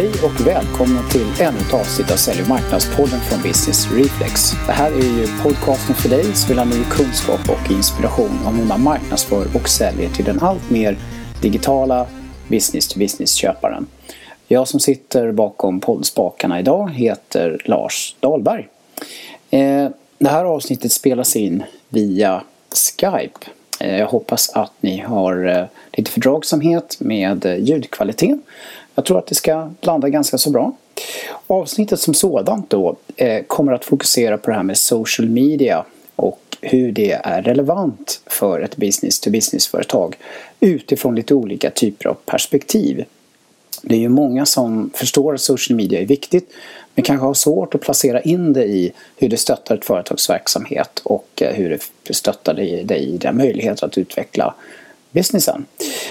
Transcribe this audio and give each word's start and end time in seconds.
Hej 0.00 0.12
och 0.24 0.46
välkomna 0.46 1.02
till 1.02 1.26
ännu 1.40 1.58
ett 1.58 1.74
avsnitt 1.74 2.10
av 2.10 2.16
Sälj 2.16 2.42
och 2.42 2.48
marknadspodden 2.48 3.20
från 3.20 3.42
Business 3.42 3.92
Reflex. 3.92 4.50
Det 4.66 4.72
här 4.72 4.90
är 4.90 5.18
ju 5.18 5.26
podcasten 5.42 5.94
för 5.94 6.08
dig 6.08 6.24
som 6.24 6.48
vill 6.48 6.58
ha 6.58 6.64
ny 6.64 6.84
kunskap 6.90 7.40
och 7.48 7.70
inspiration 7.70 8.38
om 8.46 8.54
hur 8.54 8.64
man 8.64 8.82
marknadsför 8.82 9.46
och 9.54 9.68
säljer 9.68 10.10
till 10.10 10.24
den 10.24 10.40
allt 10.40 10.70
mer 10.70 10.96
digitala 11.42 12.06
business-to-business-köparen. 12.48 13.86
Jag 14.48 14.68
som 14.68 14.80
sitter 14.80 15.32
bakom 15.32 15.80
poddspakarna 15.80 16.60
idag 16.60 16.90
heter 16.90 17.62
Lars 17.64 18.14
Dahlberg. 18.20 18.68
Eh, 19.50 19.88
det 20.18 20.28
här 20.28 20.44
avsnittet 20.44 20.92
spelas 20.92 21.36
in 21.36 21.62
via 21.88 22.42
Skype. 23.00 23.46
Eh, 23.80 23.98
jag 23.98 24.06
hoppas 24.06 24.50
att 24.50 24.72
ni 24.80 24.98
har 25.00 25.46
eh, 25.46 25.64
lite 25.92 26.10
fördragsamhet 26.10 26.96
med 27.00 27.56
ljudkvaliteten. 27.58 28.42
Jag 28.94 29.04
tror 29.04 29.18
att 29.18 29.26
det 29.26 29.34
ska 29.34 29.70
landa 29.80 30.08
ganska 30.08 30.38
så 30.38 30.50
bra. 30.50 30.72
Avsnittet 31.46 32.00
som 32.00 32.14
sådant 32.14 32.70
då 32.70 32.96
eh, 33.16 33.42
kommer 33.46 33.72
att 33.72 33.84
fokusera 33.84 34.38
på 34.38 34.50
det 34.50 34.56
här 34.56 34.62
med 34.62 34.78
social 34.78 35.28
media 35.28 35.84
och 36.16 36.56
hur 36.60 36.92
det 36.92 37.12
är 37.12 37.42
relevant 37.42 38.20
för 38.26 38.60
ett 38.60 38.76
business-to-business-företag 38.76 40.16
utifrån 40.60 41.14
lite 41.14 41.34
olika 41.34 41.70
typer 41.70 42.08
av 42.08 42.14
perspektiv. 42.14 43.04
Det 43.82 43.94
är 43.94 43.98
ju 43.98 44.08
många 44.08 44.46
som 44.46 44.90
förstår 44.94 45.34
att 45.34 45.40
social 45.40 45.76
media 45.76 46.00
är 46.00 46.06
viktigt 46.06 46.50
men 46.94 47.02
kanske 47.04 47.26
har 47.26 47.34
svårt 47.34 47.74
att 47.74 47.80
placera 47.80 48.20
in 48.20 48.52
det 48.52 48.64
i 48.64 48.92
hur 49.16 49.28
det 49.28 49.36
stöttar 49.36 49.74
ett 49.74 49.84
företags 49.84 50.30
verksamhet 50.30 51.00
och 51.04 51.42
eh, 51.42 51.54
hur 51.54 51.78
det 52.02 52.14
stöttar 52.14 52.54
dig 52.54 52.80
i 52.90 53.16
dina 53.18 53.32
möjligheter 53.32 53.86
att 53.86 53.98
utveckla 53.98 54.54
businessen. 55.10 55.66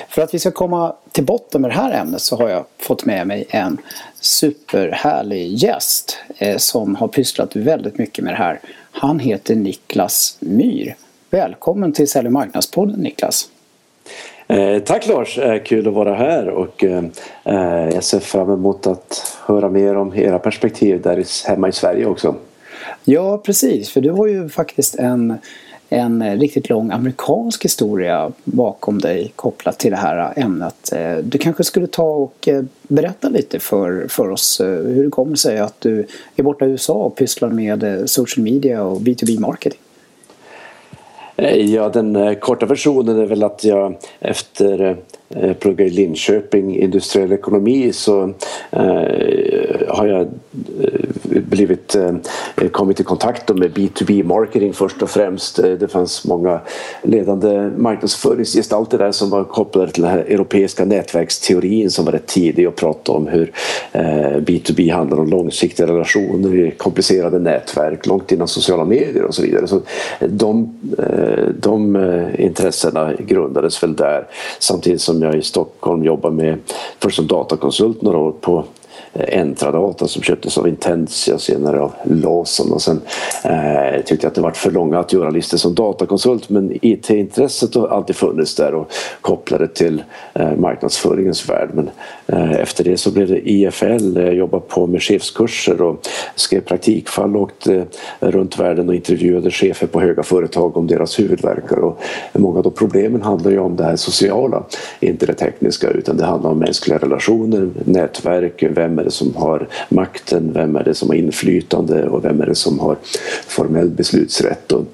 För 0.09 0.21
att 0.21 0.33
vi 0.33 0.39
ska 0.39 0.51
komma 0.51 0.95
till 1.11 1.25
botten 1.25 1.61
med 1.61 1.71
det 1.71 1.75
här 1.75 2.01
ämnet 2.01 2.21
så 2.21 2.35
har 2.35 2.49
jag 2.49 2.65
fått 2.77 3.05
med 3.05 3.27
mig 3.27 3.45
en 3.49 3.77
superhärlig 4.19 5.53
gäst 5.53 6.17
eh, 6.37 6.57
som 6.57 6.95
har 6.95 7.07
pysslat 7.07 7.55
väldigt 7.55 7.97
mycket 7.97 8.23
med 8.23 8.33
det 8.33 8.37
här. 8.37 8.59
Han 8.91 9.19
heter 9.19 9.55
Niklas 9.55 10.37
Myr. 10.39 10.95
Välkommen 11.29 11.93
till 11.93 12.09
Sälj 12.09 12.27
och 12.27 12.33
marknadspodden 12.33 12.99
Niklas. 12.99 13.49
Eh, 14.47 14.79
tack 14.79 15.07
Lars, 15.07 15.37
eh, 15.37 15.63
kul 15.63 15.87
att 15.87 15.93
vara 15.93 16.15
här 16.15 16.49
och 16.49 16.83
eh, 16.83 17.03
eh, 17.43 17.89
jag 17.93 18.03
ser 18.03 18.19
fram 18.19 18.51
emot 18.51 18.87
att 18.87 19.37
höra 19.45 19.69
mer 19.69 19.95
om 19.95 20.13
era 20.15 20.39
perspektiv 20.39 21.01
där 21.01 21.47
hemma 21.47 21.69
i 21.69 21.71
Sverige 21.71 22.05
också. 22.05 22.35
Ja 23.03 23.37
precis, 23.37 23.89
för 23.89 24.01
du 24.01 24.11
har 24.11 24.27
ju 24.27 24.49
faktiskt 24.49 24.95
en, 24.95 25.37
en 25.89 26.21
eh, 26.21 26.39
riktigt 26.39 26.69
lång 26.69 26.91
amerikansk 26.91 27.65
historia 27.65 28.31
bakom 28.43 28.99
dig 28.99 29.31
kopplat 29.35 29.79
till 29.79 29.91
det 29.91 29.97
här 29.97 30.17
eh, 30.17 30.45
ämnet. 30.45 30.91
Eh, 30.93 31.17
du 31.17 31.37
kanske 31.37 31.63
skulle 31.63 31.87
ta 31.87 32.03
och 32.03 32.49
berätta 32.87 33.29
lite 33.29 33.59
för, 33.59 34.07
för 34.09 34.29
oss 34.29 34.61
hur 34.61 35.03
det 35.03 35.09
kommer 35.09 35.35
sig 35.35 35.59
att 35.59 35.81
du 35.81 36.05
är 36.35 36.43
borta 36.43 36.65
i 36.65 36.69
USA 36.69 36.93
och 36.93 37.15
pysslar 37.15 37.49
med 37.49 38.09
social 38.09 38.43
media 38.43 38.83
och 38.83 38.99
B2B 38.99 39.39
marketing. 39.39 39.79
Ja, 41.55 41.89
den 41.89 42.35
korta 42.35 42.65
versionen 42.65 43.19
är 43.19 43.25
väl 43.25 43.43
att 43.43 43.63
jag 43.63 43.97
efter 44.19 44.97
Eh, 45.35 45.53
plugga 45.53 45.85
i 45.85 45.89
Linköping 45.89 46.77
industriell 46.79 47.31
ekonomi 47.31 47.93
så 47.93 48.33
har 49.89 50.07
jag 50.07 50.21
eh, 50.21 51.41
blivit, 51.41 51.95
eh, 51.95 52.69
kommit 52.71 52.99
i 52.99 53.03
kontakt 53.03 53.55
med 53.55 53.71
B2B 53.71 54.23
marketing 54.23 54.73
först 54.73 55.01
och 55.01 55.09
främst. 55.09 55.59
Eh, 55.59 55.71
det 55.71 55.87
fanns 55.87 56.25
många 56.25 56.59
ledande 57.03 57.71
marknadsföringsgestalter 57.77 58.97
där 58.97 59.11
som 59.11 59.29
var 59.29 59.43
kopplade 59.43 59.91
till 59.91 60.03
den 60.03 60.11
här 60.11 60.19
europeiska 60.19 60.85
nätverksteorin 60.85 61.91
som 61.91 62.05
var 62.05 62.11
rätt 62.11 62.27
tidig 62.27 62.67
och 62.67 62.75
pratade 62.75 63.17
om 63.17 63.27
hur 63.27 63.51
B2B 64.39 64.93
handlar 64.93 65.19
om 65.19 65.29
långsiktiga 65.29 65.87
relationer 65.87 66.55
i 66.55 66.71
komplicerade 66.71 67.39
nätverk 67.39 68.05
långt 68.05 68.31
innan 68.31 68.47
sociala 68.47 68.85
medier 68.85 69.23
och 69.23 69.35
så 69.35 69.41
vidare. 69.41 69.67
Så 69.67 69.81
de, 70.19 70.79
de 71.59 71.97
intressena 72.37 73.13
grundades 73.13 73.83
väl 73.83 73.95
där 73.95 74.27
samtidigt 74.59 75.01
som 75.01 75.21
jag 75.21 75.35
i 75.35 75.41
Stockholm 75.41 76.03
jobbar 76.03 76.31
med, 76.31 76.57
först 76.99 77.15
som 77.15 77.27
datakonsult 77.27 78.01
några 78.01 78.17
år 78.17 78.31
på 78.31 78.65
Eh, 79.19 79.39
Entradata 79.39 80.07
som 80.07 80.21
köptes 80.21 80.57
av 80.57 80.67
Intensia 80.67 81.37
senare 81.37 81.79
av 81.79 81.93
Lawson. 82.03 82.71
Och 82.71 82.81
sen 82.81 83.01
eh, 83.43 84.01
tyckte 84.05 84.25
jag 84.25 84.29
att 84.29 84.35
det 84.35 84.41
var 84.41 84.51
för 84.51 84.71
långa 84.71 84.99
att 84.99 85.13
göra 85.13 85.29
listor 85.29 85.57
som 85.57 85.75
datakonsult 85.75 86.49
men 86.49 86.77
IT-intresset 86.81 87.75
har 87.75 87.87
alltid 87.87 88.15
funnits 88.15 88.55
där 88.55 88.73
och 88.73 88.91
kopplade 89.21 89.67
till 89.67 90.03
eh, 90.33 90.55
marknadsföringens 90.55 91.49
värld. 91.49 91.69
Men 91.73 91.89
eh, 92.27 92.51
efter 92.51 92.83
det 92.83 92.97
så 92.97 93.11
blev 93.11 93.27
det 93.27 93.49
IFL, 93.49 94.17
jag 94.17 94.33
jobbade 94.33 94.63
på 94.67 94.87
med 94.87 95.03
chefskurser 95.03 95.81
och 95.81 96.07
skrev 96.35 96.61
praktikfall 96.61 97.35
och 97.35 97.41
åkte 97.41 97.85
eh, 98.19 98.29
runt 98.29 98.59
världen 98.59 98.89
och 98.89 98.95
intervjuade 98.95 99.51
chefer 99.51 99.87
på 99.87 100.01
höga 100.01 100.23
företag 100.23 100.77
om 100.77 100.87
deras 100.87 101.19
huvudverkar 101.19 101.79
och 101.79 102.01
många 102.33 102.57
av 102.57 102.63
de 102.63 102.73
problemen 102.73 103.21
handlar 103.21 103.51
ju 103.51 103.59
om 103.59 103.75
det 103.75 103.83
här 103.83 103.95
sociala, 103.95 104.63
inte 104.99 105.25
det 105.25 105.33
tekniska 105.33 105.89
utan 105.89 106.17
det 106.17 106.25
handlar 106.25 106.49
om 106.49 106.59
mänskliga 106.59 106.97
relationer, 106.97 107.69
nätverk, 107.85 108.63
vem 108.69 108.99
är 108.99 109.08
det 109.09 109.13
som 109.13 109.35
har 109.35 109.67
makten, 109.89 110.53
vem 110.53 110.75
är 110.75 110.83
det 110.83 110.95
som 110.95 111.09
har 111.09 111.15
inflytande 111.15 112.09
och 112.09 112.25
vem 112.25 112.41
är 112.41 112.45
det 112.45 112.55
som 112.55 112.79
har 112.79 112.97
formell 113.47 113.89
beslutsrätt. 113.89 114.71
Och 114.71 114.85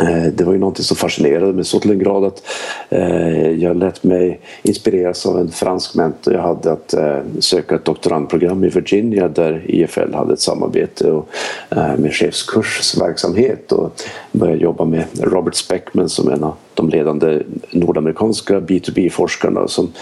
Eh, 0.00 0.32
det 0.32 0.44
var 0.44 0.52
ju 0.52 0.58
någonting 0.58 0.84
som 0.84 0.96
fascinerade 0.96 1.52
mig 1.52 1.64
så 1.64 1.80
till 1.80 1.90
en 1.90 1.98
grad 1.98 2.24
att 2.24 2.42
eh, 2.88 3.50
jag 3.50 3.76
lät 3.76 4.04
mig 4.04 4.40
inspireras 4.62 5.26
av 5.26 5.38
en 5.38 5.50
fransk 5.50 5.94
mentor 5.94 6.34
jag 6.34 6.42
hade 6.42 6.72
att 6.72 6.94
eh, 6.94 7.18
söka 7.38 7.74
ett 7.74 7.84
doktorandprogram 7.84 8.64
i 8.64 8.68
Virginia 8.68 9.28
där 9.28 9.64
IFL 9.66 10.14
hade 10.14 10.32
ett 10.32 10.40
samarbete 10.40 11.10
och, 11.10 11.28
eh, 11.70 11.96
med 11.96 12.14
chefskursverksamhet 12.14 13.72
och 13.72 14.02
började 14.32 14.62
jobba 14.62 14.84
med 14.84 15.04
Robert 15.20 15.54
Speckman 15.54 16.08
som 16.08 16.28
en 16.28 16.44
av 16.44 16.54
de 16.74 16.88
ledande 16.88 17.42
nordamerikanska 17.70 18.60
B2B-forskarna 18.60 19.68
som 19.68 19.92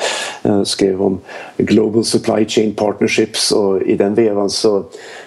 eh, 0.42 0.62
skrev 0.62 1.02
om 1.02 1.20
Global 1.56 2.04
Supply 2.04 2.44
Chain 2.44 2.74
Partnerships 2.74 3.52
och 3.52 3.82
i 3.82 3.96
den 3.96 4.14
vevan 4.14 4.50
så 4.50 4.84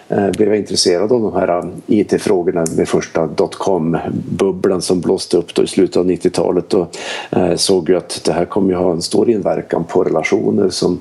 Eh, 0.09 0.31
blev 0.31 0.49
jag 0.49 0.57
intresserad 0.57 1.11
av 1.11 1.21
de 1.21 1.33
här 1.33 1.47
eh, 1.47 1.65
IT-frågorna 1.87 2.65
med 2.77 2.89
första 2.89 3.27
dotcom-bubblan 3.27 4.81
som 4.81 5.01
blåste 5.01 5.37
upp 5.37 5.55
då 5.55 5.63
i 5.63 5.67
slutet 5.67 5.97
av 5.97 6.05
90-talet 6.09 6.73
och 6.73 6.97
eh, 7.31 7.55
såg 7.55 7.89
ju 7.89 7.97
att 7.97 8.21
det 8.25 8.31
här 8.31 8.45
kommer 8.45 8.69
ju 8.69 8.75
ha 8.75 8.91
en 8.91 9.01
stor 9.01 9.29
inverkan 9.29 9.83
på 9.83 10.03
relationer 10.03 10.69
som 10.69 10.99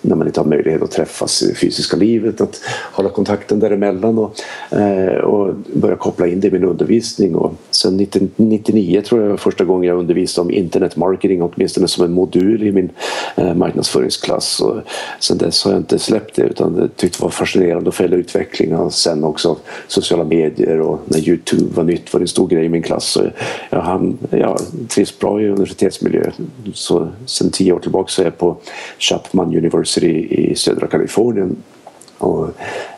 när 0.00 0.16
man 0.16 0.26
inte 0.26 0.40
har 0.40 0.46
möjlighet 0.46 0.82
att 0.82 0.90
träffas 0.90 1.42
i 1.42 1.48
det 1.48 1.54
fysiska 1.54 1.96
livet, 1.96 2.40
att 2.40 2.60
hålla 2.92 3.08
kontakten 3.08 3.60
däremellan 3.60 4.18
och, 4.18 4.34
och 5.24 5.54
börja 5.72 5.96
koppla 5.96 6.26
in 6.26 6.40
det 6.40 6.48
i 6.48 6.50
min 6.50 6.64
undervisning. 6.64 7.34
Och 7.34 7.54
sen 7.70 8.00
1999 8.00 9.02
tror 9.02 9.22
jag 9.22 9.30
var 9.30 9.36
första 9.36 9.64
gången 9.64 9.88
jag 9.88 9.98
undervisade 9.98 10.44
om 10.44 10.54
internet 10.54 10.96
marketing 10.96 11.42
åtminstone 11.42 11.88
som 11.88 12.04
en 12.04 12.12
modul 12.12 12.62
i 12.62 12.72
min 12.72 12.90
marknadsföringsklass. 13.54 14.60
Och 14.60 14.76
sen 15.20 15.38
dess 15.38 15.64
har 15.64 15.72
jag 15.72 15.80
inte 15.80 15.98
släppt 15.98 16.36
det 16.36 16.42
utan 16.42 16.74
det 16.74 16.88
tyckte 16.96 17.18
det 17.18 17.22
var 17.22 17.30
fascinerande 17.30 17.77
fascinerande 17.78 17.88
att 17.88 17.94
följa 17.94 18.16
utvecklingen 18.16 18.90
sen 18.90 19.24
också 19.24 19.56
sociala 19.88 20.24
medier 20.24 20.80
och 20.80 21.00
när 21.04 21.18
Youtube 21.18 21.74
var 21.74 21.84
nytt 21.84 22.12
var 22.12 22.20
det 22.20 22.24
en 22.24 22.28
stor 22.28 22.48
grej 22.48 22.64
i 22.64 22.68
min 22.68 22.82
klass. 22.82 23.04
Så 23.04 23.30
jag, 23.70 23.80
han, 23.80 24.18
jag 24.30 24.58
trivs 24.88 25.18
bra 25.18 25.40
i 25.40 25.48
universitetsmiljö. 25.48 26.30
Så 26.74 27.08
sen 27.26 27.50
tio 27.50 27.72
år 27.72 27.80
tillbaka 27.80 28.08
så 28.08 28.22
är 28.22 28.26
jag 28.26 28.38
på 28.38 28.56
Chapman 28.98 29.56
University 29.56 30.26
i 30.30 30.54
södra 30.54 30.86
Kalifornien. 30.86 31.56
Och 32.18 32.48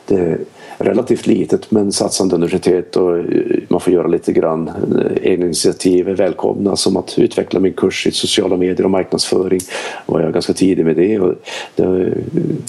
det, 0.07 0.39
relativt 0.81 1.27
litet 1.27 1.71
men 1.71 1.93
satsande 1.93 2.35
universitet 2.35 2.97
och 2.97 3.19
eh, 3.19 3.25
man 3.69 3.81
får 3.81 3.93
göra 3.93 4.07
lite 4.07 4.33
grann 4.33 4.69
eh, 4.69 5.31
egna 5.31 5.45
initiativ 5.47 6.09
är 6.09 6.15
välkomna 6.15 6.77
som 6.77 6.97
att 6.97 7.19
utveckla 7.19 7.61
min 7.61 7.73
kurs 7.73 8.07
i 8.07 8.11
sociala 8.11 8.57
medier 8.57 8.85
och 8.85 8.91
marknadsföring. 8.91 9.61
var 10.07 10.21
jag 10.21 10.33
ganska 10.33 10.53
tidig 10.53 10.85
med 10.85 10.97
det 10.97 11.21
och 11.21 11.35
det 11.75 11.83
eh, 11.83 12.13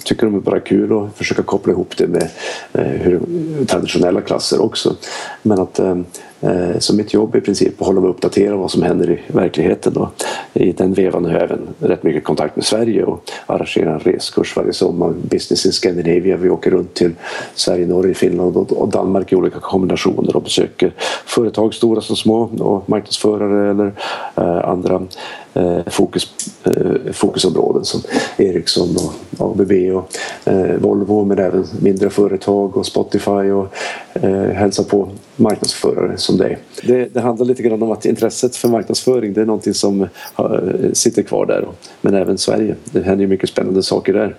tycker 0.03 0.25
de 0.25 0.35
är 0.35 0.39
bara 0.39 0.59
kul 0.59 0.97
att 0.97 1.17
försöka 1.17 1.43
koppla 1.43 1.73
ihop 1.73 1.97
det 1.97 2.07
med 2.07 2.29
hur, 2.73 3.19
traditionella 3.65 4.21
klasser 4.21 4.61
också. 4.61 4.95
Men 5.41 5.59
att 5.59 5.79
Eh, 5.79 5.95
Eh, 6.41 6.79
så 6.79 6.95
mitt 6.95 7.13
jobb 7.13 7.35
är 7.35 7.39
i 7.39 7.41
princip 7.41 7.81
att 7.81 7.87
hålla 7.87 8.01
mig 8.01 8.09
uppdaterad 8.09 8.53
om 8.53 8.59
vad 8.59 8.71
som 8.71 8.83
händer 8.83 9.09
i 9.09 9.19
verkligheten. 9.27 9.97
Och 9.97 10.09
I 10.53 10.71
den 10.71 10.93
vevan 10.93 11.25
har 11.25 11.31
jag 11.31 11.41
även 11.41 11.67
rätt 11.79 12.03
mycket 12.03 12.23
kontakt 12.23 12.55
med 12.55 12.65
Sverige 12.65 13.03
och 13.03 13.31
arrangerar 13.45 13.93
en 13.93 13.99
reskurs 13.99 14.55
varje 14.55 14.73
sommar. 14.73 15.13
Business 15.21 15.65
in 15.65 15.71
Scandinavia. 15.71 16.37
Vi 16.37 16.49
åker 16.49 16.71
runt 16.71 16.93
till 16.93 17.11
Sverige, 17.55 17.87
Norge, 17.87 18.13
Finland 18.13 18.57
och 18.57 18.87
Danmark 18.87 19.31
i 19.31 19.35
olika 19.35 19.59
kombinationer 19.59 20.35
och 20.35 20.43
besöker 20.43 20.93
företag, 21.25 21.73
stora 21.73 22.01
som 22.01 22.15
små 22.15 22.41
och 22.41 22.89
marknadsförare 22.89 23.71
eller 23.71 23.93
eh, 24.35 24.69
andra 24.69 25.01
Eh, 25.53 25.79
fokus, 25.87 26.33
eh, 26.63 27.11
fokusområden 27.11 27.85
som 27.85 28.01
Ericsson 28.37 28.95
och 29.37 29.51
ABB 29.51 29.71
och 29.71 30.17
eh, 30.51 30.75
Volvo 30.75 31.25
men 31.25 31.39
även 31.39 31.65
mindre 31.81 32.09
företag 32.09 32.77
och 32.77 32.85
Spotify 32.85 33.51
och 33.51 33.67
hälsa 34.53 34.83
på 34.83 35.09
marknadsförare 35.35 36.17
som 36.17 36.37
dig. 36.37 36.57
Det, 36.83 37.13
det 37.13 37.21
handlar 37.21 37.45
lite 37.45 37.63
grann 37.63 37.83
om 37.83 37.91
att 37.91 38.05
intresset 38.05 38.55
för 38.55 38.67
marknadsföring 38.67 39.33
det 39.33 39.41
är 39.41 39.45
någonting 39.45 39.73
som 39.73 40.07
sitter 40.93 41.23
kvar 41.23 41.45
där. 41.45 41.67
Men 42.01 42.13
även 42.13 42.37
Sverige. 42.37 42.75
Det 42.91 43.01
händer 43.01 43.21
ju 43.21 43.27
mycket 43.27 43.49
spännande 43.49 43.83
saker 43.83 44.13
där. 44.13 44.35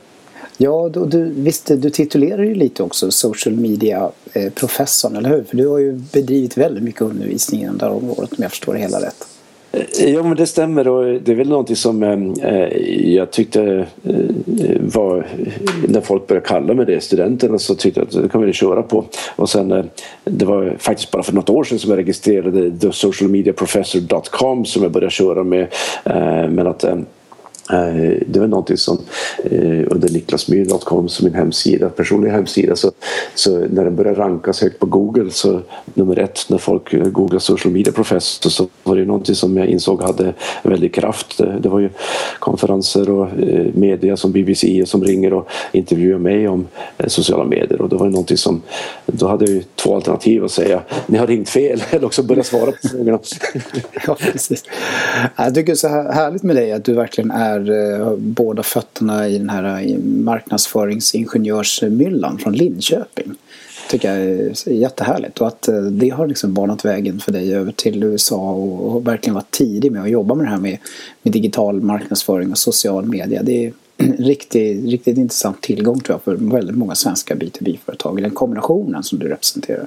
Ja, 0.56 0.90
du, 0.94 1.06
du, 1.06 1.24
visst, 1.24 1.66
du 1.66 1.90
titulerar 1.90 2.42
ju 2.42 2.54
lite 2.54 2.82
också 2.82 3.10
social 3.10 3.56
media-professorn, 3.56 5.16
eller 5.16 5.28
hur? 5.28 5.44
För 5.44 5.56
du 5.56 5.66
har 5.66 5.78
ju 5.78 5.92
bedrivit 5.92 6.56
väldigt 6.56 6.82
mycket 6.82 7.02
undervisning 7.02 7.62
inom 7.62 7.78
det 7.78 7.84
här 7.84 7.92
området 7.92 8.32
om 8.32 8.38
jag 8.42 8.50
förstår 8.50 8.74
det 8.74 8.80
hela 8.80 9.00
rätt. 9.00 9.31
Ja 9.98 10.22
men 10.22 10.36
det 10.36 10.46
stämmer 10.46 10.88
och 10.88 11.20
det 11.20 11.32
är 11.32 11.36
väl 11.36 11.48
någonting 11.48 11.76
som 11.76 12.02
eh, 12.02 12.52
eh, 12.52 13.14
jag 13.14 13.30
tyckte 13.30 13.86
eh, 14.04 14.80
var 14.80 15.26
när 15.88 16.00
folk 16.00 16.26
började 16.26 16.46
kalla 16.46 16.74
mig 16.74 16.86
det, 16.86 17.00
studenterna, 17.00 17.58
så 17.58 17.74
tyckte 17.74 18.00
jag 18.00 18.06
att 18.06 18.22
det 18.22 18.28
kan 18.28 18.42
vi 18.42 18.52
köra 18.52 18.82
på. 18.82 19.04
Och 19.36 19.48
sen 19.48 19.72
eh, 19.72 19.84
det 20.24 20.44
var 20.44 20.76
faktiskt 20.78 21.10
bara 21.10 21.22
för 21.22 21.32
något 21.32 21.50
år 21.50 21.64
sedan 21.64 21.78
som 21.78 21.90
jag 21.90 21.98
registrerade 21.98 22.78
thesocialmediaprofessor.com 22.78 24.64
som 24.64 24.82
jag 24.82 24.92
började 24.92 25.12
köra 25.12 25.44
med. 25.44 25.62
Eh, 26.04 26.48
men 26.48 26.66
att 26.66 26.84
Eh, 26.84 26.96
Eh, 27.70 28.18
det 28.26 28.40
var 28.40 28.46
någonting 28.46 28.76
som 28.76 28.98
eh, 29.44 29.86
under 29.90 30.12
niklasmyr.com 30.12 31.08
som 31.08 31.24
min 31.24 31.34
hemsida, 31.34 31.88
personliga 31.88 32.32
hemsida 32.32 32.76
så, 32.76 32.90
så 33.34 33.58
när 33.58 33.84
den 33.84 33.96
började 33.96 34.20
rankas 34.20 34.62
högt 34.62 34.78
på 34.78 34.86
Google 34.86 35.30
så 35.30 35.60
nummer 35.94 36.18
ett 36.18 36.46
när 36.48 36.58
folk 36.58 37.12
googlade 37.12 37.40
social 37.40 37.72
media 37.72 37.92
professor 37.92 38.50
så 38.50 38.68
var 38.82 38.96
det 38.96 39.04
någonting 39.04 39.34
som 39.34 39.56
jag 39.56 39.66
insåg 39.66 40.02
hade 40.02 40.34
väldig 40.62 40.94
kraft. 40.94 41.38
Det, 41.38 41.58
det 41.62 41.68
var 41.68 41.80
ju 41.80 41.90
konferenser 42.38 43.10
och 43.10 43.24
eh, 43.24 43.66
media 43.74 44.16
som 44.16 44.32
BBC 44.32 44.86
som 44.86 45.04
ringer 45.04 45.32
och 45.32 45.48
intervjuar 45.72 46.18
mig 46.18 46.48
om 46.48 46.68
sociala 47.06 47.44
medier 47.44 47.82
och 47.82 47.88
då 47.88 47.96
var 47.96 48.06
det 48.06 48.12
någonting 48.12 48.36
som 48.36 48.62
då 49.06 49.26
hade 49.26 49.44
jag 49.44 49.54
ju 49.54 49.62
två 49.74 49.94
alternativ 49.94 50.44
att 50.44 50.50
säga 50.50 50.82
ni 51.06 51.18
har 51.18 51.26
ringt 51.26 51.48
fel 51.48 51.82
eller 51.90 52.06
också 52.06 52.22
börja 52.22 52.42
svara 52.42 52.72
på 52.72 52.88
frågorna. 52.88 53.18
ja, 54.06 54.16
precis. 54.20 54.64
Jag 55.36 55.54
tycker 55.54 55.66
det 55.66 55.72
är 55.72 55.74
så 55.74 55.88
härligt 55.88 56.42
med 56.42 56.56
dig 56.56 56.72
att 56.72 56.84
du 56.84 56.94
verkligen 56.94 57.30
är 57.30 57.51
här, 57.52 58.00
eh, 58.00 58.16
båda 58.16 58.62
fötterna 58.62 59.28
i 59.28 59.38
den 59.38 59.50
här 59.50 59.90
eh, 59.90 59.98
marknadsföringsingenjörsmyllan 59.98 62.38
från 62.38 62.52
Linköping. 62.52 63.34
tycker 63.90 64.14
jag 64.14 64.26
är 64.26 64.72
jättehärligt 64.72 65.40
och 65.40 65.46
att 65.46 65.68
eh, 65.68 65.80
det 65.80 66.08
har 66.08 66.26
liksom 66.26 66.54
banat 66.54 66.84
vägen 66.84 67.20
för 67.20 67.32
dig 67.32 67.54
över 67.54 67.72
till 67.72 68.02
USA 68.02 68.50
och, 68.50 68.96
och 68.96 69.06
verkligen 69.06 69.34
varit 69.34 69.50
tidig 69.50 69.92
med 69.92 70.02
att 70.02 70.10
jobba 70.10 70.34
med 70.34 70.46
det 70.46 70.50
här 70.50 70.58
med, 70.58 70.78
med 71.22 71.32
digital 71.32 71.80
marknadsföring 71.80 72.50
och 72.50 72.58
social 72.58 73.04
media. 73.04 73.42
Det 73.42 73.66
är 73.66 73.72
en 73.96 74.12
riktigt, 74.12 74.90
riktigt 74.90 75.18
intressant 75.18 75.60
tillgång 75.60 76.00
tror 76.00 76.14
jag 76.14 76.22
för 76.22 76.34
väldigt 76.52 76.76
många 76.76 76.94
svenska 76.94 77.34
B2B-företag, 77.34 78.22
den 78.22 78.30
kombinationen 78.30 79.02
som 79.02 79.18
du 79.18 79.28
representerar. 79.28 79.86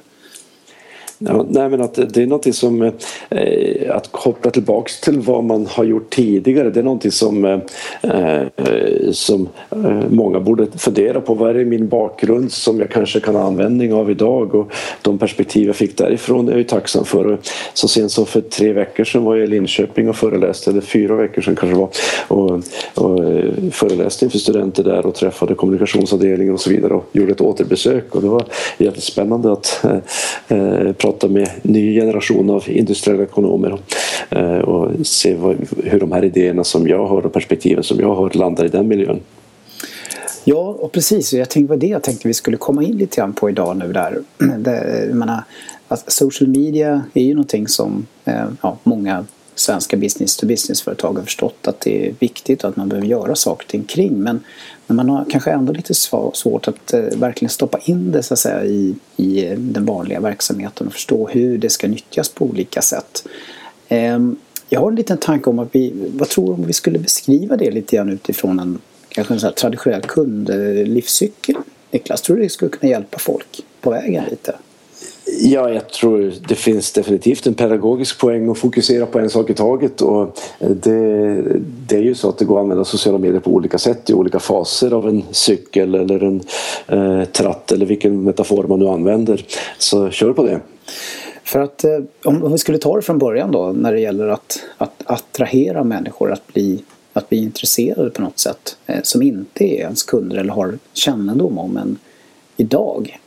Ja, 1.18 1.46
nej, 1.50 1.70
men 1.70 1.82
att 1.82 2.14
det 2.14 2.22
är 2.22 2.26
någonting 2.26 2.54
som 2.54 2.82
eh, 3.30 3.96
att 3.96 4.12
koppla 4.12 4.52
tillbaks 4.52 5.02
till 5.02 5.20
vad 5.20 5.44
man 5.44 5.66
har 5.66 5.84
gjort 5.84 6.10
tidigare 6.10 6.70
det 6.70 6.80
är 6.80 6.84
någonting 6.84 7.12
som, 7.12 7.46
eh, 7.46 7.60
eh 8.02 9.12
som 9.12 9.50
eh, 9.70 10.10
många 10.10 10.40
borde 10.40 10.68
fundera 10.78 11.22
på. 11.22 11.34
Vad 11.34 11.50
är 11.50 11.54
det 11.54 11.66
min 11.66 11.88
bakgrund 11.88 12.52
som 12.52 12.80
jag 12.80 12.90
kanske 12.90 13.20
kan 13.20 13.36
ha 13.36 13.44
användning 13.44 13.94
av 13.94 14.12
idag 14.12 14.56
och 14.56 14.72
de 15.02 15.18
perspektiv 15.18 15.68
jag 15.68 15.76
fick 15.76 15.98
därifrån 15.98 16.48
är 16.48 16.52
jag 16.52 16.58
ju 16.58 16.64
tacksam 16.64 17.06
för. 17.06 17.38
Så 17.74 17.88
sent 17.88 18.12
som 18.12 18.26
för 18.26 18.42
tre 18.42 18.74
veckor 18.74 19.04
sedan 19.04 19.24
var 19.24 19.36
jag 19.36 19.44
i 19.44 19.48
Linköping 19.48 20.10
och 20.10 20.16
föreläste, 20.16 20.72
eller 20.72 20.82
fyra 20.82 21.16
veckor 21.16 21.42
sedan 21.42 21.56
kanske 21.56 21.76
det 21.76 21.80
var 21.80 21.90
och, 22.28 22.62
och 22.96 23.24
eh, 23.24 23.54
föreläste 23.72 24.26
inför 24.26 24.38
studenter 24.38 24.84
där 24.84 25.06
och 25.06 25.16
träffade 25.16 25.56
kommunikationsavdelningen 25.56 26.54
och 26.54 26.60
så 26.60 26.70
vidare 26.70 26.94
och 26.94 27.06
gjorde 27.12 27.32
ett 27.32 27.42
återbesök 27.42 28.16
och 28.16 28.22
det 28.22 28.28
var 28.28 28.44
jättespännande 28.78 29.52
att 29.52 29.86
eh, 29.86 30.58
eh 30.58 30.92
prata 31.06 31.28
med 31.28 31.50
ny 31.62 31.94
generation 31.94 32.50
av 32.50 32.70
industriella 32.70 33.24
ekonomer 33.24 33.72
och 33.72 34.92
eh, 34.92 35.02
se 35.04 35.36
hur 35.84 36.00
de 36.00 36.12
här 36.12 36.26
idéerna 36.26 36.64
som 36.64 36.88
jag 36.88 37.08
har 37.08 37.26
och 37.26 37.34
perspektiven 37.34 37.84
som 37.84 38.00
jag 38.00 38.16
har 38.16 38.30
landar 38.34 38.66
i 38.66 38.68
den 38.68 38.88
miljön. 38.88 39.20
Ja, 40.44 40.78
och 40.80 40.92
precis. 40.92 41.34
Jag 41.34 41.50
tänkte, 41.50 41.70
var 41.70 41.78
det 41.78 41.88
jag 41.88 42.04
tänkte 42.04 42.28
vi 42.28 42.34
skulle 42.34 42.58
komma 42.58 42.84
in 42.84 42.98
lite 42.98 43.16
grann 43.16 43.34
på 43.34 43.50
idag 43.50 43.78
nu 43.78 43.94
där. 43.94 44.20
Det, 44.58 45.06
jag 45.08 45.16
menar, 45.16 45.44
att 45.88 46.12
social 46.12 46.50
media 46.50 47.04
är 47.14 47.24
ju 47.24 47.34
någonting 47.34 47.68
som 47.68 48.06
eh, 48.26 48.46
ja, 48.62 48.78
många 48.84 49.26
svenska 49.56 49.98
business-to-business-företag 49.98 51.14
har 51.14 51.24
förstått 51.24 51.68
att 51.68 51.80
det 51.80 52.08
är 52.08 52.14
viktigt 52.20 52.64
och 52.64 52.70
att 52.70 52.76
man 52.76 52.90
behöver 52.90 53.08
göra 53.08 53.36
saker 53.36 53.68
ting 53.68 53.84
kring. 53.84 54.14
Men, 54.14 54.44
men 54.88 54.98
man 54.98 55.10
har 55.10 55.26
kanske 55.30 55.52
ändå 55.52 55.74
lite 55.74 55.94
svårt 56.34 56.68
att 56.68 56.94
eh, 56.94 57.02
verkligen 57.02 57.50
stoppa 57.50 57.80
in 57.86 58.12
det 58.12 58.24
så 58.24 58.34
att 58.34 58.40
säga, 58.40 58.66
i, 58.66 58.96
i 59.18 59.46
eh, 59.46 59.58
den 59.58 59.86
vanliga 59.86 60.20
verksamheten 60.20 60.88
och 60.88 60.94
förstå 60.94 61.28
hur 61.28 61.58
det 61.58 61.70
ska 61.70 61.88
nyttjas 61.88 62.30
på 62.30 62.46
olika 62.46 62.82
sätt. 62.82 63.28
Eh, 63.88 64.20
jag 64.70 64.80
har 64.80 64.90
en 64.90 64.96
liten 64.96 65.18
tanke 65.18 65.50
om 65.50 65.60
att 65.60 65.70
vi, 65.72 65.94
vad 66.14 66.30
tror 66.30 66.46
du 66.46 66.54
om 66.54 66.68
vi 66.68 66.74
skulle 66.74 67.00
beskriva 67.00 67.58
det 67.58 67.72
lite 67.72 67.96
grann 67.96 68.10
utifrån 68.10 68.60
en 68.60 68.80
kanske 69.10 69.34
en 69.34 69.40
så 69.40 69.52
traditionell 69.52 70.02
kundlivscykel? 70.02 71.56
Eh, 71.56 71.62
Niklas, 71.92 72.22
tror 72.22 72.38
du 72.38 72.44
det 72.44 72.50
skulle 72.50 72.72
kunna 72.72 72.90
hjälpa 72.90 73.20
folk 73.20 73.66
på 73.82 73.90
vägen 73.90 74.24
lite? 74.30 74.56
Ja, 75.40 75.70
jag 75.70 75.90
tror 75.90 76.34
det 76.48 76.56
finns 76.56 76.92
definitivt 76.92 77.48
en 77.48 77.54
pedagogisk 77.54 78.20
poäng 78.20 78.50
att 78.50 78.58
fokusera 78.58 79.06
på 79.06 79.20
en 79.20 79.30
sak 79.30 79.50
i 79.50 79.54
taget 79.54 80.02
och 80.02 80.22
eh, 80.60 80.70
det, 80.70 81.44
det 81.88 81.96
är 81.96 82.02
ju 82.02 82.16
så 82.16 82.30
att 82.30 82.38
det 82.38 82.46
går 82.46 82.58
att 82.58 82.64
använda 82.64 82.86
sociala 82.86 83.18
medier 83.18 83.40
på 83.40 83.52
olika 83.52 83.78
sätt 83.78 84.10
i 84.10 84.14
olika 84.14 84.40
faser 84.40 84.92
av 84.92 85.08
en 85.08 85.24
cykel 85.32 85.96
eller 85.96 86.24
en 86.24 86.42
eh, 86.88 87.26
tratt 87.26 87.72
eller 87.72 87.86
vilken 87.86 88.24
metafor 88.24 88.64
man 88.64 88.80
nu 88.80 88.88
använder. 88.88 89.46
Så 89.78 90.10
kör 90.10 90.34
på 90.34 90.44
det. 90.44 90.60
För 91.44 91.60
att 91.60 91.84
eh, 91.84 92.00
om 92.24 92.52
vi 92.52 92.58
skulle 92.58 92.78
ta 92.78 92.96
det 92.96 93.02
från 93.02 93.20
början 93.20 93.52
då 93.52 93.72
när 93.72 93.94
det 93.94 94.00
gäller 94.00 94.28
att, 94.28 94.64
att 94.78 95.04
attrahera 95.06 95.84
människor 95.84 96.32
att 96.32 96.48
bli, 96.48 96.84
att 97.14 97.30
bli 97.30 97.38
intresserade 97.38 98.10
på 98.10 98.22
något 98.22 98.40
sätt 98.40 98.78
eh, 98.86 99.00
som 99.04 99.22
inte 99.22 99.64
är 99.64 99.80
ens 99.80 100.04
kunder 100.04 100.38
eller 100.38 100.54
har 100.54 100.78
kännedom 100.94 101.60
om 101.60 101.78
en 101.78 101.98
idag. 102.58 103.20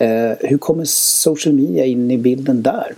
Eh, 0.00 0.32
hur 0.40 0.58
kommer 0.58 0.84
social 0.84 1.54
media 1.54 1.84
in 1.84 2.10
i 2.10 2.18
bilden 2.18 2.62
där? 2.62 2.94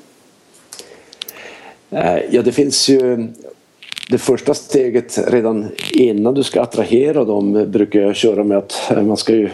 Eh, 1.91 2.19
ja, 2.31 2.43
det 2.43 2.53
finns 2.53 2.89
ju 2.89 3.29
det 4.09 4.19
första 4.19 4.55
steget 4.55 5.19
redan 5.29 5.69
innan 5.93 6.35
du 6.35 6.43
ska 6.43 6.61
attrahera 6.61 7.25
dem 7.25 7.65
brukar 7.69 8.01
jag 8.01 8.17
köra 8.17 8.45
med 8.45 8.59
att 8.59 8.91
eh, 8.91 9.03
man 9.03 9.17
ska 9.17 9.33
ju 9.33 9.49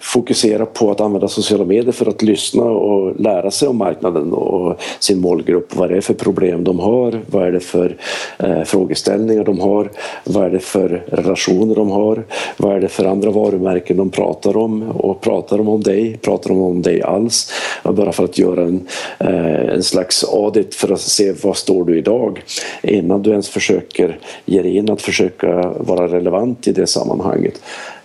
fokusera 0.00 0.66
på 0.66 0.90
att 0.90 1.00
använda 1.00 1.28
sociala 1.28 1.64
medier 1.64 1.92
för 1.92 2.08
att 2.08 2.22
lyssna 2.22 2.62
och 2.62 3.20
lära 3.20 3.50
sig 3.50 3.68
om 3.68 3.76
marknaden 3.76 4.32
och 4.32 4.80
sin 4.98 5.20
målgrupp. 5.20 5.76
Vad 5.76 5.90
är 5.90 5.94
det 5.94 6.02
för 6.02 6.14
problem 6.14 6.64
de 6.64 6.78
har? 6.78 7.20
Vad 7.26 7.46
är 7.46 7.52
det 7.52 7.60
för 7.60 7.96
eh, 8.38 8.62
frågeställningar 8.62 9.44
de 9.44 9.60
har? 9.60 9.90
Vad 10.24 10.44
är 10.44 10.50
det 10.50 10.58
för 10.58 11.04
relationer 11.06 11.74
de 11.74 11.90
har? 11.90 12.24
Vad 12.56 12.76
är 12.76 12.80
det 12.80 12.88
för 12.88 13.04
andra 13.04 13.30
varumärken 13.30 13.96
de 13.96 14.10
pratar 14.10 14.56
om? 14.56 14.82
Och 14.82 15.20
pratar 15.20 15.58
de 15.58 15.68
om 15.68 15.82
dig? 15.82 16.18
Pratar 16.18 16.50
de 16.50 16.62
om 16.62 16.82
dig 16.82 17.02
alls? 17.02 17.52
Bara 17.82 18.12
för 18.12 18.24
att 18.24 18.38
göra 18.38 18.62
en, 18.62 18.86
eh, 19.18 19.74
en 19.74 19.82
slags 19.82 20.24
audit 20.24 20.74
för 20.74 20.92
att 20.92 21.00
se 21.00 21.32
vad 21.42 21.56
står 21.56 21.84
du 21.84 21.98
idag 21.98 22.42
innan 22.82 23.22
du 23.22 23.30
ens 23.30 23.48
försöker 23.48 23.91
försöker 23.92 24.18
ge 24.44 24.62
dig 24.62 24.76
in 24.76 24.90
att 24.90 25.02
försöka 25.02 25.74
vara 25.78 26.08
relevant 26.08 26.68
i 26.68 26.72
det 26.72 26.86
sammanhanget. 26.86 27.60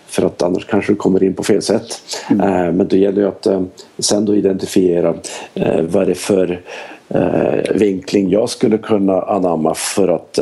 För 0.07 0.25
att 0.25 0.41
annars 0.41 0.65
kanske 0.65 0.91
du 0.91 0.95
kommer 0.95 1.23
in 1.23 1.33
på 1.33 1.43
fel 1.43 1.61
sätt. 1.61 2.01
Mm. 2.29 2.77
Men 2.77 2.87
det 2.87 2.97
gäller 2.97 3.21
ju 3.21 3.27
att 3.27 3.45
eh, 3.45 3.61
sen 3.99 4.25
då 4.25 4.35
identifiera 4.35 5.15
eh, 5.53 5.81
vad 5.81 6.03
är 6.03 6.05
det 6.05 6.15
för 6.15 6.61
vinkling 7.73 8.29
jag 8.29 8.49
skulle 8.49 8.77
kunna 8.77 9.21
anamma 9.21 9.73
för 9.73 10.07
att 10.07 10.39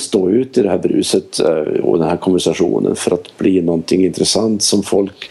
stå 0.00 0.30
ut 0.30 0.58
i 0.58 0.62
det 0.62 0.70
här 0.70 0.78
bruset 0.78 1.38
och 1.82 1.98
den 1.98 2.08
här 2.08 2.16
konversationen 2.16 2.96
för 2.96 3.14
att 3.14 3.38
bli 3.38 3.62
någonting 3.62 4.04
intressant 4.04 4.62
som 4.62 4.82
folk 4.82 5.30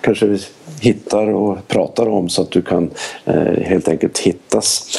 kanske 0.00 0.38
hittar 0.80 1.26
och 1.28 1.68
pratar 1.68 2.08
om 2.08 2.28
så 2.28 2.42
att 2.42 2.50
du 2.50 2.62
kan 2.62 2.90
helt 3.62 3.88
enkelt 3.88 4.18
hittas. 4.18 4.98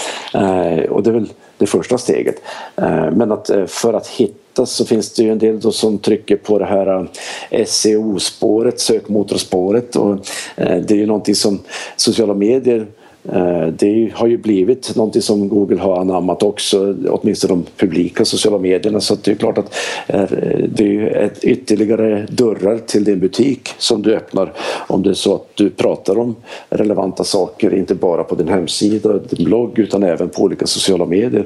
Och 0.89 1.03
det 1.03 1.09
är 1.09 1.13
väl 1.13 1.29
det 1.57 1.65
första 1.65 1.97
steget. 1.97 2.35
Eh, 2.75 3.11
men 3.11 3.31
att 3.31 3.49
eh, 3.49 3.65
för 3.65 3.93
att 3.93 4.07
hitta 4.07 4.65
så 4.65 4.85
finns 4.85 5.13
det 5.13 5.23
ju 5.23 5.31
en 5.31 5.39
del 5.39 5.71
som 5.71 5.97
trycker 5.97 6.35
på 6.35 6.59
det 6.59 6.65
här 6.65 7.09
eh, 7.49 7.65
SEO-spåret, 7.65 8.79
sökmotorspåret 8.79 9.95
och 9.95 10.17
det 10.55 10.91
är 10.91 10.95
ju 10.95 11.05
någonting 11.05 11.35
som 11.35 11.59
sociala 11.95 12.33
medier 12.33 12.87
Eh, 13.33 13.67
det 13.67 14.11
har 14.13 14.27
ju 14.27 14.37
blivit 14.37 14.95
någonting 14.95 15.21
som 15.21 15.49
Google 15.49 15.79
har 15.79 16.01
anammat 16.01 16.43
också, 16.43 16.95
åtminstone 17.09 17.53
de 17.53 17.65
publika 17.77 18.25
sociala 18.25 18.57
medierna. 18.57 19.01
Så 19.01 19.15
det 19.15 19.31
är 19.31 19.35
klart 19.35 19.57
att 19.57 19.75
eh, 20.07 20.23
det 20.69 20.95
är 20.95 21.31
ytterligare 21.41 22.25
dörrar 22.29 22.77
till 22.77 23.03
din 23.03 23.19
butik 23.19 23.69
som 23.77 24.01
du 24.01 24.15
öppnar 24.15 24.53
om 24.87 25.03
det 25.03 25.09
är 25.09 25.13
så 25.13 25.35
att 25.35 25.47
du 25.55 25.69
pratar 25.69 26.19
om 26.19 26.35
relevanta 26.69 27.23
saker, 27.23 27.73
inte 27.73 27.95
bara 27.95 28.23
på 28.23 28.35
din 28.35 28.47
hemsida, 28.47 29.13
din 29.13 29.45
blogg 29.45 29.79
utan 29.79 30.03
även 30.03 30.29
på 30.29 30.41
olika 30.41 30.67
sociala 30.67 31.05
medier. 31.05 31.45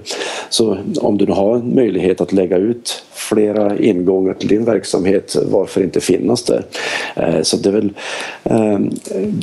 Så 0.50 0.78
om 1.02 1.18
du 1.18 1.26
har 1.32 1.56
en 1.56 1.76
möjlighet 1.76 2.22
att 2.22 2.34
lägga 2.34 2.58
ut 2.58 3.04
flera 3.14 3.78
ingångar 3.78 4.34
till 4.34 4.48
din 4.48 4.66
verksamhet, 4.66 5.36
varför 5.52 5.84
inte 5.84 6.02
finnas 6.02 6.44
där? 6.44 6.66
Eh, 7.16 7.42
så 7.42 7.58
det 7.58 7.70
är 7.70 7.74
väl 7.74 7.94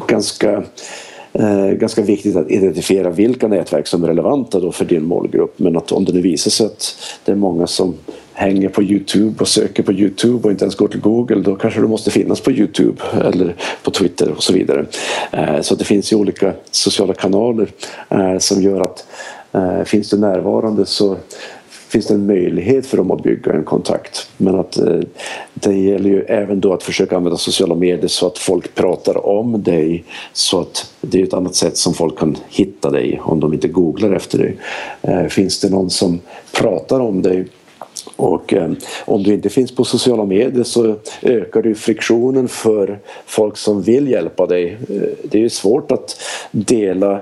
ganska 0.06 0.62
eh, 1.32 1.66
ganska 1.66 2.02
viktigt 2.02 2.36
att 2.36 2.50
identifiera 2.50 3.10
vilka 3.10 3.48
nätverk 3.48 3.86
som 3.86 4.04
är 4.04 4.08
relevanta 4.08 4.60
då 4.60 4.72
för 4.72 4.84
din 4.84 5.04
målgrupp. 5.04 5.58
Men 5.58 5.76
att 5.76 5.92
om 5.92 6.04
det 6.04 6.12
nu 6.12 6.20
visar 6.20 6.50
sig 6.50 6.66
att 6.66 6.96
det 7.24 7.32
är 7.32 7.36
många 7.36 7.66
som 7.66 7.94
hänger 8.38 8.68
på 8.68 8.82
Youtube 8.82 9.34
och 9.40 9.48
söker 9.48 9.82
på 9.82 9.92
Youtube 9.92 10.44
och 10.44 10.50
inte 10.50 10.64
ens 10.64 10.74
går 10.74 10.88
till 10.88 11.00
Google 11.00 11.40
då 11.40 11.56
kanske 11.56 11.80
du 11.80 11.88
måste 11.88 12.10
finnas 12.10 12.40
på 12.40 12.52
Youtube 12.52 13.02
eller 13.24 13.56
på 13.82 13.90
Twitter 13.90 14.30
och 14.30 14.42
så 14.42 14.52
vidare. 14.52 14.86
Eh, 15.32 15.60
så 15.60 15.74
det 15.74 15.84
finns 15.84 16.12
ju 16.12 16.16
olika 16.16 16.52
sociala 16.70 17.14
kanaler 17.14 17.68
eh, 18.08 18.38
som 18.38 18.62
gör 18.62 18.80
att 18.80 19.06
eh, 19.52 19.84
finns 19.84 20.10
du 20.10 20.18
närvarande 20.18 20.86
så 20.86 21.16
finns 21.88 22.06
det 22.06 22.14
en 22.14 22.26
möjlighet 22.26 22.86
för 22.86 22.96
dem 22.96 23.10
att 23.10 23.22
bygga 23.22 23.52
en 23.52 23.64
kontakt. 23.64 24.30
Men 24.36 24.54
att 24.54 24.78
eh, 24.78 25.00
det 25.54 25.74
gäller 25.74 26.10
ju 26.10 26.22
även 26.22 26.60
då 26.60 26.72
att 26.72 26.82
försöka 26.82 27.16
använda 27.16 27.36
sociala 27.36 27.74
medier 27.74 28.08
så 28.08 28.26
att 28.26 28.38
folk 28.38 28.74
pratar 28.74 29.26
om 29.26 29.62
dig 29.62 30.04
så 30.32 30.60
att 30.60 30.92
det 31.00 31.20
är 31.20 31.24
ett 31.24 31.34
annat 31.34 31.54
sätt 31.54 31.76
som 31.76 31.94
folk 31.94 32.18
kan 32.18 32.36
hitta 32.48 32.90
dig 32.90 33.20
om 33.22 33.40
de 33.40 33.54
inte 33.54 33.68
googlar 33.68 34.12
efter 34.12 34.38
dig. 34.38 34.56
Eh, 35.02 35.26
finns 35.26 35.60
det 35.60 35.70
någon 35.70 35.90
som 35.90 36.20
pratar 36.52 37.00
om 37.00 37.22
dig 37.22 37.46
och 38.16 38.54
eh, 38.54 38.70
om 39.04 39.22
du 39.22 39.34
inte 39.34 39.48
finns 39.48 39.74
på 39.74 39.84
sociala 39.84 40.24
medier 40.24 40.64
så 40.64 40.96
ökar 41.22 41.62
du 41.62 41.74
friktionen 41.74 42.48
för 42.48 42.98
folk 43.26 43.56
som 43.56 43.82
vill 43.82 44.08
hjälpa 44.08 44.46
dig. 44.46 44.78
Eh, 44.88 45.02
det 45.24 45.38
är 45.38 45.42
ju 45.42 45.50
svårt 45.50 45.92
att 45.92 46.20
dela 46.50 47.20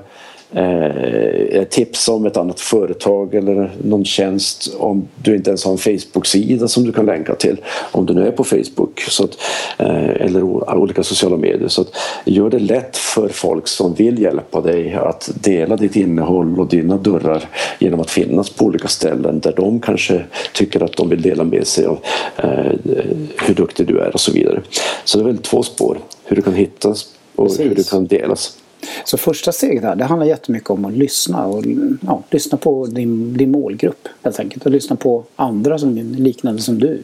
eh, 0.53 1.63
tips 1.65 2.09
om 2.09 2.27
ett 2.27 2.37
annat 2.37 2.61
företag 2.61 3.35
eller 3.35 3.71
någon 3.83 4.05
tjänst 4.05 4.75
om 4.79 5.09
du 5.23 5.37
inte 5.37 5.51
ens 5.51 5.65
har 5.65 5.73
en 5.73 5.79
Facebook-sida 5.79 6.69
som 6.69 6.85
du 6.85 6.93
kan 6.93 7.07
länka 7.07 7.35
till 7.35 7.57
om 7.93 8.07
du 8.07 8.15
nu 8.15 8.27
är 8.27 8.31
på 8.31 8.45
Facebook 8.45 9.01
så 9.01 9.25
att, 9.25 9.39
eh, 9.79 10.27
eller 10.27 10.43
olika 10.75 11.03
sociala 11.03 11.37
medier. 11.37 11.69
Så 11.69 11.81
att, 11.81 11.97
gör 12.25 12.51
det 12.51 12.59
lätt 12.59 12.97
för 12.97 13.29
folk 13.29 13.69
som 13.69 13.95
vill 13.95 14.23
hjälpa 14.23 14.61
dig 14.61 14.95
att 14.95 15.31
dela 15.35 15.77
ditt 15.77 15.97
innehåll 15.97 16.61
och 16.61 16.69
dina 16.69 16.97
dörrar 16.97 17.49
genom 17.79 18.01
att 18.01 18.11
finnas 18.11 18.51
på 18.51 18.65
olika 18.65 18.89
ställen 18.89 19.41
där 19.41 19.53
de 19.57 19.81
kanske 19.81 20.25
tycker 20.53 20.83
att 20.83 20.97
de 20.97 21.09
vill 21.09 21.23
dela 21.23 21.45
med 21.45 21.67
sig 21.67 21.87
av 21.87 21.99
eh, 22.37 22.73
hur 23.47 23.55
duktig 23.55 23.87
du 23.87 23.99
är 23.99 24.11
och 24.15 24.21
så 24.21 24.33
vidare. 24.33 24.63
Så 25.05 25.19
det 25.19 25.25
är 25.25 25.27
väl 25.27 25.39
två 25.39 25.63
spår, 25.63 25.99
hur 26.25 26.37
du 26.37 26.43
kan 26.43 26.55
hittas 26.55 27.07
och 27.35 27.47
Precis. 27.47 27.65
hur 27.65 27.75
du 27.75 27.85
kan 27.85 28.07
delas. 28.07 28.57
Så 29.05 29.19
första 29.19 29.53
steget 29.53 29.83
här, 29.83 29.97
det 29.97 30.05
handlar 30.05 30.27
jättemycket 30.27 30.71
om 30.71 30.85
att 30.85 30.93
lyssna 30.93 31.47
och 31.47 31.65
ja, 32.07 32.23
lyssna 32.31 32.59
på 32.59 32.87
din, 32.87 33.37
din 33.37 33.51
målgrupp 33.51 34.09
helt 34.23 34.41
enkelt 34.41 34.67
och 34.67 34.73
lyssna 34.73 34.97
på 34.97 35.25
andra 35.37 35.79
som 35.79 35.97
liknande 35.97 36.63
som 36.63 36.79
du. 36.79 37.03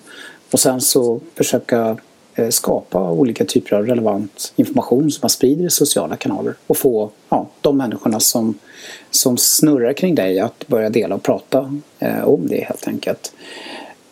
Och 0.53 0.61
sen 0.61 0.81
så 0.81 1.21
försöka 1.35 1.97
eh, 2.35 2.49
skapa 2.49 3.11
olika 3.11 3.45
typer 3.45 3.77
av 3.77 3.87
relevant 3.87 4.53
information 4.57 5.11
som 5.11 5.19
man 5.23 5.31
sprider 5.31 5.67
i 5.67 5.71
sociala 5.71 6.17
kanaler 6.17 6.55
och 6.67 6.77
få 6.77 7.11
ja, 7.29 7.49
de 7.61 7.77
människorna 7.77 8.21
som, 8.21 8.59
som 9.11 9.39
snurrar 9.39 9.93
kring 9.93 10.15
dig 10.15 10.41
att 10.41 10.67
börja 10.67 10.91
dela 10.91 11.15
och 11.15 11.23
prata 11.23 11.81
eh, 11.99 12.25
om 12.25 12.47
det 12.47 12.65
helt 12.65 12.89
enkelt. 12.89 13.33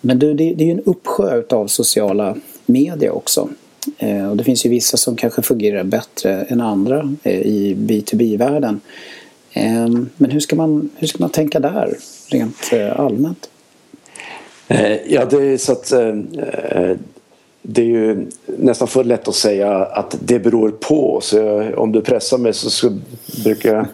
Men 0.01 0.19
du, 0.19 0.35
det, 0.35 0.55
det 0.55 0.65
är 0.65 0.67
ju 0.67 0.73
en 0.73 0.85
uppsjö 0.85 1.43
av 1.51 1.67
sociala 1.67 2.37
medier 2.67 3.11
också. 3.11 3.49
Eh, 4.03 4.31
och 4.31 4.37
det 4.37 4.45
finns 4.45 4.67
ju 4.67 4.71
vissa 4.71 4.97
som 4.97 5.17
kanske 5.17 5.43
fungerar 5.43 5.85
bättre 5.85 6.43
än 6.43 6.61
andra 6.61 7.15
eh, 7.23 7.41
i 7.41 7.75
B2B-världen. 7.79 8.81
Ehm, 9.53 10.09
men 10.17 10.31
hur 10.31 10.41
ska, 10.41 10.57
man, 10.57 10.91
hur 10.97 11.07
ska 11.07 11.19
man 11.19 11.31
tänka 11.31 11.61
där 11.61 11.97
rent 12.29 12.73
eh, 12.73 13.01
allmänt? 13.01 13.51
Ja, 15.07 15.25
det 15.25 15.37
är 15.37 15.57
så 15.57 15.73
att 15.73 15.93
det 17.63 17.83
är 17.83 17.87
ju 17.87 18.27
nästan 18.47 18.89
för 18.89 19.05
lätt 19.05 19.29
att 19.29 19.35
säga 19.35 19.73
att 19.73 20.17
det 20.21 20.39
beror 20.39 20.71
på. 20.71 21.19
Så 21.23 21.71
om 21.77 21.93
du 21.93 22.01
pressar 22.01 22.39
mig 22.39 22.53
så, 22.53 22.71
så 22.71 22.91
brukar 23.45 23.87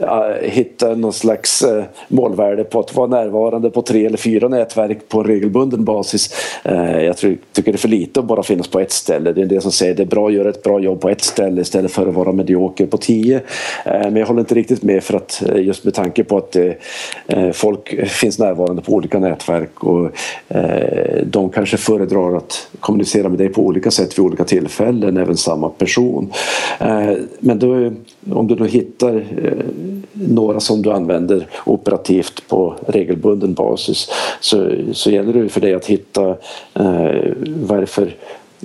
jag 0.00 0.34
hitta 0.42 0.94
någon 0.94 1.12
slags 1.12 1.62
äh, 1.62 1.84
målvärde 2.08 2.64
på 2.64 2.80
att 2.80 2.94
vara 2.94 3.06
närvarande 3.06 3.70
på 3.70 3.82
tre 3.82 4.06
eller 4.06 4.18
fyra 4.18 4.48
nätverk 4.48 5.08
på 5.08 5.22
regelbunden 5.22 5.84
basis. 5.84 6.34
Äh, 6.64 7.02
jag 7.02 7.16
tycker 7.16 7.38
det 7.54 7.70
är 7.70 7.76
för 7.76 7.88
lite 7.88 8.20
att 8.20 8.26
bara 8.26 8.42
finnas 8.42 8.68
på 8.68 8.80
ett 8.80 8.92
ställe. 8.92 9.32
Det 9.32 9.42
är 9.42 9.46
det 9.46 9.60
som 9.60 9.72
säger 9.72 9.94
det 9.94 10.02
är 10.02 10.06
bra 10.06 10.26
att 10.26 10.34
göra 10.34 10.48
ett 10.48 10.62
bra 10.62 10.80
jobb 10.80 11.00
på 11.00 11.08
ett 11.08 11.22
ställe 11.22 11.60
istället 11.60 11.92
för 11.92 12.06
att 12.06 12.14
vara 12.14 12.32
medioker 12.32 12.86
på 12.86 12.96
tio. 12.96 13.40
Äh, 13.84 13.92
men 13.92 14.16
jag 14.16 14.26
håller 14.26 14.40
inte 14.40 14.54
riktigt 14.54 14.82
med 14.82 15.02
för 15.02 15.16
att 15.16 15.42
just 15.54 15.84
med 15.84 15.94
tanke 15.94 16.24
på 16.24 16.36
att 16.36 16.56
folk 17.52 18.08
finns 18.08 18.38
närvarande 18.38 18.82
på 18.82 18.92
olika 18.92 19.18
nätverk 19.18 19.84
och 19.84 20.10
de 21.24 21.50
kanske 21.50 21.76
föredrar 21.76 22.36
att 22.36 22.68
kommunicera 22.80 23.07
kommunicera 23.08 23.28
med 23.28 23.38
dig 23.38 23.48
på 23.48 23.62
olika 23.62 23.90
sätt 23.90 24.18
vid 24.18 24.24
olika 24.24 24.44
tillfällen, 24.44 25.16
även 25.16 25.36
samma 25.36 25.68
person. 25.68 26.32
Eh, 26.80 27.12
men 27.40 27.58
då, 27.58 27.92
om 28.32 28.46
du 28.46 28.54
då 28.54 28.64
hittar 28.64 29.16
eh, 29.16 29.64
några 30.12 30.60
som 30.60 30.82
du 30.82 30.92
använder 30.92 31.46
operativt 31.66 32.48
på 32.48 32.74
regelbunden 32.88 33.54
basis 33.54 34.10
så, 34.40 34.70
så 34.92 35.10
gäller 35.10 35.32
det 35.32 35.48
för 35.48 35.60
dig 35.60 35.74
att 35.74 35.86
hitta 35.86 36.28
eh, 36.74 37.32
varför 37.66 38.16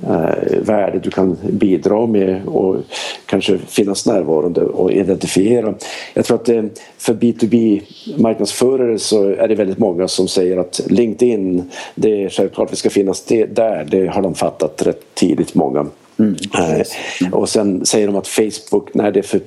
eh, 0.03 0.59
värde 0.61 0.99
du 0.99 1.09
kan 1.09 1.37
bidra 1.49 2.05
med 2.05 2.45
och 2.45 2.75
kanske 3.25 3.57
finnas 3.57 4.05
närvarande 4.05 4.61
och 4.61 4.91
identifiera. 4.91 5.73
Jag 6.13 6.25
tror 6.25 6.41
att 6.41 6.49
eh, 6.49 6.63
för 6.97 7.13
B2B 7.13 7.81
marknadsförare 8.17 8.99
så 8.99 9.29
är 9.29 9.47
det 9.47 9.55
väldigt 9.55 9.77
många 9.77 10.07
som 10.07 10.27
säger 10.27 10.57
att 10.57 10.81
LinkedIn, 10.87 11.71
det 11.95 12.23
är 12.23 12.29
självklart 12.29 12.71
vi 12.71 12.75
ska 12.75 12.89
finnas 12.89 13.25
det, 13.25 13.45
där, 13.45 13.87
det 13.91 14.07
har 14.07 14.21
de 14.21 14.35
fattat 14.35 14.81
rätt 14.81 15.01
tidigt 15.13 15.55
många. 15.55 15.87
Mm. 16.19 16.35
Mm. 17.21 17.33
Och 17.33 17.49
sen 17.49 17.85
säger 17.85 18.07
de 18.07 18.15
att 18.15 18.27
Facebook, 18.27 18.89
nej 18.93 19.11
det 19.11 19.19
är, 19.19 19.23
för, 19.23 19.39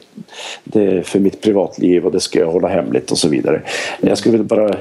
det 0.64 0.82
är 0.82 1.02
för 1.02 1.20
mitt 1.20 1.40
privatliv 1.40 2.06
och 2.06 2.12
det 2.12 2.20
ska 2.20 2.38
jag 2.38 2.50
hålla 2.50 2.68
hemligt 2.68 3.10
och 3.10 3.18
så 3.18 3.28
vidare. 3.28 3.62
Jag 4.00 4.18
skulle 4.18 4.32
vilja 4.32 4.46
bara 4.46 4.76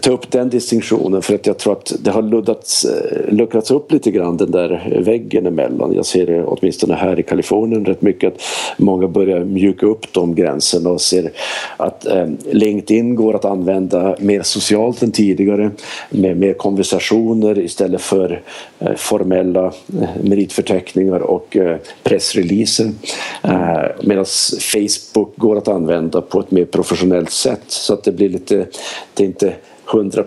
ta 0.00 0.10
upp 0.10 0.30
den 0.30 0.50
distinktionen 0.50 1.22
för 1.22 1.34
att 1.34 1.46
jag 1.46 1.58
tror 1.58 1.72
att 1.72 1.92
det 2.00 2.10
har 2.10 2.22
luddats, 2.22 2.84
eh, 2.84 3.34
luckrats 3.34 3.70
upp 3.70 3.92
lite 3.92 4.10
grann 4.10 4.36
den 4.36 4.50
där 4.50 5.00
väggen 5.04 5.46
emellan. 5.46 5.92
Jag 5.94 6.06
ser 6.06 6.26
det 6.26 6.44
åtminstone 6.44 6.94
här 6.94 7.20
i 7.20 7.22
Kalifornien 7.22 7.84
rätt 7.84 8.02
mycket 8.02 8.34
att 8.34 8.42
många 8.76 9.08
börjar 9.08 9.44
mjuka 9.44 9.86
upp 9.86 10.12
de 10.12 10.34
gränserna 10.34 10.90
och 10.90 11.00
ser 11.00 11.30
att 11.76 12.06
eh, 12.06 12.26
LinkedIn 12.50 13.14
går 13.14 13.34
att 13.34 13.44
använda 13.44 14.16
mer 14.18 14.42
socialt 14.42 15.02
än 15.02 15.12
tidigare 15.12 15.70
med 16.10 16.36
mer 16.36 16.54
konversationer 16.54 17.58
istället 17.58 18.00
för 18.00 18.42
eh, 18.78 18.94
formella 18.96 19.72
meritförteckningar 20.22 21.27
och 21.28 21.56
eh, 21.56 21.76
pressreleaser. 22.02 22.92
Eh, 23.42 23.82
Medan 24.02 24.24
Facebook 24.72 25.36
går 25.36 25.58
att 25.58 25.68
använda 25.68 26.20
på 26.20 26.40
ett 26.40 26.50
mer 26.50 26.64
professionellt 26.64 27.30
sätt 27.30 27.62
så 27.66 27.94
att 27.94 28.04
det 28.04 28.12
blir 28.12 28.28
lite, 28.28 28.66
det 29.14 29.22
är 29.22 29.26
inte 29.26 29.54
100 29.92 30.24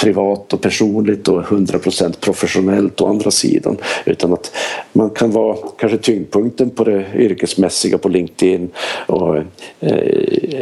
privat 0.00 0.52
och 0.52 0.60
personligt 0.60 1.28
och 1.28 1.42
100% 1.42 2.20
professionellt 2.20 3.00
å 3.00 3.06
andra 3.06 3.30
sidan. 3.30 3.76
Utan 4.04 4.32
att 4.32 4.52
man 4.92 5.10
kan 5.10 5.30
vara 5.30 5.56
kanske 5.78 5.98
tyngdpunkten 5.98 6.70
på 6.70 6.84
det 6.84 7.06
yrkesmässiga 7.14 7.98
på 7.98 8.08
LinkedIn 8.08 8.70
och, 9.06 9.36
eh, 9.36 9.44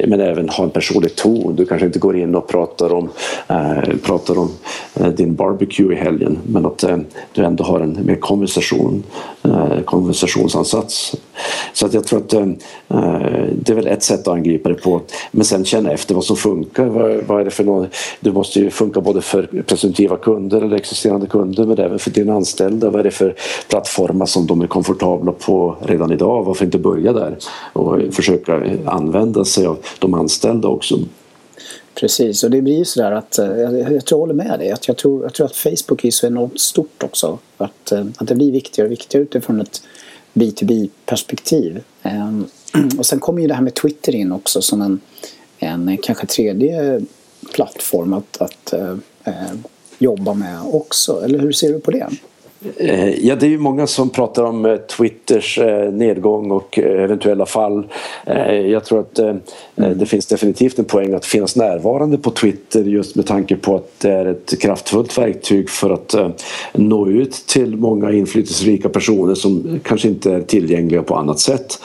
men 0.07 0.21
även 0.21 0.49
ha 0.49 0.65
en 0.65 0.71
personlig 0.71 1.17
ton. 1.17 1.57
Du 1.57 1.67
kanske 1.67 1.87
inte 1.87 1.99
går 1.99 2.17
in 2.17 2.35
och 2.35 2.49
pratar 2.49 2.93
om, 2.93 3.09
eh, 3.49 3.97
pratar 4.03 4.39
om 4.39 4.51
eh, 4.95 5.09
din 5.09 5.35
barbecue 5.35 5.93
i 5.93 5.97
helgen 5.97 6.39
men 6.47 6.67
att 6.67 6.83
eh, 6.83 6.99
du 7.33 7.45
ändå 7.45 7.65
har 7.65 7.81
en 7.81 7.99
mer 8.07 8.17
konversation, 8.17 9.03
eh, 9.45 9.81
konversationsansats. 9.85 11.17
Så 11.73 11.87
att 11.87 11.95
jag 11.95 12.05
tror 12.05 12.19
att 12.19 12.33
eh, 12.33 12.41
eh 12.41 13.39
det 13.53 13.73
är 13.73 13.75
väl 13.75 13.87
ett 13.87 14.03
sätt 14.03 14.21
att 14.21 14.35
angripa 14.35 14.69
det 14.69 14.75
på. 14.75 15.01
Men 15.31 15.45
sen 15.45 15.65
känna 15.65 15.93
efter 15.93 16.15
vad 16.15 16.25
som 16.25 16.37
funkar. 16.37 16.85
Vad, 16.85 17.17
vad 17.27 17.41
är 17.41 17.45
det 17.45 17.51
för 17.51 17.65
något? 17.65 17.89
Du 18.21 18.33
måste 18.33 18.61
ju 18.61 18.71
funka 18.71 19.01
både 19.01 19.23
för 19.29 19.63
presumtiva 19.67 20.17
kunder 20.17 20.63
eller 20.63 20.77
existerande 20.77 21.27
kunder 21.27 21.65
men 21.65 21.79
även 21.79 21.99
för 21.99 22.11
dina 22.11 22.35
anställda. 22.35 22.91
Vad 22.91 23.01
är 23.01 23.05
det 23.05 23.11
för 23.11 23.35
plattformar 23.69 24.27
som 24.27 24.47
de 24.47 24.61
är 24.61 24.67
komfortabla 24.67 25.33
på 25.33 25.77
redan 25.83 26.13
idag? 26.13 26.45
Varför 26.45 26.65
inte 26.65 26.79
börja 26.79 27.13
där 27.13 27.37
och 27.73 28.15
försöka 28.15 28.63
använda 28.87 29.45
sig 29.45 29.67
av 29.67 29.79
de 29.99 30.15
anställda 30.15 30.69
också? 30.69 30.99
Precis, 31.95 32.45
och 32.45 32.51
det 32.51 32.63
blir 32.63 32.79
ju 32.79 32.85
sådär 32.85 33.13
att 33.13 33.39
eh, 33.39 33.47
jag, 33.47 33.93
jag, 33.93 34.05
tror 34.05 34.05
jag 34.11 34.19
håller 34.19 34.35
med 34.35 34.59
dig. 34.59 34.71
Att 34.71 34.89
jag, 34.89 34.97
tror, 34.97 35.23
jag 35.23 35.35
tror 35.35 35.47
att 35.47 35.57
Facebook 35.57 36.05
är 36.05 36.11
så 36.11 36.27
enormt 36.27 36.61
stort 36.61 37.03
också. 37.03 37.39
Att, 37.57 37.93
eh, 37.93 38.07
att 38.17 38.29
det 38.29 38.35
blir 38.35 38.53
viktigare 38.53 38.87
och 38.87 38.93
viktigare 38.93 39.23
utifrån 39.23 39.61
ett 39.61 39.83
B2B-perspektiv. 40.35 41.81
Ehm, 42.03 42.47
och 42.99 43.07
sen 43.07 43.21
kommer 43.21 43.43
ju 43.43 43.49
det 43.49 43.55
här 43.55 43.63
med 43.63 43.75
Twitter 43.75 44.15
in 44.15 44.33
också 44.33 44.63
som 44.63 44.83
en, 44.83 45.01
en 45.59 45.99
kanske 46.03 46.27
tredje 46.27 47.01
plattform 47.55 48.13
att, 48.13 48.37
att 48.41 48.73
eh, 48.73 48.97
eh, 49.29 49.59
jobba 49.99 50.35
med 50.35 50.61
också. 50.73 51.25
Eller 51.25 51.39
hur 51.39 51.53
ser 51.53 51.73
du 51.73 51.81
på 51.81 51.91
det? 51.91 52.09
Eh, 52.77 53.27
ja, 53.27 53.37
det 53.37 53.47
är 53.47 53.51
ju 53.51 53.59
många 53.59 53.87
som 53.87 54.11
pratar 54.11 54.45
om 54.45 54.67
eh, 54.67 54.77
Twitters 54.77 55.59
eh, 55.59 55.93
nedgång 55.93 56.51
och 56.51 56.79
eventuella 56.79 57.47
fall. 57.47 57.87
Jag 58.71 58.85
tror 58.85 59.01
att 59.01 59.21
det 59.75 60.07
finns 60.07 60.27
definitivt 60.27 60.79
en 60.79 60.85
poäng 60.85 61.15
att 61.15 61.25
finnas 61.25 61.57
närvarande 61.57 62.19
på 62.19 62.31
Twitter 62.31 62.85
just 62.85 63.17
med 63.17 63.27
tanke 63.27 63.57
på 63.57 63.77
att 63.77 64.01
det 64.01 64.11
är 64.11 64.27
ett 64.27 64.61
kraftfullt 64.61 65.19
verktyg 65.19 65.71
för 65.71 65.91
att 65.91 66.15
nå 66.73 67.09
ut 67.09 67.33
till 67.33 67.77
många 67.77 68.13
inflytelserika 68.13 68.89
personer 68.89 69.35
som 69.35 69.81
kanske 69.83 70.09
inte 70.09 70.33
är 70.33 70.41
tillgängliga 70.41 71.03
på 71.03 71.15
annat 71.15 71.39
sätt. 71.39 71.79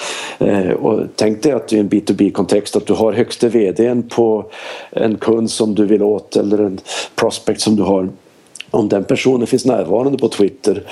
Och 0.80 1.00
tänk 1.16 1.44
dig 1.44 1.52
att 1.52 1.74
i 1.74 1.80
en 1.80 1.90
B2B-kontext 1.90 2.76
att 2.76 2.86
du 2.86 2.94
har 2.94 3.14
högste 3.14 3.50
VDn 3.50 4.04
på 4.10 4.46
en 4.92 5.16
kund 5.16 5.52
som 5.52 5.76
du 5.76 5.86
vill 5.86 6.04
åt 6.04 6.36
eller 6.36 6.58
en 6.58 6.80
prospect 7.16 7.62
som 7.62 7.76
du 7.76 7.84
har 7.84 8.10
om 8.74 8.90
den 8.90 9.04
personen 9.04 9.48
finns 9.48 9.66
närvarande 9.66 10.18
på 10.18 10.28
Twitter 10.28 10.84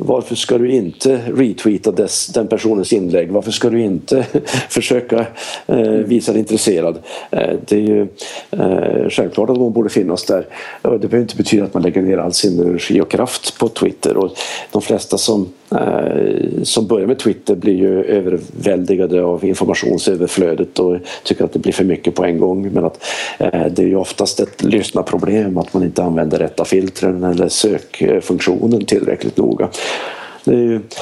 varför 0.00 0.34
ska 0.34 0.58
du 0.58 0.70
inte 0.70 1.20
retweeta 1.34 1.92
dess, 1.92 2.26
den 2.26 2.48
personens 2.48 2.92
inlägg? 2.92 3.30
Varför 3.30 3.50
ska 3.50 3.70
du 3.70 3.80
inte 3.80 4.26
försöka 4.68 5.26
eh, 5.66 5.80
visa 5.82 6.32
dig 6.32 6.38
intresserad? 6.38 6.98
Eh, 7.30 7.56
det 7.68 7.76
är 7.76 7.80
ju 7.80 8.08
eh, 8.50 9.08
självklart 9.10 9.50
att 9.50 9.56
hon 9.56 9.72
borde 9.72 9.88
finnas 9.88 10.24
där. 10.24 10.46
Det 10.82 10.88
behöver 10.88 11.18
inte 11.18 11.36
betyda 11.36 11.64
att 11.64 11.74
man 11.74 11.82
lägger 11.82 12.02
ner 12.02 12.18
all 12.18 12.32
sin 12.32 12.60
energi 12.60 13.00
och 13.00 13.10
kraft 13.10 13.58
på 13.58 13.68
Twitter 13.68 14.16
och 14.16 14.30
de 14.72 14.82
flesta 14.82 15.18
som, 15.18 15.48
eh, 15.70 16.62
som 16.62 16.86
börjar 16.86 17.06
med 17.06 17.18
Twitter 17.18 17.54
blir 17.54 17.74
ju 17.74 18.04
överväldigade 18.04 19.24
av 19.24 19.44
informationsöverflödet 19.44 20.78
och 20.78 20.96
tycker 21.22 21.44
att 21.44 21.52
det 21.52 21.58
blir 21.58 21.72
för 21.72 21.84
mycket 21.84 22.14
på 22.14 22.24
en 22.24 22.38
gång 22.38 22.72
men 22.72 22.84
att 22.84 23.04
eh, 23.38 23.66
det 23.70 23.82
är 23.82 23.86
ju 23.86 23.96
oftast 23.96 24.40
ett 24.40 24.64
lyssnarproblem 24.64 25.58
att 25.58 25.74
man 25.74 25.82
inte 25.82 26.02
använder 26.02 26.38
rätta 26.38 26.64
filtren 26.64 27.24
eller 27.28 27.48
sökfunktionen 27.48 28.84
tillräckligt 28.84 29.36
noga. 29.36 29.68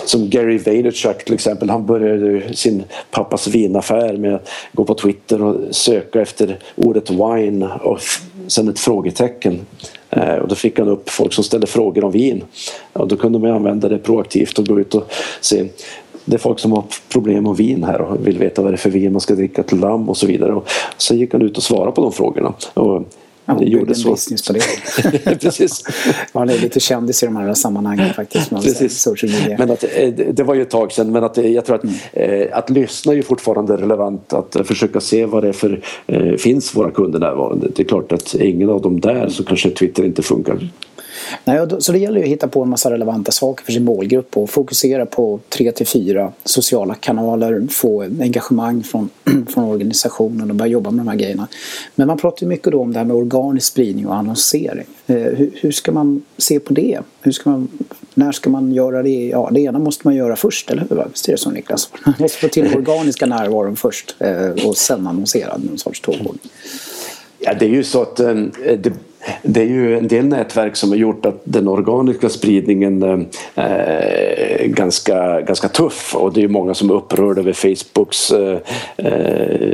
Som 0.04 0.30
Gary 0.30 0.58
Vaynerchuk 0.58 1.24
till 1.24 1.34
exempel, 1.34 1.70
han 1.70 1.86
började 1.86 2.54
sin 2.54 2.84
pappas 3.10 3.46
vinaffär 3.46 4.16
med 4.16 4.34
att 4.34 4.48
gå 4.72 4.84
på 4.84 4.94
Twitter 4.94 5.42
och 5.42 5.56
söka 5.70 6.20
efter 6.20 6.58
ordet 6.74 7.10
wine 7.10 7.68
och 7.82 8.00
sen 8.46 8.68
ett 8.68 8.78
frågetecken. 8.78 9.60
Eh, 10.10 10.34
och 10.34 10.48
då 10.48 10.54
fick 10.54 10.78
han 10.78 10.88
upp 10.88 11.10
folk 11.10 11.32
som 11.32 11.44
ställde 11.44 11.66
frågor 11.66 12.04
om 12.04 12.10
vin. 12.10 12.44
Och 12.92 13.08
då 13.08 13.16
kunde 13.16 13.38
man 13.38 13.50
använda 13.50 13.88
det 13.88 13.98
proaktivt 13.98 14.58
och 14.58 14.66
gå 14.66 14.80
ut 14.80 14.94
och 14.94 15.12
se 15.40 15.64
det 16.24 16.36
är 16.36 16.38
folk 16.38 16.58
som 16.58 16.72
har 16.72 16.84
problem 17.08 17.44
med 17.44 17.56
vin 17.56 17.84
här 17.84 18.00
och 18.00 18.26
vill 18.26 18.38
veta 18.38 18.62
vad 18.62 18.72
det 18.72 18.74
är 18.74 18.78
för 18.78 18.90
vin 18.90 19.12
man 19.12 19.20
ska 19.20 19.34
dricka 19.34 19.62
till 19.62 19.78
lamm 19.78 20.08
och 20.08 20.16
så 20.16 20.26
vidare. 20.26 20.54
Och 20.54 20.68
så 20.96 21.14
gick 21.14 21.32
han 21.32 21.42
ut 21.42 21.56
och 21.56 21.62
svarade 21.62 21.92
på 21.92 22.02
de 22.02 22.12
frågorna. 22.12 22.54
Och 22.74 23.02
Ja, 23.46 23.54
det 23.54 23.64
gjorde 23.64 23.94
så. 23.94 24.10
business 24.10 24.46
på 24.46 24.52
det. 24.52 25.40
Precis. 25.40 25.84
Man 26.32 26.50
är 26.50 26.58
lite 26.58 26.80
kändis 26.80 27.22
i 27.22 27.26
de 27.26 27.36
här 27.36 27.54
sammanhangen 27.54 28.14
faktiskt. 28.14 28.50
Precis. 28.50 29.00
Social 29.00 29.32
media. 29.32 29.56
Men 29.58 29.70
att, 29.70 29.84
eh, 29.94 30.08
det 30.08 30.42
var 30.42 30.54
ju 30.54 30.62
ett 30.62 30.70
tag 30.70 30.92
sedan 30.92 31.12
men 31.12 31.24
att, 31.24 31.38
eh, 31.38 31.46
jag 31.46 31.64
tror 31.64 31.76
att, 31.76 31.84
mm. 31.84 31.96
Eh, 32.12 32.58
att 32.58 32.70
lyssna 32.70 33.12
är 33.12 33.22
fortfarande 33.22 33.76
relevant. 33.76 34.32
Att 34.32 34.56
försöka 34.64 35.00
se 35.00 35.26
vad 35.26 35.42
det 35.42 35.48
är 35.48 35.52
för, 35.52 35.80
finns 36.36 36.76
våra 36.76 36.90
kunder 36.90 37.18
närvarande. 37.18 37.68
Det 37.74 37.82
är 37.82 37.86
klart 37.86 38.12
att 38.12 38.34
ingen 38.34 38.70
av 38.70 38.82
dem 38.82 39.00
där 39.00 39.28
så 39.28 39.44
kanske 39.44 39.70
Twitter 39.70 40.04
inte 40.04 40.22
funkar. 40.22 40.68
Nej, 41.44 41.66
så 41.78 41.92
det 41.92 41.98
gäller 41.98 42.18
ju 42.18 42.22
att 42.22 42.30
hitta 42.30 42.48
på 42.48 42.62
en 42.62 42.68
massa 42.68 42.90
relevanta 42.90 43.32
saker 43.32 43.64
för 43.64 43.72
sin 43.72 43.84
målgrupp 43.84 44.36
och 44.36 44.50
fokusera 44.50 45.06
på 45.06 45.40
tre 45.48 45.72
till 45.72 45.86
fyra 45.86 46.32
sociala 46.44 46.94
kanaler, 46.94 47.66
få 47.70 48.02
engagemang 48.02 48.82
från, 48.82 49.10
från 49.48 49.64
organisationen 49.64 50.50
och 50.50 50.56
börja 50.56 50.72
jobba 50.72 50.90
med 50.90 51.04
de 51.04 51.10
här 51.10 51.18
grejerna. 51.18 51.48
Men 51.94 52.06
man 52.06 52.18
pratar 52.18 52.42
ju 52.42 52.48
mycket 52.48 52.72
då 52.72 52.80
om 52.80 52.92
det 52.92 52.98
här 52.98 53.06
med 53.06 53.16
organisk 53.16 53.72
spridning 53.72 54.06
och 54.06 54.14
annonsering. 54.14 54.86
Eh, 55.06 55.16
hur, 55.16 55.50
hur 55.54 55.72
ska 55.72 55.92
man 55.92 56.22
se 56.38 56.60
på 56.60 56.72
det? 56.72 56.98
Hur 57.20 57.32
ska 57.32 57.50
man, 57.50 57.68
när 58.14 58.32
ska 58.32 58.50
man 58.50 58.72
göra 58.72 59.02
det? 59.02 59.28
Ja, 59.28 59.50
det 59.52 59.60
ena 59.60 59.78
måste 59.78 60.06
man 60.06 60.14
göra 60.14 60.36
först, 60.36 60.70
eller 60.70 60.86
hur? 60.90 61.04
Visst 61.10 61.28
är 61.28 61.32
det 61.32 61.38
så 61.38 61.50
Niklas? 61.50 61.90
Man 62.04 62.14
måste 62.18 62.38
få 62.38 62.48
till 62.48 62.76
organiska 62.76 63.26
närvaron 63.36 63.76
först 63.76 64.16
eh, 64.18 64.66
och 64.66 64.76
sen 64.76 65.06
annonsera 65.06 65.56
någon 65.56 65.78
sorts 65.78 66.00
tågordning. 66.00 66.50
Ja, 67.38 67.54
det 67.54 67.64
är 67.64 67.70
ju 67.70 67.84
så 67.84 68.02
att 68.02 68.20
eh, 68.20 68.34
det 68.78 68.92
det 69.42 69.60
är 69.60 69.66
ju 69.66 69.98
en 69.98 70.08
del 70.08 70.26
nätverk 70.26 70.76
som 70.76 70.90
har 70.90 70.96
gjort 70.96 71.26
att 71.26 71.40
den 71.44 71.68
organiska 71.68 72.28
spridningen 72.28 73.26
är 73.54 74.66
ganska, 74.66 75.40
ganska 75.40 75.68
tuff 75.68 76.14
och 76.14 76.32
det 76.32 76.42
är 76.42 76.48
många 76.48 76.74
som 76.74 76.90
är 76.90 76.94
upprörda 76.94 77.40
över 77.40 77.52
Facebooks 77.52 78.30
eh, 78.30 78.58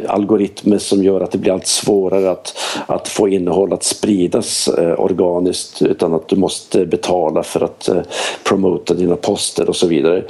algoritmer 0.09 0.79
som 0.79 1.03
gör 1.03 1.21
att 1.21 1.31
det 1.33 1.39
blir 1.39 1.53
allt 1.53 1.67
svårare 1.67 2.31
att, 2.31 2.59
att 2.87 3.09
få 3.09 3.29
innehåll 3.29 3.73
att 3.73 3.83
spridas 3.83 4.69
organiskt 4.97 5.83
utan 5.83 6.15
att 6.15 6.29
du 6.29 6.37
måste 6.37 6.87
betala 6.87 7.43
för 7.43 7.61
att 7.65 7.89
promota 8.45 8.95
dina 8.95 9.17
poster 9.17 9.69
och 9.69 9.77
så 9.77 9.87
vidare. 9.87 10.25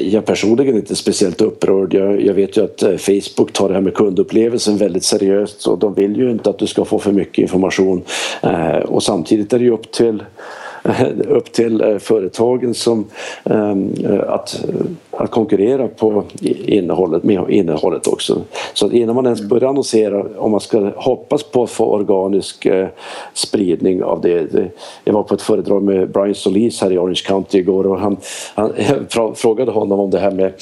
Jag 0.00 0.24
personligen 0.24 0.74
är 0.74 0.78
inte 0.78 0.96
speciellt 0.96 1.40
upprörd. 1.40 1.94
Jag, 1.94 2.22
jag 2.26 2.34
vet 2.34 2.56
ju 2.56 2.64
att 2.64 3.00
Facebook 3.00 3.52
tar 3.52 3.68
det 3.68 3.74
här 3.74 3.80
med 3.80 3.94
kundupplevelsen 3.94 4.76
väldigt 4.76 5.04
seriöst 5.04 5.66
och 5.66 5.78
de 5.78 5.94
vill 5.94 6.16
ju 6.16 6.30
inte 6.30 6.50
att 6.50 6.58
du 6.58 6.66
ska 6.66 6.84
få 6.84 6.98
för 6.98 7.12
mycket 7.12 7.38
information 7.38 8.02
Eh, 8.40 8.76
och 8.76 9.02
samtidigt 9.02 9.52
är 9.52 9.58
det 9.58 9.64
ju 9.64 9.72
upp 9.72 9.92
till 9.92 10.22
upp 11.28 11.52
till 11.52 11.80
eh, 11.80 11.98
företagen 11.98 12.74
som 12.74 13.06
ehm, 13.44 13.94
eh, 14.04 14.28
att, 14.28 14.64
att 15.12 15.30
konkurrera 15.30 15.88
på 15.88 16.24
innehållet, 16.66 17.22
med 17.22 17.50
innehållet 17.50 18.06
också. 18.06 18.42
Så 18.74 18.86
att 18.86 18.92
innan 18.92 19.14
man 19.14 19.26
ens 19.26 19.42
börjar 19.42 19.68
annonsera, 19.68 20.26
om 20.38 20.50
man 20.50 20.60
ska 20.60 20.90
hoppas 20.96 21.42
på 21.42 21.62
att 21.62 21.70
få 21.70 21.84
organisk 21.84 22.66
eh, 22.66 22.88
spridning 23.34 24.02
av 24.02 24.20
det. 24.20 24.70
Jag 25.04 25.12
var 25.12 25.22
på 25.22 25.34
ett 25.34 25.42
föredrag 25.42 25.82
med 25.82 26.10
Brian 26.10 26.34
Solis 26.34 26.80
här 26.80 26.92
i 26.92 26.98
Orange 26.98 27.22
County 27.26 27.58
igår 27.58 27.86
och 27.86 28.00
han, 28.00 28.16
han 28.54 28.72
frågade 29.34 29.70
honom 29.70 30.00
om 30.00 30.10
det 30.10 30.18
här 30.18 30.30
med 30.30 30.52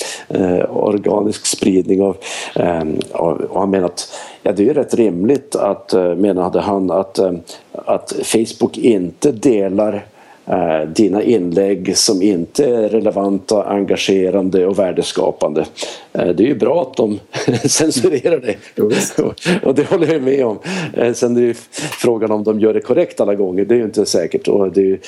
organisk 0.70 1.46
spridning 1.46 2.02
av, 2.02 2.16
ehm, 2.54 2.98
och 3.12 3.60
han 3.60 3.70
menade 3.70 3.86
att 3.86 4.08
Ja, 4.42 4.52
det 4.52 4.68
är 4.68 4.74
rätt 4.74 4.94
rimligt 4.94 5.56
att, 5.56 5.92
eh, 5.92 6.14
menade 6.14 6.60
han, 6.60 6.90
att, 6.90 7.18
eh, 7.18 7.32
att 7.72 8.12
Facebook 8.22 8.78
inte 8.78 9.32
delar 9.32 10.04
Eh, 10.50 10.88
dina 10.88 11.22
inlägg 11.22 11.96
som 11.96 12.22
inte 12.22 12.64
är 12.64 12.88
relevanta, 12.88 13.64
engagerande 13.64 14.66
och 14.66 14.78
värdeskapande. 14.78 15.64
Eh, 16.12 16.28
det 16.28 16.42
är 16.42 16.46
ju 16.46 16.54
bra 16.54 16.82
att 16.82 16.96
de 16.96 17.20
censurerar 17.68 18.40
det. 18.40 19.62
och 19.66 19.74
det 19.74 19.90
håller 19.90 20.12
jag 20.12 20.22
med 20.22 20.46
om. 20.46 20.58
Eh, 20.94 21.12
sen 21.12 21.36
är 21.36 21.40
det 21.40 21.46
ju 21.46 21.54
frågan 21.74 22.30
om 22.30 22.44
de 22.44 22.60
gör 22.60 22.74
det 22.74 22.80
korrekt 22.80 23.20
alla 23.20 23.34
gånger. 23.34 23.64
Det 23.64 23.74
är 23.74 23.78
ju 23.78 23.84
inte 23.84 24.06
säkert. 24.06 24.48
Och 24.48 24.72
det 24.72 24.90
är 24.90 24.98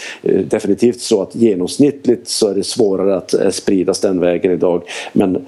definitivt 0.42 1.00
så 1.00 1.22
att 1.22 1.34
genomsnittligt 1.34 2.28
så 2.28 2.48
är 2.48 2.54
det 2.54 2.64
svårare 2.64 3.16
att 3.16 3.34
spridas 3.54 4.00
den 4.00 4.20
vägen 4.20 4.52
idag. 4.52 4.82
Men 5.12 5.46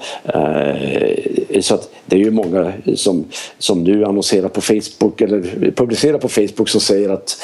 så 1.60 1.74
att 1.74 1.90
det 2.06 2.16
är 2.16 2.20
ju 2.20 2.30
många 2.30 2.72
som, 2.94 3.24
som 3.58 3.84
nu 3.84 4.04
annonserar 4.04 4.48
på 4.48 4.60
Facebook 4.60 5.20
eller 5.20 5.70
publicerar 5.70 6.18
på 6.18 6.28
Facebook 6.28 6.68
som 6.68 6.80
säger 6.80 7.08
att 7.08 7.36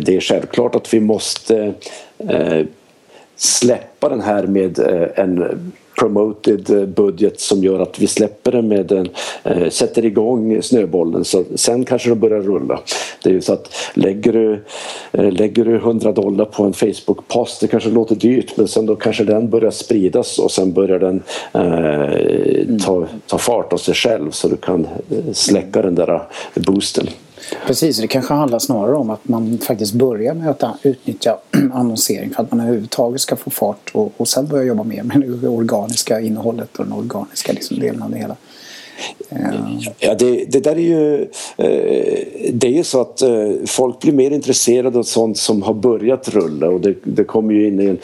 det 0.00 0.16
är 0.16 0.20
självklart 0.20 0.74
att 0.74 0.94
vi 0.94 1.00
måste 1.00 1.65
Eh, 2.18 2.52
eh, 2.58 2.66
släppa 3.36 4.08
den 4.08 4.20
här 4.20 4.46
med 4.46 4.78
eh, 4.78 5.08
en 5.14 5.72
promoted 5.98 6.88
budget 6.88 7.40
som 7.40 7.64
gör 7.64 7.80
att 7.80 7.98
vi 7.98 8.06
släpper 8.06 8.52
den 8.52 8.68
med 8.68 8.92
en, 8.92 9.08
eh, 9.44 9.68
sätter 9.68 10.04
igång 10.04 10.62
snöbollen 10.62 11.24
så 11.24 11.44
sen 11.54 11.84
kanske 11.84 12.08
den 12.08 12.20
börjar 12.20 12.40
rulla. 12.40 12.80
Det 13.22 13.30
är 13.30 13.34
ju 13.34 13.40
så 13.40 13.52
att 13.52 13.74
lägger 13.94 14.32
du, 14.32 14.64
eh, 15.12 15.32
lägger 15.32 15.64
du 15.64 15.76
100 15.76 16.12
dollar 16.12 16.44
på 16.44 16.64
en 16.64 16.72
Facebook-post, 16.72 17.60
det 17.60 17.66
kanske 17.66 17.90
låter 17.90 18.14
dyrt 18.14 18.56
men 18.56 18.68
sen 18.68 18.86
då 18.86 18.96
kanske 18.96 19.24
den 19.24 19.50
börjar 19.50 19.70
spridas 19.70 20.38
och 20.38 20.50
sen 20.50 20.72
börjar 20.72 20.98
den 20.98 21.22
eh, 21.52 22.78
ta, 22.84 23.06
ta 23.26 23.38
fart 23.38 23.72
av 23.72 23.76
sig 23.76 23.94
själv 23.94 24.30
så 24.30 24.48
du 24.48 24.56
kan 24.56 24.86
släcka 25.32 25.82
den 25.82 25.94
där 25.94 26.22
boosten. 26.54 27.06
Precis, 27.66 27.98
det 27.98 28.06
kanske 28.06 28.34
handlar 28.34 28.58
snarare 28.58 28.96
om 28.96 29.10
att 29.10 29.28
man 29.28 29.58
faktiskt 29.58 29.92
börjar 29.92 30.34
med 30.34 30.50
att 30.50 30.64
utnyttja 30.82 31.38
annonsering 31.72 32.34
för 32.34 32.42
att 32.42 32.50
man 32.50 32.60
överhuvudtaget 32.60 33.20
ska 33.20 33.36
få 33.36 33.50
fart 33.50 33.90
och, 33.94 34.12
och 34.16 34.28
sen 34.28 34.46
börja 34.46 34.64
jobba 34.64 34.82
mer 34.82 35.02
med 35.02 35.20
det 35.20 35.48
organiska 35.48 36.20
innehållet 36.20 36.76
och 36.76 36.84
den 36.84 36.92
organiska 36.92 37.52
liksom 37.52 37.78
delen 37.78 38.02
av 38.02 38.10
det 38.10 38.18
hela. 38.18 38.36
Ja, 39.98 40.14
det, 40.14 40.44
det, 40.44 40.60
där 40.60 40.76
är 40.76 40.80
ju... 40.80 41.22
Eh, 41.56 42.26
det 42.52 42.66
är 42.66 42.72
ju 42.72 42.84
så 42.84 43.00
att 43.00 43.22
eh, 43.22 43.50
folk 43.66 44.00
blir 44.00 44.12
mer 44.12 44.30
intresserade 44.30 44.98
av 44.98 45.02
sånt 45.02 45.38
som 45.38 45.62
har 45.62 45.74
börjat 45.74 46.28
rulla 46.28 46.68
och 46.68 46.80
det, 46.80 46.94
det 47.02 47.24
kommer 47.24 47.54
ju 47.54 47.66
in 47.66 47.80
i 47.80 47.86
en... 47.86 47.98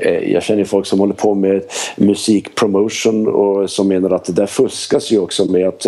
Eh, 0.00 0.32
jag 0.32 0.42
känner 0.42 0.64
folk 0.64 0.86
som 0.86 1.00
håller 1.00 1.14
på 1.14 1.34
med 1.34 1.62
musikpromotion 1.96 3.28
och 3.28 3.70
som 3.70 3.88
menar 3.88 4.10
att 4.10 4.24
det 4.24 4.32
där 4.32 4.46
fuskas 4.46 5.10
ju 5.10 5.18
också 5.18 5.44
med 5.44 5.68
att... 5.68 5.86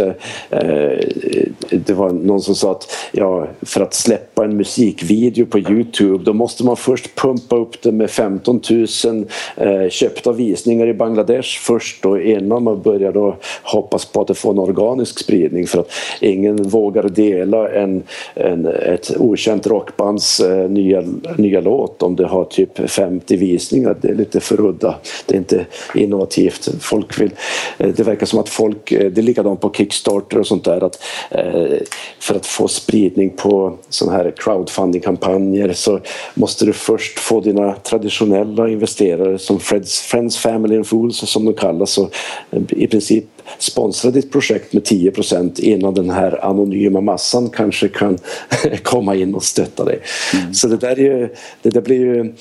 Det 1.70 1.92
var 1.92 2.10
någon 2.10 2.40
som 2.40 2.54
sa 2.54 2.70
att 2.70 2.88
ja, 3.12 3.48
för 3.62 3.80
att 3.80 3.94
släppa 3.94 4.44
en 4.44 4.56
musikvideo 4.56 5.46
på 5.46 5.58
Youtube 5.58 6.24
då 6.24 6.32
måste 6.32 6.64
man 6.64 6.76
först 6.76 7.14
pumpa 7.14 7.56
upp 7.56 7.82
det 7.82 7.92
med 7.92 8.10
15 8.10 8.60
000 8.70 9.90
köpta 9.90 10.32
visningar 10.32 10.86
i 10.86 10.94
Bangladesh 10.94 11.60
först 11.60 12.06
och 12.06 12.20
innan 12.20 12.62
man 12.62 12.82
börjar 12.82 13.12
då 13.12 13.36
hoppas 13.62 14.04
på 14.04 14.20
att 14.20 14.30
inte 14.34 14.40
få 14.40 14.50
en 14.50 14.58
organisk 14.58 15.18
spridning 15.18 15.66
för 15.66 15.80
att 15.80 15.90
ingen 16.20 16.62
vågar 16.62 17.02
dela 17.02 17.70
en, 17.70 18.02
en, 18.34 18.66
ett 18.66 19.16
okänt 19.18 19.66
rockbands 19.66 20.40
eh, 20.40 20.70
nya, 20.70 21.02
nya 21.36 21.60
låt 21.60 22.02
om 22.02 22.16
det 22.16 22.26
har 22.26 22.44
typ 22.44 22.90
50 22.90 23.36
visningar. 23.36 23.96
Det 24.00 24.08
är 24.08 24.14
lite 24.14 24.40
för 24.40 24.60
udda. 24.60 24.94
Det 25.26 25.34
är 25.34 25.38
inte 25.38 25.66
innovativt. 25.94 26.68
Folk 26.80 27.20
vill, 27.20 27.30
eh, 27.78 27.88
det 27.96 28.02
verkar 28.02 28.26
som 28.26 28.38
att 28.38 28.48
folk, 28.48 28.92
eh, 28.92 29.10
det 29.10 29.20
är 29.20 29.22
likadant 29.22 29.60
på 29.60 29.70
Kickstarter 29.70 30.38
och 30.38 30.46
sånt 30.46 30.64
där 30.64 30.84
att 30.84 31.02
eh, 31.30 31.78
för 32.18 32.34
att 32.34 32.46
få 32.46 32.68
spridning 32.68 33.30
på 33.30 33.76
sådana 33.88 34.16
här 34.16 34.32
crowdfunding-kampanjer 34.36 35.72
så 35.72 36.00
måste 36.34 36.64
du 36.64 36.72
först 36.72 37.18
få 37.18 37.40
dina 37.40 37.72
traditionella 37.72 38.68
investerare 38.68 39.38
som 39.38 39.60
Friends, 39.60 40.00
Friends 40.00 40.38
Family 40.38 40.76
and 40.76 40.86
Fools 40.86 41.16
som 41.16 41.44
de 41.44 41.54
kallas 41.54 41.98
och 41.98 42.14
eh, 42.50 42.62
i 42.70 42.86
princip 42.86 43.24
sponsra 43.58 44.10
ditt 44.10 44.32
projekt 44.32 44.72
med 44.72 44.82
10% 44.82 45.60
innan 45.60 45.94
den 45.94 46.10
här 46.10 46.44
anonyma 46.44 47.00
massan 47.00 47.50
kanske 47.50 47.88
kan 47.88 48.18
komma 48.82 49.14
in 49.14 49.34
och 49.34 49.44
stötta 49.44 49.84
dig. 49.84 50.00
Mm. 50.34 50.54
Så 50.54 50.68
det 50.68 50.76
där, 50.76 51.00
är, 51.00 51.30
det 51.62 51.70
där 51.70 51.80
blir 51.80 52.00
ju 52.00 52.34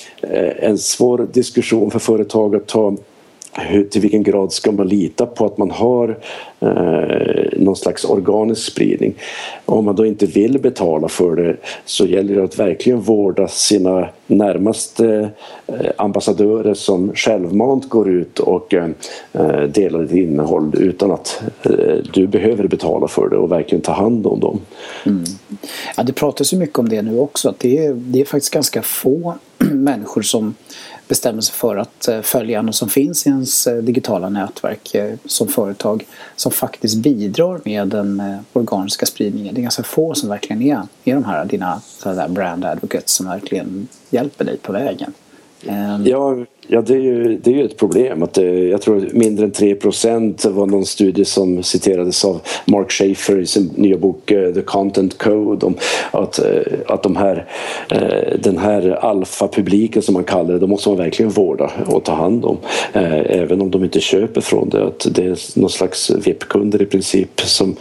en 0.59 0.77
svår 0.77 1.27
diskussion 1.33 1.91
för 1.91 1.99
företag 1.99 2.55
att 2.55 2.67
ta 2.67 2.97
hur, 3.53 3.83
till 3.83 4.01
vilken 4.01 4.23
grad 4.23 4.53
ska 4.53 4.71
man 4.71 4.87
lita 4.87 5.25
på 5.25 5.45
att 5.45 5.57
man 5.57 5.71
har 5.71 6.17
eh, 6.59 7.59
någon 7.59 7.75
slags 7.75 8.05
organisk 8.05 8.71
spridning. 8.71 9.13
Om 9.65 9.85
man 9.85 9.95
då 9.95 10.05
inte 10.05 10.25
vill 10.25 10.59
betala 10.59 11.07
för 11.07 11.35
det 11.35 11.57
så 11.85 12.05
gäller 12.05 12.35
det 12.35 12.43
att 12.43 12.59
verkligen 12.59 13.01
vårda 13.01 13.47
sina 13.47 14.09
närmaste 14.27 15.29
eh, 15.67 15.91
ambassadörer 15.97 16.73
som 16.73 17.11
självmant 17.15 17.89
går 17.89 18.09
ut 18.09 18.39
och 18.39 18.73
eh, 18.73 18.89
eh 19.33 19.61
delar 19.61 19.99
ditt 19.99 20.11
innehåll 20.11 20.71
utan 20.77 21.11
att 21.11 21.43
eh, 21.63 21.97
du 22.13 22.27
behöver 22.27 22.67
betala 22.67 23.07
för 23.07 23.29
det 23.29 23.37
och 23.37 23.51
verkligen 23.51 23.81
ta 23.81 23.91
hand 23.91 24.27
om 24.27 24.39
dem. 24.39 24.59
Mm. 25.05 25.23
Ja, 25.97 26.03
det 26.03 26.13
pratas 26.13 26.53
ju 26.53 26.57
mycket 26.57 26.79
om 26.79 26.89
det 26.89 27.01
nu 27.01 27.19
också 27.19 27.49
att 27.49 27.59
det 27.59 27.85
är, 27.85 27.93
det 27.93 28.21
är 28.21 28.25
faktiskt 28.25 28.53
ganska 28.53 28.81
få 28.81 29.33
människor 29.71 30.21
som 30.21 30.55
bestämmer 31.13 31.41
sig 31.41 31.55
för 31.55 31.75
att 31.75 32.07
eh, 32.07 32.21
följa 32.21 32.61
något 32.61 32.75
som 32.75 32.89
finns 32.89 33.27
i 33.27 33.29
ens 33.29 33.67
eh, 33.67 33.77
digitala 33.77 34.29
nätverk 34.29 34.95
eh, 34.95 35.15
som 35.25 35.47
företag 35.47 36.05
som 36.35 36.51
faktiskt 36.51 36.97
bidrar 36.97 37.61
med 37.65 37.87
den 37.87 38.21
organiska 38.53 39.05
spridningen. 39.05 39.55
Det 39.55 39.61
är 39.61 39.63
ganska 39.63 39.83
få 39.83 40.13
som 40.13 40.29
verkligen 40.29 40.61
är, 40.61 40.81
är 41.03 41.13
de 41.13 41.23
här 41.23 41.45
dina 41.45 41.81
brand 42.29 42.65
advocates 42.65 43.11
som 43.11 43.25
verkligen 43.25 43.87
hjälper 44.09 44.45
dig 44.45 44.57
på 44.57 44.71
vägen. 44.71 45.13
Ehm. 45.67 46.05
Ja, 46.05 46.35
Ja, 46.67 46.81
det 46.81 46.93
är 46.93 46.99
ju, 46.99 47.37
det 47.43 47.51
är 47.51 47.55
ju 47.55 47.65
ett 47.65 47.77
problem. 47.77 48.23
Att 48.23 48.33
det, 48.33 48.67
jag 48.67 48.81
tror 48.81 49.09
mindre 49.13 49.45
än 49.45 49.51
3 49.51 49.75
procent 49.75 50.45
var 50.45 50.65
någon 50.65 50.85
studie 50.85 51.25
som 51.25 51.63
citerades 51.63 52.25
av 52.25 52.41
Mark 52.65 52.91
Schaefer 52.91 53.39
i 53.39 53.45
sin 53.45 53.71
nya 53.75 53.97
bok 53.97 54.31
eh, 54.31 54.53
The 54.53 54.61
Content 54.61 55.17
Code 55.17 55.65
om 55.65 55.75
att, 56.11 56.39
eh, 56.39 56.61
att 56.87 57.03
de 57.03 57.15
här, 57.15 57.47
den 58.39 58.57
här 58.57 58.89
alfapubliken 58.89 60.01
som 60.01 60.13
man 60.13 60.23
kallar 60.23 60.53
det, 60.53 60.59
de 60.59 60.69
måste 60.69 60.89
man 60.89 60.97
verkligen 60.97 61.31
vårda 61.31 61.71
och 61.87 62.03
ta 62.03 62.13
hand 62.13 62.45
om. 62.45 62.57
Även 62.93 63.61
om 63.61 63.71
de 63.71 63.83
inte 63.83 63.99
köper 63.99 64.41
från 64.41 64.69
det. 64.69 64.83
Att 64.83 65.07
det 65.11 65.25
är 65.25 65.59
någon 65.59 65.69
slags 65.69 66.11
VIP-kunder 66.11 66.81
i 66.81 66.85
princip 66.85 67.41
som 67.41 67.75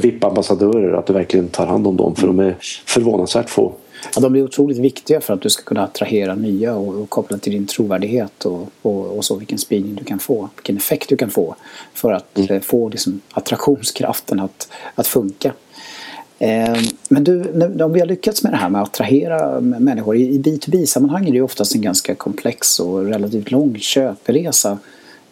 VIP-ambassadörer, 0.00 0.92
att 0.92 1.06
du 1.06 1.12
verkligen 1.12 1.48
tar 1.48 1.66
hand 1.66 1.86
om 1.86 1.96
dem 1.96 2.14
för 2.14 2.26
de 2.26 2.38
är 2.38 2.56
förvånansvärt 2.86 3.50
få. 3.50 3.72
Ja, 4.14 4.20
de 4.20 4.32
blir 4.32 4.44
otroligt 4.44 4.78
viktiga 4.78 5.20
för 5.20 5.34
att 5.34 5.40
du 5.40 5.50
ska 5.50 5.62
kunna 5.62 5.84
attrahera 5.84 6.34
nya 6.34 6.74
och, 6.74 6.94
och 6.94 7.10
koppla 7.10 7.38
till 7.38 7.52
din 7.52 7.66
trovärdighet 7.66 8.44
och, 8.44 8.68
och, 8.82 9.16
och, 9.16 9.24
så 9.24 9.36
vilken 9.36 9.58
spridning 9.58 9.94
du 9.94 10.04
kan 10.04 10.18
få, 10.18 10.48
vilken 10.56 10.76
effekt 10.76 11.08
du 11.08 11.16
kan 11.16 11.30
få 11.30 11.56
för 11.94 12.12
att 12.12 12.38
mm. 12.38 12.50
Eh, 12.50 12.60
få 12.60 12.88
liksom, 12.88 13.20
attraktionskraften 13.30 14.40
att, 14.40 14.68
att 14.94 15.06
funka. 15.06 15.52
Eh, 16.38 16.76
men 17.08 17.24
du, 17.24 17.42
om 17.84 17.92
vi 17.92 18.00
har 18.00 18.06
lyckats 18.06 18.42
med 18.42 18.52
det 18.52 18.56
här 18.56 18.68
med 18.68 18.82
att 18.82 18.88
attrahera 18.88 19.60
människor 19.60 20.16
i 20.16 20.38
B2B-sammanhang 20.38 21.28
är 21.28 21.32
det 21.32 21.40
oftast 21.40 21.74
en 21.74 21.82
ganska 21.82 22.14
komplex 22.14 22.80
och 22.80 23.04
relativt 23.04 23.50
lång 23.50 23.78
köpresa 23.78 24.78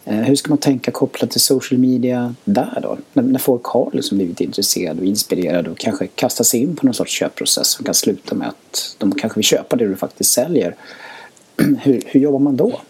Eh, 0.05 0.15
hur 0.15 0.35
ska 0.35 0.49
man 0.49 0.57
tänka 0.57 0.91
kopplat 0.91 1.31
till 1.31 1.41
social 1.41 1.79
media 1.79 2.35
där 2.43 2.79
då? 2.81 2.97
När, 3.13 3.23
när 3.23 3.39
folk 3.39 3.65
har 3.65 3.89
liksom 3.93 4.17
blivit 4.17 4.41
intresserade 4.41 4.99
och 4.99 5.05
inspirerade 5.05 5.69
och 5.69 5.77
kanske 5.77 6.07
kastar 6.07 6.43
sig 6.43 6.59
in 6.59 6.75
på 6.75 6.85
någon 6.85 6.93
sorts 6.93 7.11
köpprocess 7.11 7.67
som 7.67 7.85
kan 7.85 7.93
sluta 7.93 8.35
med 8.35 8.47
att 8.47 8.95
de 8.97 9.15
kanske 9.15 9.37
vill 9.37 9.45
köpa 9.45 9.75
det 9.75 9.87
du 9.87 9.95
faktiskt 9.95 10.31
säljer. 10.31 10.75
Hur, 11.83 12.01
hur 12.05 12.19
jobbar 12.19 12.39
man 12.39 12.55
då? 12.55 12.81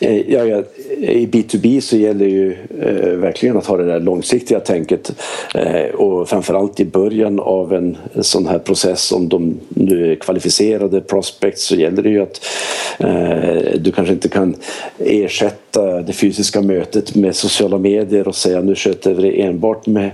Eh, 0.00 0.32
ja, 0.32 0.44
ja, 0.44 0.62
I 1.00 1.26
B2B 1.26 1.80
så 1.80 1.96
gäller 1.96 2.26
ju 2.26 2.56
eh, 2.80 3.10
verkligen 3.10 3.56
att 3.56 3.66
ha 3.66 3.76
det 3.76 3.84
där 3.84 4.00
långsiktiga 4.00 4.60
tänket 4.60 5.12
eh, 5.54 5.94
och 5.94 6.28
framförallt 6.28 6.80
i 6.80 6.84
början 6.84 7.40
av 7.40 7.74
en 7.74 7.96
sån 8.20 8.46
här 8.46 8.58
process 8.58 9.12
om 9.12 9.28
de 9.28 9.60
nu 9.68 10.12
är 10.12 10.16
kvalificerade 10.16 11.00
prospects 11.00 11.64
så 11.64 11.74
gäller 11.74 12.02
det 12.02 12.08
ju 12.08 12.22
att 12.22 12.44
eh, 12.98 13.80
du 13.80 13.92
kanske 13.92 14.14
inte 14.14 14.28
kan 14.28 14.56
ersätta 14.98 16.02
det 16.02 16.12
fysiska 16.12 16.62
mötet 16.62 17.14
med 17.14 17.36
sociala 17.36 17.78
medier 17.78 18.28
och 18.28 18.34
säga 18.34 18.60
nu 18.60 18.74
sköter 18.74 19.14
vi 19.14 19.22
det 19.22 19.42
enbart 19.42 19.86
med 19.86 20.10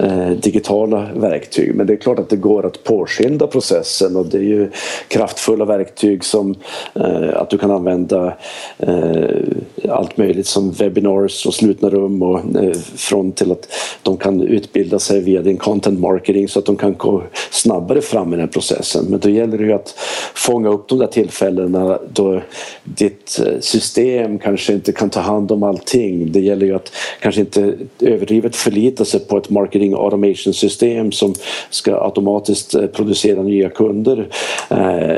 eh, 0.00 0.30
digitala 0.30 1.08
verktyg. 1.14 1.74
Men 1.74 1.86
det 1.86 1.92
är 1.92 1.96
klart 1.96 2.18
att 2.18 2.30
det 2.30 2.36
går 2.36 2.66
att 2.66 2.84
påskynda 2.84 3.46
processen 3.46 4.16
och 4.16 4.26
det 4.26 4.38
är 4.38 4.42
ju 4.42 4.70
kraftfulla 5.08 5.64
verktyg 5.64 6.24
som 6.24 6.54
eh, 6.94 7.36
att 7.36 7.50
du 7.50 7.58
kan 7.58 7.70
använda 7.70 8.36
Eh, 8.78 9.29
Eh, 9.30 9.90
allt 9.90 10.16
möjligt 10.16 10.46
som 10.46 10.72
webinars 10.72 11.46
och 11.46 11.54
slutna 11.54 11.90
rum 11.90 12.22
och 12.22 12.38
eh, 12.38 12.76
från 12.96 13.32
till 13.32 13.52
att 13.52 13.68
de 14.02 14.16
kan 14.16 14.42
utbilda 14.42 14.98
sig 14.98 15.20
via 15.20 15.42
din 15.42 15.56
content 15.56 16.00
marketing 16.00 16.48
så 16.48 16.58
att 16.58 16.64
de 16.64 16.76
kan 16.76 16.94
gå 16.94 17.22
snabbare 17.50 18.00
fram 18.00 18.34
i 18.34 18.36
den 18.36 18.48
processen. 18.48 19.04
Men 19.08 19.20
då 19.20 19.28
gäller 19.28 19.58
det 19.58 19.64
ju 19.64 19.72
att 19.72 19.94
fånga 20.34 20.68
upp 20.68 20.88
de 20.88 20.98
där 20.98 21.06
tillfällena 21.06 21.98
då 22.12 22.42
ditt 22.84 23.40
eh, 23.46 23.60
system 23.60 24.38
kanske 24.38 24.72
inte 24.72 24.92
kan 24.92 25.10
ta 25.10 25.20
hand 25.20 25.52
om 25.52 25.62
allting. 25.62 26.32
Det 26.32 26.40
gäller 26.40 26.66
ju 26.66 26.74
att 26.74 26.92
kanske 27.20 27.40
inte 27.40 27.74
överdrivet 28.00 28.56
förlita 28.56 29.04
sig 29.04 29.20
på 29.20 29.36
ett 29.36 29.50
marketing 29.50 29.94
automation 29.94 30.54
system 30.54 31.12
som 31.12 31.34
ska 31.70 32.04
automatiskt 32.04 32.92
producera 32.92 33.42
nya 33.42 33.68
kunder 33.68 34.28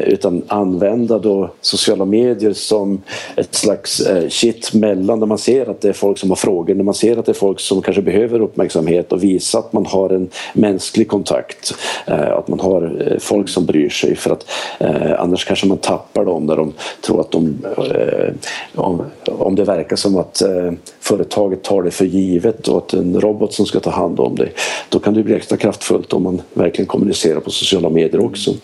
utan 0.07 0.43
använda 0.47 1.19
då 1.19 1.51
sociala 1.61 2.05
medier 2.05 2.53
som 2.53 3.03
ett 3.37 3.55
slags 3.55 4.02
Eh, 4.07 4.29
shit 4.29 4.75
mellan 4.75 5.19
när 5.19 5.27
man 5.27 5.39
ser 5.39 5.71
att 5.71 5.81
det 5.81 5.89
är 5.89 5.93
folk 5.93 6.19
som 6.19 6.31
har 6.31 6.37
frågor, 6.37 6.75
när 6.75 6.85
man 6.85 6.95
ser 6.95 7.17
att 7.17 7.27
det 7.27 7.33
är 7.33 7.35
folk 7.35 7.61
som 7.61 7.83
kanske 7.83 8.03
behöver 8.03 8.41
uppmärksamhet 8.41 9.13
och 9.13 9.25
visa 9.25 9.59
att 9.59 9.73
man 9.73 9.87
har 9.87 10.11
en 10.11 10.29
mänsklig 10.53 11.09
kontakt. 11.09 11.75
Eh, 12.07 12.33
att 12.33 12.49
man 12.49 12.61
har 12.61 13.07
eh, 13.07 13.19
folk 13.19 13.49
som 13.49 13.67
bryr 13.67 13.89
sig 13.89 14.17
för 14.17 14.31
att 14.31 14.47
annars 15.19 15.45
kanske 15.45 15.67
man 15.67 15.79
tappar 15.79 16.25
dem 16.25 16.47
där 16.47 16.57
de 16.57 16.73
tror 17.01 17.21
att 17.21 17.31
de 17.31 17.57
om, 18.75 19.03
om 19.25 19.55
det 19.55 19.65
verkar 19.65 19.97
som 19.97 20.17
att 20.17 20.43
företaget 21.01 21.63
tar 21.63 21.83
det 21.83 21.91
för 21.91 22.05
givet 22.05 22.69
och 22.69 22.79
att 22.79 22.93
en 22.93 23.21
robot 23.21 23.55
som 23.55 23.67
ska 23.67 23.81
ta 23.81 23.91
hand 23.91 24.21
om 24.21 24.37
dig 24.37 24.53
då 24.89 24.99
kan 24.99 25.15
det 25.15 25.23
bli 25.23 25.35
extra 25.35 25.57
kraftfullt 25.57 26.13
om 26.13 26.23
man 26.23 26.43
verkligen 26.55 26.87
kommunicerar 26.87 27.41
på 27.41 27.51
sociala 27.51 27.89
medier 27.89 28.25
också. 28.25 28.55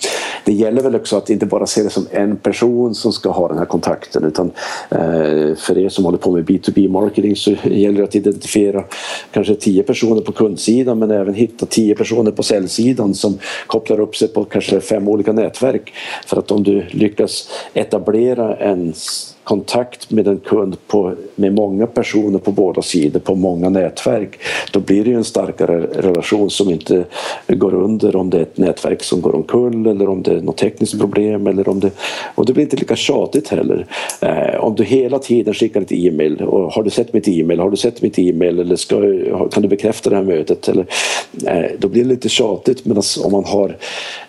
Det 0.45 0.53
gäller 0.53 0.83
väl 0.83 0.95
också 0.95 1.17
att 1.17 1.31
inte 1.31 1.47
bara 1.47 1.67
se 1.67 1.83
det 1.83 1.91
som 1.91 2.07
en 2.11 2.37
person 2.37 2.95
som 2.95 3.13
ska 3.13 3.31
ha 3.31 3.49
den 3.49 3.59
här 3.59 3.65
kontakten 3.65 4.25
utan 4.25 4.51
Eh, 4.91 5.28
Eh, 5.29 5.55
för 5.55 5.79
er 5.79 5.89
som 5.89 6.05
håller 6.05 6.19
på 6.19 6.33
med 6.33 6.45
B2B-marketing 6.45 7.37
så 7.37 7.51
gäller 7.65 7.99
det 7.99 8.05
att 8.05 8.15
identifiera 8.15 8.85
kanske 9.33 9.55
tio 9.55 9.83
personer 9.83 10.21
på 10.21 10.33
kundsidan 10.33 10.99
men 10.99 11.11
även 11.11 11.35
hitta 11.35 11.67
tio 11.67 11.95
personer 11.95 12.31
på 12.31 12.43
säljsidan 12.43 13.15
som 13.15 13.39
kopplar 13.67 14.01
upp 14.01 14.17
sig 14.17 14.29
på 14.29 14.45
kanske 14.45 14.81
fem 14.81 15.09
olika 15.09 15.33
nätverk. 15.33 15.93
För 16.27 16.37
att 16.37 16.51
om 16.51 16.63
du 16.63 16.85
lyckas 16.91 17.51
etablera 17.75 18.57
en 18.57 18.95
kontakt 19.49 20.11
med 20.11 20.29
en 20.29 20.39
kund 20.39 20.77
på, 20.87 21.15
med 21.35 21.55
många 21.55 21.87
personer 21.87 22.39
på 22.39 22.53
båda 22.53 22.83
sidor, 22.83 23.21
på 23.21 23.35
många 23.35 23.69
nätverk, 23.69 24.39
då 24.73 24.81
blir 24.81 25.05
det 25.05 25.13
en 25.13 25.25
starkare 25.25 25.81
relation 25.81 26.51
som 26.51 26.71
inte 26.71 27.05
går 27.47 27.75
under 27.75 28.17
om 28.17 28.31
det 28.31 28.39
är 28.39 28.43
ett 28.43 28.59
nätverk 28.59 29.03
som 29.03 29.21
går 29.21 29.35
omkull 29.35 29.87
eller 29.87 30.09
om 30.09 30.23
det 30.23 30.33
är 30.33 30.41
något 30.41 30.57
tekniskt 30.57 30.99
problem 30.99 31.47
eller 31.47 31.69
om 31.69 31.81
det... 31.81 31.91
Och 32.35 32.47
det 32.47 32.53
blir 32.53 32.65
inte 32.65 32.77
lika 32.77 32.97
tjatigt 32.97 33.49
heller. 33.49 33.87
Eh, 34.21 34.61
om 34.61 34.75
du 34.75 34.85
hela 34.85 35.19
tiden 35.19 35.55
skickar 35.55 35.81
ett 35.81 35.93
e-mail 35.93 36.43
och 36.43 36.73
har 36.73 36.83
du 36.83 36.91
sett 36.91 37.13
mitt 37.13 37.29
e-mail, 37.29 37.61
har 37.61 37.71
du 37.71 37.77
sett 37.77 38.03
mitt 38.03 38.19
e-mail 38.19 38.59
eller 38.59 38.77
ska, 38.77 38.97
kan 39.51 39.63
du 39.63 39.69
bekräfta 39.69 40.11
det 40.11 40.17
här 40.17 40.23
mötet? 40.23 40.69
Eller, 40.69 40.87
eh, 41.47 41.71
då 41.79 41.89
blir 41.89 42.03
det 42.03 42.09
lite 42.09 42.29
tjatigt 42.29 42.85
medan 42.85 43.03
om 43.25 43.33
man 43.33 43.45
har 43.45 43.77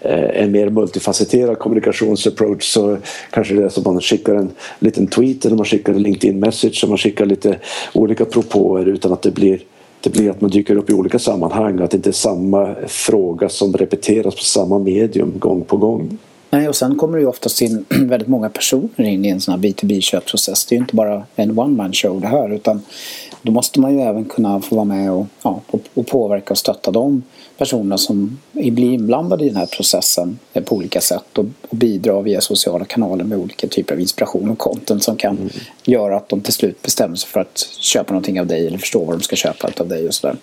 eh, 0.02 0.44
en 0.44 0.52
mer 0.52 0.70
multifacetterad 0.70 1.60
kommunikationsapproach 1.60 2.64
så 2.64 2.98
kanske 3.32 3.54
det 3.54 3.64
är 3.64 3.70
som 3.70 3.84
man 3.84 4.02
skickar 4.02 4.36
en 4.36 4.52
liten 4.80 5.09
tweet 5.10 5.46
eller 5.46 5.56
man 5.56 5.66
skickar 5.66 5.94
en 5.94 6.04
LinkedIn 6.04 6.40
message 6.40 6.84
och 6.84 6.90
man 6.90 6.98
skickar 6.98 7.26
lite 7.26 7.60
olika 7.94 8.26
propåer 8.26 8.86
utan 8.86 9.14
att 9.14 9.22
det 9.22 9.32
blir 9.32 9.60
det 10.02 10.10
blir 10.10 10.30
att 10.30 10.42
man 10.42 10.50
dyker 10.50 10.76
upp 10.76 10.90
i 10.90 10.94
olika 10.94 11.20
sammanhang 11.20 11.80
och 11.80 11.86
att 11.86 11.92
det 11.92 11.98
inte 11.98 12.10
är 12.10 12.12
samma 12.12 12.76
fråga 12.88 13.50
som 13.50 13.74
repeteras 13.74 14.36
på 14.36 14.42
samma 14.42 14.80
medium 14.80 15.34
gång 15.40 15.64
på 15.64 15.78
gång. 15.78 16.18
Nej, 16.50 16.70
och 16.70 16.76
sen 16.76 16.96
kommer 16.96 17.18
det 17.18 17.22
ju 17.22 17.28
oftast 17.28 17.62
in 17.62 17.86
väldigt 17.90 18.28
många 18.28 18.50
personer 18.50 19.06
in 19.06 19.26
i 19.26 19.30
en 19.30 19.42
sån 19.42 19.52
här 19.52 19.62
B2B-köpprocess. 19.62 20.66
Det 20.70 20.76
är 20.76 20.78
ju 20.78 20.82
inte 20.82 20.96
bara 20.96 21.24
en 21.36 21.60
one-man 21.60 21.94
show 21.94 22.22
det 22.22 22.28
här 22.28 22.54
utan 22.54 22.82
då 23.42 23.52
måste 23.52 23.80
man 23.80 23.94
ju 23.94 24.02
även 24.02 24.26
kunna 24.26 24.62
få 24.62 24.76
vara 24.76 24.86
med 24.86 25.12
och, 25.12 25.26
ja, 25.42 25.62
och 25.94 26.08
påverka 26.08 26.54
och 26.54 26.58
stötta 26.58 26.92
de 26.92 27.24
personer 27.58 27.98
som 27.98 28.40
blir 28.52 28.94
inblandade 28.94 29.46
i 29.46 29.48
den 29.48 29.58
här 29.58 29.66
processen 29.66 30.40
på 30.66 30.76
olika 30.76 31.02
sätt 31.02 31.38
och, 31.38 31.46
och 31.70 31.78
bidra 31.78 32.22
via 32.22 32.42
sociala 32.42 32.86
kanaler 32.86 33.24
med 33.24 33.38
olika 33.38 33.68
typer 33.68 33.96
av 33.96 34.02
inspiration 34.02 34.50
och 34.50 34.58
content 34.58 35.04
som 35.04 35.16
kan 35.16 35.38
mm. 35.38 35.50
göra 35.84 36.18
att 36.18 36.30
de 36.30 36.42
till 36.42 36.54
slut 36.54 36.82
bestämmer 36.82 37.16
sig 37.16 37.30
för 37.30 37.40
att 37.40 37.68
köpa 37.80 38.14
någonting 38.14 38.40
av 38.40 38.48
dig 38.48 38.68
eller 38.68 38.78
förstå 38.78 39.06
vad 39.06 39.16
de 39.16 39.22
ska 39.22 39.36
köpa 39.36 39.70
av 39.80 39.88
dig 39.88 40.08
och 40.08 40.14
sådär. 40.14 40.36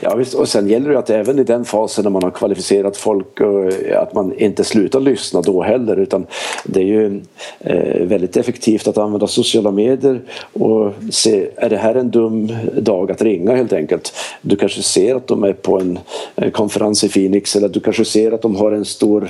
Ja, 0.00 0.14
visst. 0.14 0.34
och 0.34 0.48
sen 0.48 0.68
gäller 0.68 0.90
det 0.90 0.98
att 0.98 1.10
även 1.10 1.38
i 1.38 1.44
den 1.44 1.64
fasen 1.64 2.04
när 2.04 2.10
man 2.10 2.22
har 2.22 2.30
kvalificerat 2.30 2.96
folk 2.96 3.40
eh, 3.40 4.00
att 4.00 4.14
man 4.14 4.38
inte 4.38 4.64
slutar 4.64 5.00
lyssna 5.00 5.42
då 5.42 5.62
heller 5.62 5.96
utan 5.96 6.26
det 6.64 6.80
är 6.80 6.84
ju 6.84 7.20
eh, 7.60 8.06
väldigt 8.06 8.36
effektivt 8.36 8.88
att 8.88 8.98
använda 8.98 9.26
sociala 9.26 9.70
medier 9.70 10.20
och 10.52 10.92
se, 11.10 11.48
är 11.56 11.70
det 11.70 11.76
här 11.76 11.94
en 11.94 12.10
dum 12.10 12.52
dag 12.76 13.10
att 13.10 13.22
ringa 13.22 13.56
helt 13.56 13.72
enkelt? 13.72 14.12
Du 14.40 14.56
kanske 14.56 14.82
ser 14.82 15.14
att 15.14 15.26
de 15.26 15.44
är 15.44 15.52
på 15.52 15.78
en 15.78 15.98
eh, 16.36 16.50
konferens 16.50 17.04
i 17.04 17.08
Phoenix 17.08 17.56
eller 17.56 17.68
du 17.68 17.80
kanske 17.80 18.04
ser 18.04 18.32
att 18.32 18.42
de 18.42 18.56
har 18.56 18.72
en 18.72 18.84
stor, 18.84 19.28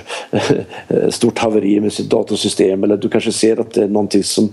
stort 1.10 1.38
haveri 1.38 1.80
med 1.80 1.92
sitt 1.92 2.10
datorsystem 2.10 2.84
eller 2.84 2.96
du 2.96 3.08
kanske 3.08 3.32
ser 3.32 3.60
att 3.60 3.72
det 3.72 3.82
är 3.82 3.88
någonting 3.88 4.24
som 4.24 4.52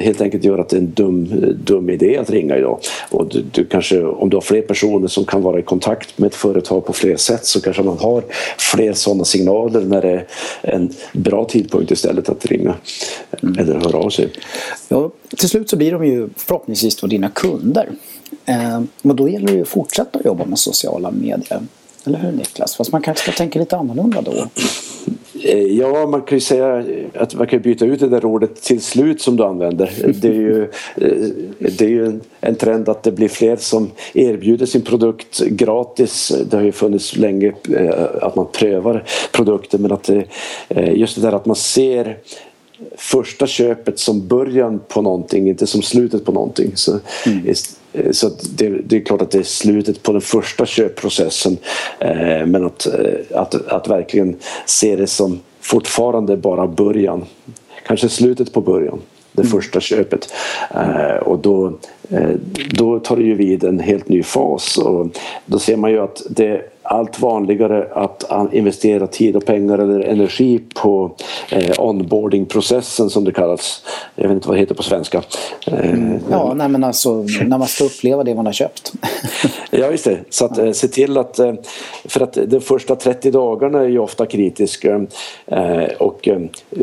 helt 0.00 0.20
enkelt 0.20 0.44
gör 0.44 0.58
att 0.58 0.68
det 0.68 0.76
är 0.76 0.80
en 0.80 0.90
dum, 0.90 1.28
dum 1.64 1.90
idé 1.90 2.18
att 2.18 2.30
ringa 2.30 2.56
idag. 2.56 2.78
Och 3.10 3.28
du, 3.28 3.44
du, 3.52 3.64
kanske, 3.64 4.02
om 4.02 4.30
du 4.30 4.36
har 4.36 4.40
fler 4.40 4.62
personer 4.62 5.08
som 5.08 5.24
kan 5.24 5.42
vara 5.42 5.58
i 5.58 5.62
kontakt 5.62 6.18
med 6.18 6.26
ett 6.26 6.34
företag 6.34 6.86
på 6.86 6.92
fler 6.92 7.16
sätt 7.16 7.46
så 7.46 7.60
kanske 7.60 7.82
man 7.82 7.98
har 7.98 8.24
fler 8.58 8.92
sådana 8.92 9.24
signaler 9.24 9.80
när 9.80 10.02
det 10.02 10.10
är 10.10 10.26
en 10.62 10.92
bra 11.12 11.44
tidpunkt 11.44 11.90
istället 11.90 12.28
att 12.28 12.46
ringa 12.46 12.74
mm. 13.42 13.58
eller 13.58 13.74
höra 13.74 13.98
av 13.98 14.10
sig. 14.10 14.32
Ja, 14.88 15.10
till 15.36 15.48
slut 15.48 15.70
så 15.70 15.76
blir 15.76 15.92
de 15.92 16.06
ju 16.06 16.28
förhoppningsvis 16.36 16.96
då 16.96 17.06
dina 17.06 17.28
kunder. 17.28 17.88
Eh, 18.44 18.80
men 19.02 19.16
då 19.16 19.28
gäller 19.28 19.46
det 19.46 19.52
ju 19.52 19.62
att 19.62 19.68
fortsätta 19.68 20.20
jobba 20.24 20.44
med 20.44 20.58
sociala 20.58 21.10
medier. 21.10 21.60
Eller 22.04 22.18
hur 22.18 22.32
Niklas? 22.32 22.76
Fast 22.76 22.92
man 22.92 23.02
kanske 23.02 23.22
ska 23.22 23.32
tänka 23.32 23.58
lite 23.58 23.76
annorlunda 23.76 24.22
då. 24.22 24.48
Eh, 25.44 25.62
ja, 25.62 26.06
man 26.06 26.22
kan 26.22 26.36
ju 26.36 26.40
säga 26.40 26.84
att 27.14 27.34
man 27.34 27.46
kan 27.46 27.60
byta 27.60 27.84
ut 27.84 28.00
det 28.00 28.08
där 28.08 28.24
ordet 28.24 28.62
till 28.62 28.80
slut 28.80 29.20
som 29.20 29.36
du 29.36 29.44
använder. 29.44 29.90
Det 30.20 30.28
är 30.28 30.32
ju, 30.32 30.62
eh, 30.96 31.28
det 31.58 31.84
är 31.84 31.88
ju 31.88 32.20
en 32.40 32.54
trend 32.54 32.88
att 32.88 33.02
det 33.02 33.12
blir 33.12 33.28
fler 33.28 33.56
som 33.56 33.90
erbjuder 34.14 34.66
sin 34.66 34.82
produkt 34.82 35.40
gratis. 35.40 36.32
Det 36.50 36.56
har 36.56 36.64
ju 36.64 36.72
funnits 36.72 37.16
länge 37.16 37.52
eh, 37.76 38.04
att 38.22 38.36
man 38.36 38.46
prövar 38.52 39.04
produkter 39.32 39.78
men 39.78 39.92
att 39.92 40.04
det, 40.04 40.24
just 40.92 41.16
det 41.16 41.22
där 41.22 41.32
att 41.32 41.46
man 41.46 41.56
ser 41.56 42.18
första 42.96 43.46
köpet 43.46 43.98
som 43.98 44.28
början 44.28 44.80
på 44.88 45.02
någonting, 45.02 45.48
inte 45.48 45.66
som 45.66 45.82
slutet 45.82 46.24
på 46.24 46.32
någonting. 46.32 46.72
Så, 46.74 46.98
mm. 47.26 47.54
Så 48.10 48.30
det, 48.56 48.68
det, 48.68 48.96
är 48.96 49.00
klart 49.00 49.22
att 49.22 49.30
det 49.30 49.38
är 49.38 49.42
slutet 49.42 50.02
på 50.02 50.12
den 50.12 50.20
första 50.20 50.66
köpprocessen 50.66 51.56
eh, 51.98 52.46
men 52.46 52.66
att, 52.66 52.86
eh, 52.86 53.40
att, 53.40 53.54
att 53.54 53.88
verkligen 53.88 54.36
se 54.66 54.96
det 54.96 55.06
som 55.06 55.40
fortfarande 55.60 56.36
bara 56.36 56.66
början. 56.66 57.24
Kanske 57.86 58.08
slutet 58.08 58.52
på 58.52 58.60
början 58.60 59.00
det 59.32 59.42
mm. 59.42 59.50
första 59.50 59.80
köpet. 59.80 60.34
Eh, 60.74 61.16
och 61.16 61.38
då, 61.38 61.78
eh, 62.10 62.30
då 62.70 62.98
tar 62.98 63.16
det 63.16 63.22
ju 63.22 63.34
vid 63.34 63.64
en 63.64 63.80
helt 63.80 64.08
ny 64.08 64.22
fas 64.22 64.78
och 64.78 65.08
då 65.46 65.58
ser 65.58 65.76
man 65.76 65.90
ju 65.90 65.98
att 65.98 66.22
det 66.30 66.71
allt 66.92 67.20
vanligare 67.20 67.88
att 67.92 68.24
investera 68.52 69.06
tid 69.06 69.36
och 69.36 69.44
pengar 69.44 69.78
eller 69.78 70.00
energi 70.00 70.60
på 70.74 71.10
eh, 71.50 71.80
onboardingprocessen 71.80 73.10
som 73.10 73.24
det 73.24 73.32
kallas. 73.32 73.84
Jag 74.14 74.28
vet 74.28 74.34
inte 74.34 74.48
vad 74.48 74.56
det 74.56 74.60
heter 74.60 74.74
på 74.74 74.82
svenska. 74.82 75.22
Eh, 75.66 75.90
mm. 75.90 76.18
Ja, 76.30 76.54
nej, 76.54 76.68
men 76.68 76.84
alltså 76.84 77.26
när 77.44 77.58
man 77.58 77.68
ska 77.68 77.84
uppleva 77.84 78.24
det 78.24 78.34
man 78.34 78.46
har 78.46 78.52
köpt. 78.52 78.92
ja, 79.70 79.90
just 79.90 80.04
det. 80.04 80.18
Så 80.30 80.44
att 80.44 80.58
eh, 80.58 80.72
se 80.72 80.88
till 80.88 81.18
att, 81.18 81.38
eh, 81.38 81.54
för 82.04 82.20
att 82.20 82.38
de 82.46 82.60
första 82.60 82.96
30 82.96 83.30
dagarna 83.30 83.80
är 83.80 83.88
ju 83.88 83.98
ofta 83.98 84.26
kritiska 84.26 85.06
och 85.98 86.28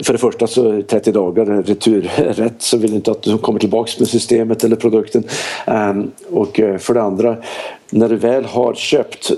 för 0.04 0.14
det 0.14 0.18
första 0.20 0.48
så 0.48 0.72
är 0.72 0.82
30 0.82 1.12
dagar 1.12 1.46
returrätt 1.46 2.54
så 2.58 2.78
vill 2.78 2.94
inte 2.94 3.12
att 3.12 3.22
du 3.22 3.38
kommer 3.38 3.60
tillbaks 3.60 4.00
med 4.00 4.08
systemet 4.08 4.64
eller 4.64 4.76
produkten 4.76 5.24
och 6.32 6.56
för 6.80 6.94
det 6.94 7.02
andra 7.02 7.38
när 7.90 8.10
du 8.10 8.16
väl 8.16 8.46
har 8.46 8.74
köpt 8.74 9.32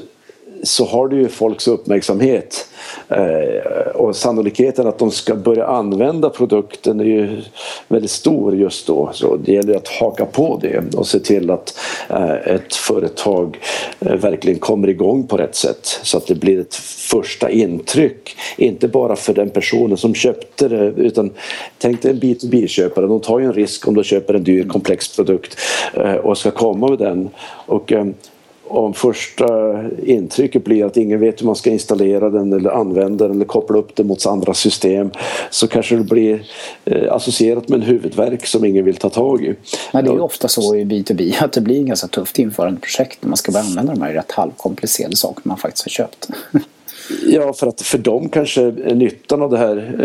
så 0.63 0.85
har 0.85 1.07
du 1.07 1.17
ju 1.17 1.27
folks 1.27 1.67
uppmärksamhet. 1.67 2.67
Eh, 3.09 3.87
och 3.93 4.15
sannolikheten 4.15 4.87
att 4.87 4.99
de 4.99 5.11
ska 5.11 5.35
börja 5.35 5.65
använda 5.65 6.29
produkten 6.29 6.99
är 6.99 7.05
ju 7.05 7.41
väldigt 7.87 8.11
stor 8.11 8.55
just 8.55 8.87
då. 8.87 9.09
Så 9.13 9.35
det 9.35 9.51
gäller 9.51 9.75
att 9.75 9.87
haka 9.87 10.25
på 10.25 10.59
det 10.61 10.95
och 10.95 11.07
se 11.07 11.19
till 11.19 11.51
att 11.51 11.77
eh, 12.09 12.31
ett 12.31 12.75
företag 12.75 13.59
eh, 13.99 14.15
verkligen 14.15 14.59
kommer 14.59 14.87
igång 14.87 15.27
på 15.27 15.37
rätt 15.37 15.55
sätt 15.55 15.99
så 16.03 16.17
att 16.17 16.27
det 16.27 16.35
blir 16.35 16.59
ett 16.59 16.75
första 17.11 17.49
intryck. 17.49 18.35
Inte 18.57 18.87
bara 18.87 19.15
för 19.15 19.33
den 19.33 19.49
personen 19.49 19.97
som 19.97 20.13
köpte 20.13 20.67
det 20.67 20.85
utan 20.85 21.31
tänk 21.77 22.01
dig 22.01 22.11
en 22.11 22.19
B2B-köpare. 22.19 23.07
De 23.07 23.19
tar 23.19 23.39
ju 23.39 23.45
en 23.45 23.53
risk 23.53 23.87
om 23.87 23.95
de 23.95 24.03
köper 24.03 24.33
en 24.33 24.43
dyr 24.43 24.67
komplex 24.67 25.15
produkt 25.15 25.57
eh, 25.93 26.13
och 26.13 26.37
ska 26.37 26.51
komma 26.51 26.87
med 26.87 26.99
den. 26.99 27.29
Och 27.65 27.91
eh, 27.91 28.05
om 28.71 28.93
första 28.93 29.45
intrycket 30.03 30.63
blir 30.63 30.85
att 30.85 30.97
ingen 30.97 31.19
vet 31.19 31.41
hur 31.41 31.45
man 31.45 31.55
ska 31.55 31.69
installera 31.69 32.29
den 32.29 32.53
eller 32.53 32.69
använda 32.69 33.27
den 33.27 33.35
eller 33.35 33.45
koppla 33.45 33.77
upp 33.77 33.95
den 33.95 34.07
mot 34.07 34.25
andra 34.25 34.53
system 34.53 35.11
så 35.49 35.67
kanske 35.67 35.95
det 35.95 36.03
blir 36.03 36.43
eh, 36.85 37.13
associerat 37.13 37.69
med 37.69 37.79
en 37.79 37.85
huvudvärk 37.85 38.45
som 38.45 38.65
ingen 38.65 38.85
vill 38.85 38.95
ta 38.95 39.09
tag 39.09 39.43
i. 39.43 39.55
Nej, 39.93 40.03
det 40.03 40.09
är 40.09 40.21
ofta 40.21 40.47
så 40.47 40.75
i 40.75 40.85
B2B 40.85 41.43
att 41.43 41.53
det 41.53 41.61
blir 41.61 41.83
ganska 41.83 42.07
tufft 42.07 42.39
införande 42.39 42.79
projekt 42.79 43.17
när 43.21 43.29
man 43.29 43.37
ska 43.37 43.51
börja 43.51 43.65
använda 43.65 43.93
de 43.93 44.01
här 44.01 44.13
rätt 44.13 44.31
halvkomplicerade 44.31 45.15
sakerna 45.15 45.41
man 45.43 45.57
faktiskt 45.57 45.85
har 45.85 45.89
köpt. 45.89 46.29
Ja, 47.25 47.53
för 47.53 47.67
att 47.67 47.81
för 47.81 47.97
dem 47.97 48.29
kanske 48.29 48.71
nyttan 48.71 49.41
av 49.41 49.49
det 49.49 49.57
här 49.57 49.95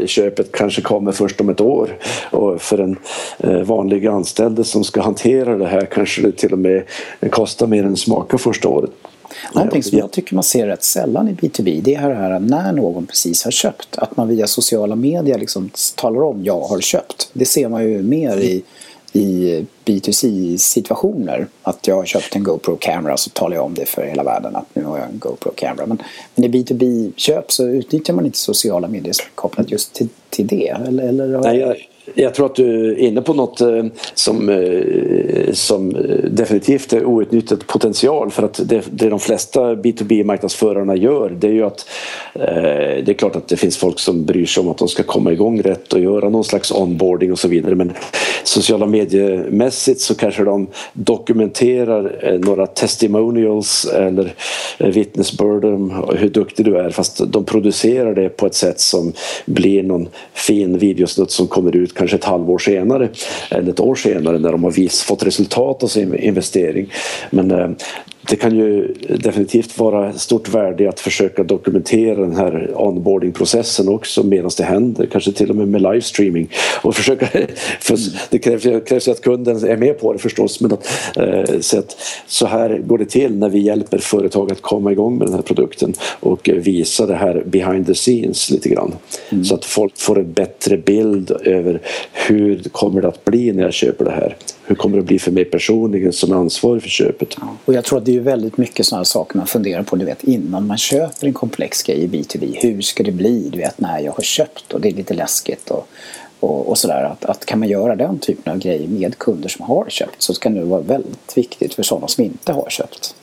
eh, 0.00 0.06
köpet 0.06 0.52
kanske 0.52 0.82
kommer 0.82 1.12
först 1.12 1.40
om 1.40 1.48
ett 1.48 1.60
år. 1.60 1.98
Och 2.30 2.62
för 2.62 2.78
en 2.78 2.96
eh, 3.38 3.62
vanlig 3.62 4.06
anställd 4.06 4.66
som 4.66 4.84
ska 4.84 5.02
hantera 5.02 5.58
det 5.58 5.66
här 5.66 5.86
kanske 5.86 6.22
det 6.22 6.32
till 6.32 6.52
och 6.52 6.58
med 6.58 6.82
kostar 7.30 7.66
mer 7.66 7.84
än 7.84 7.96
smakar 7.96 8.38
första 8.38 8.68
året. 8.68 8.90
Någonting 9.54 9.82
som 9.82 9.98
jag 9.98 10.10
tycker 10.10 10.34
man 10.34 10.44
ser 10.44 10.66
rätt 10.66 10.84
sällan 10.84 11.28
i 11.28 11.32
B2B 11.32 11.80
det 11.82 11.94
är 11.94 12.08
det 12.08 12.14
här 12.14 12.40
när 12.40 12.72
någon 12.72 13.06
precis 13.06 13.44
har 13.44 13.50
köpt. 13.50 13.98
Att 13.98 14.16
man 14.16 14.28
via 14.28 14.46
sociala 14.46 14.96
medier 14.96 15.38
liksom 15.38 15.70
talar 15.94 16.22
om 16.22 16.44
jag 16.44 16.60
har 16.60 16.80
köpt. 16.80 17.30
Det 17.32 17.44
ser 17.44 17.68
man 17.68 17.84
ju 17.90 18.02
mer 18.02 18.36
i 18.36 18.62
i 19.12 19.64
B2C-situationer. 19.84 21.46
Att 21.62 21.86
jag 21.86 21.94
har 21.94 22.04
köpt 22.04 22.36
en 22.36 22.42
GoPro-kamera 22.42 23.16
så 23.16 23.30
talar 23.30 23.56
jag 23.56 23.64
om 23.64 23.74
det 23.74 23.86
för 23.86 24.04
hela 24.06 24.24
världen 24.24 24.56
att 24.56 24.74
nu 24.74 24.84
har 24.84 24.98
jag 24.98 25.08
en 25.08 25.18
GoPro-kamera. 25.18 25.86
Men, 25.86 26.02
men 26.34 26.44
i 26.44 26.48
B2B-köp 26.48 27.52
så 27.52 27.66
utnyttjar 27.66 28.14
man 28.14 28.26
inte 28.26 28.38
sociala 28.38 28.88
medier 28.88 29.14
kopplat 29.34 29.70
just 29.70 29.94
till, 29.94 30.08
till 30.30 30.46
det. 30.46 30.68
Eller, 30.68 31.08
eller 31.08 31.40
Nej, 31.40 31.58
jag, 31.58 31.76
jag 32.14 32.34
tror 32.34 32.46
att 32.46 32.54
du 32.54 32.92
är 32.92 32.98
inne 32.98 33.22
på 33.22 33.34
något 33.34 33.60
eh, 33.60 33.84
som, 34.14 34.48
eh, 34.48 34.56
Eh, 35.28 35.52
som 35.52 35.96
eh, 35.96 36.30
definitivt 36.30 36.92
är 36.92 37.04
outnyttjad 37.04 37.66
potential 37.66 38.30
för 38.30 38.42
att 38.42 38.60
det, 38.64 38.82
det 38.90 39.08
de 39.08 39.20
flesta 39.20 39.74
B2B-marknadsförarna 39.74 40.96
gör 40.96 41.30
det 41.30 41.46
är 41.46 41.52
ju 41.52 41.62
att 41.62 41.88
eh, 42.34 43.04
det 43.04 43.08
är 43.08 43.14
klart 43.14 43.36
att 43.36 43.48
det 43.48 43.56
finns 43.56 43.76
folk 43.76 43.98
som 43.98 44.24
bryr 44.24 44.46
sig 44.46 44.60
om 44.60 44.68
att 44.68 44.78
de 44.78 44.88
ska 44.88 45.02
komma 45.02 45.32
igång 45.32 45.62
rätt 45.62 45.92
och 45.92 46.00
göra 46.00 46.28
någon 46.28 46.44
slags 46.44 46.72
onboarding 46.72 47.32
och 47.32 47.38
så 47.38 47.48
vidare 47.48 47.74
men 47.74 47.92
sociala 48.44 48.86
mediemässigt 48.86 50.00
så 50.00 50.14
kanske 50.14 50.44
de 50.44 50.66
dokumenterar 50.92 52.18
eh, 52.22 52.38
några 52.38 52.66
testimonials 52.66 53.84
eller 53.84 54.34
vittnesbörd 54.78 55.64
om 55.64 56.04
hur 56.16 56.28
duktig 56.28 56.64
du 56.64 56.76
är 56.76 56.90
fast 56.90 57.32
de 57.32 57.44
producerar 57.44 58.14
det 58.14 58.28
på 58.28 58.46
ett 58.46 58.54
sätt 58.54 58.80
som 58.80 59.12
blir 59.44 59.82
någon 59.82 60.08
fin 60.34 60.78
videosnutt 60.78 61.30
som 61.30 61.46
kommer 61.46 61.76
ut 61.76 61.94
kanske 61.94 62.16
ett 62.16 62.24
halvår 62.24 62.58
senare 62.58 63.08
eller 63.50 63.72
ett 63.72 63.80
år 63.80 63.94
senare 63.94 64.38
när 64.38 64.52
de 64.52 64.64
har 64.64 64.70
vis, 64.70 65.02
fått 65.02 65.15
resultat 65.22 65.82
av 65.82 65.88
sin 65.88 66.14
investering. 66.14 66.92
Men 67.30 67.50
eh, 67.50 67.70
det 68.28 68.36
kan 68.36 68.56
ju 68.56 68.94
definitivt 69.08 69.78
vara 69.78 70.12
stort 70.12 70.48
värde 70.48 70.88
att 70.88 71.00
försöka 71.00 71.42
dokumentera 71.42 72.20
den 72.20 72.36
här 72.36 72.70
onboardingprocessen 72.74 73.88
också 73.88 74.22
medan 74.22 74.50
det 74.56 74.64
händer, 74.64 75.06
kanske 75.06 75.32
till 75.32 75.50
och 75.50 75.56
med 75.56 75.68
med 75.68 75.82
livestreaming. 75.82 76.48
Och 76.82 76.94
försöka, 76.94 77.26
för 77.80 77.98
det 78.30 78.38
krävs, 78.38 78.88
krävs 78.88 79.08
att 79.08 79.20
kunden 79.20 79.64
är 79.64 79.76
med 79.76 80.00
på 80.00 80.12
det 80.12 80.18
förstås 80.18 80.60
men 80.60 80.72
att, 80.72 80.88
eh, 81.16 81.60
så, 81.60 81.78
att, 81.78 81.96
så 82.26 82.46
här 82.46 82.78
går 82.78 82.98
det 82.98 83.04
till 83.04 83.38
när 83.38 83.48
vi 83.48 83.58
hjälper 83.58 83.98
företag 83.98 84.52
att 84.52 84.62
komma 84.62 84.92
igång 84.92 85.18
med 85.18 85.26
den 85.26 85.34
här 85.34 85.42
produkten 85.42 85.94
och 86.20 86.50
visa 86.54 87.06
det 87.06 87.16
här 87.16 87.42
behind 87.46 87.86
the 87.86 87.94
scenes 87.94 88.50
lite 88.50 88.68
grann. 88.68 88.94
Mm. 89.28 89.44
Så 89.44 89.54
att 89.54 89.64
folk 89.64 89.98
får 89.98 90.18
en 90.18 90.32
bättre 90.32 90.76
bild 90.76 91.30
över 91.30 91.80
hur 92.12 92.62
kommer 92.72 93.02
det 93.02 93.08
att 93.08 93.24
bli 93.24 93.52
när 93.52 93.62
jag 93.62 93.72
köper 93.72 94.04
det 94.04 94.10
här. 94.10 94.36
Hur 94.64 94.74
kommer 94.74 94.96
det 94.96 95.00
att 95.00 95.06
bli 95.06 95.18
för 95.18 95.32
mig 95.32 95.44
personligen 95.44 96.12
som 96.12 96.32
är 96.32 96.36
ansvarig 96.36 96.82
för 96.82 96.88
köpet? 96.88 97.36
Och 97.64 97.74
jag 97.74 97.84
tror 97.84 97.98
att 97.98 98.04
det 98.04 98.15
är 98.16 98.20
väldigt 98.20 98.56
mycket 98.56 98.86
sådana 98.86 99.04
saker 99.04 99.38
man 99.38 99.46
funderar 99.46 99.82
på 99.82 99.96
du 99.96 100.04
vet, 100.04 100.24
innan 100.24 100.66
man 100.66 100.78
köper 100.78 101.26
en 101.26 101.32
komplex 101.32 101.82
grej 101.82 101.98
i 101.98 102.08
B2B. 102.08 102.56
Hur 102.60 102.82
ska 102.82 103.02
det 103.02 103.12
bli 103.12 103.48
du 103.52 103.58
vet, 103.58 103.80
när 103.80 103.98
jag 103.98 104.12
har 104.12 104.22
köpt 104.22 104.72
och 104.72 104.80
det 104.80 104.88
är 104.88 104.92
lite 104.92 105.14
läskigt. 105.14 105.70
Och, 105.70 105.88
och, 106.40 106.68
och 106.68 106.78
sådär. 106.78 107.04
Att, 107.04 107.24
att 107.24 107.46
kan 107.46 107.58
man 107.58 107.68
göra 107.68 107.96
den 107.96 108.18
typen 108.18 108.52
av 108.52 108.58
grejer 108.58 108.88
med 108.88 109.18
kunder 109.18 109.48
som 109.48 109.64
har 109.64 109.86
köpt 109.88 110.22
så 110.22 110.34
kan 110.34 110.54
det 110.54 110.64
vara 110.64 110.80
väldigt 110.80 111.36
viktigt 111.38 111.74
för 111.74 111.82
sådana 111.82 112.08
som 112.08 112.24
inte 112.24 112.52
har 112.52 112.70
köpt. 112.70 113.14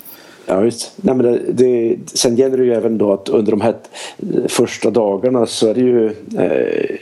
Ja, 0.46 0.60
visst. 0.60 0.92
Nej, 0.96 1.16
men 1.16 1.26
det, 1.26 1.40
det, 1.52 1.98
sen 2.14 2.36
gäller 2.36 2.58
det 2.58 2.64
ju 2.64 2.74
även 2.74 2.98
då 2.98 3.14
att 3.14 3.30
under 3.30 3.52
de 3.52 3.62
här 3.62 3.76
eh, 4.18 4.48
första 4.48 4.90
dagarna 4.90 5.46
så 5.46 5.68
är 5.68 5.74
det 5.74 5.82
ju 5.82 6.06
eh, 6.08 6.98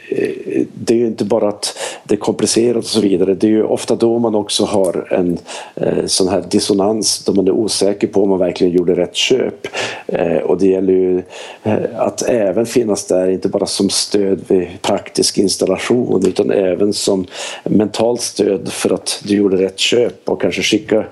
det 0.73 0.93
är 0.93 0.97
ju 0.97 1.07
inte 1.07 1.25
bara 1.25 1.49
att 1.49 1.77
det 2.03 2.15
är 2.15 2.19
komplicerat 2.19 2.77
och 2.77 2.85
så 2.85 3.01
vidare. 3.01 3.33
Det 3.33 3.47
är 3.47 3.51
ju 3.51 3.63
ofta 3.63 3.95
då 3.95 4.19
man 4.19 4.35
också 4.35 4.65
har 4.65 5.13
en 5.13 5.37
eh, 5.75 6.05
sån 6.05 6.27
här 6.27 6.43
dissonans 6.49 7.25
då 7.25 7.33
man 7.33 7.47
är 7.47 7.51
osäker 7.51 8.07
på 8.07 8.23
om 8.23 8.29
man 8.29 8.39
verkligen 8.39 8.73
gjorde 8.73 8.95
rätt 8.95 9.15
köp. 9.15 9.67
Eh, 10.07 10.37
och 10.37 10.57
det 10.57 10.67
gäller 10.67 10.93
ju 10.93 11.23
eh, 11.63 11.77
att 11.97 12.21
även 12.21 12.65
finnas 12.65 13.07
där, 13.07 13.29
inte 13.29 13.49
bara 13.49 13.65
som 13.65 13.89
stöd 13.89 14.41
vid 14.47 14.67
praktisk 14.81 15.37
installation 15.37 16.25
utan 16.27 16.51
även 16.51 16.93
som 16.93 17.25
mentalt 17.63 18.21
stöd 18.21 18.71
för 18.71 18.93
att 18.93 19.21
du 19.23 19.35
gjorde 19.35 19.57
rätt 19.57 19.79
köp 19.79 20.29
och 20.29 20.41
kanske 20.41 20.61
skicka, 20.61 21.05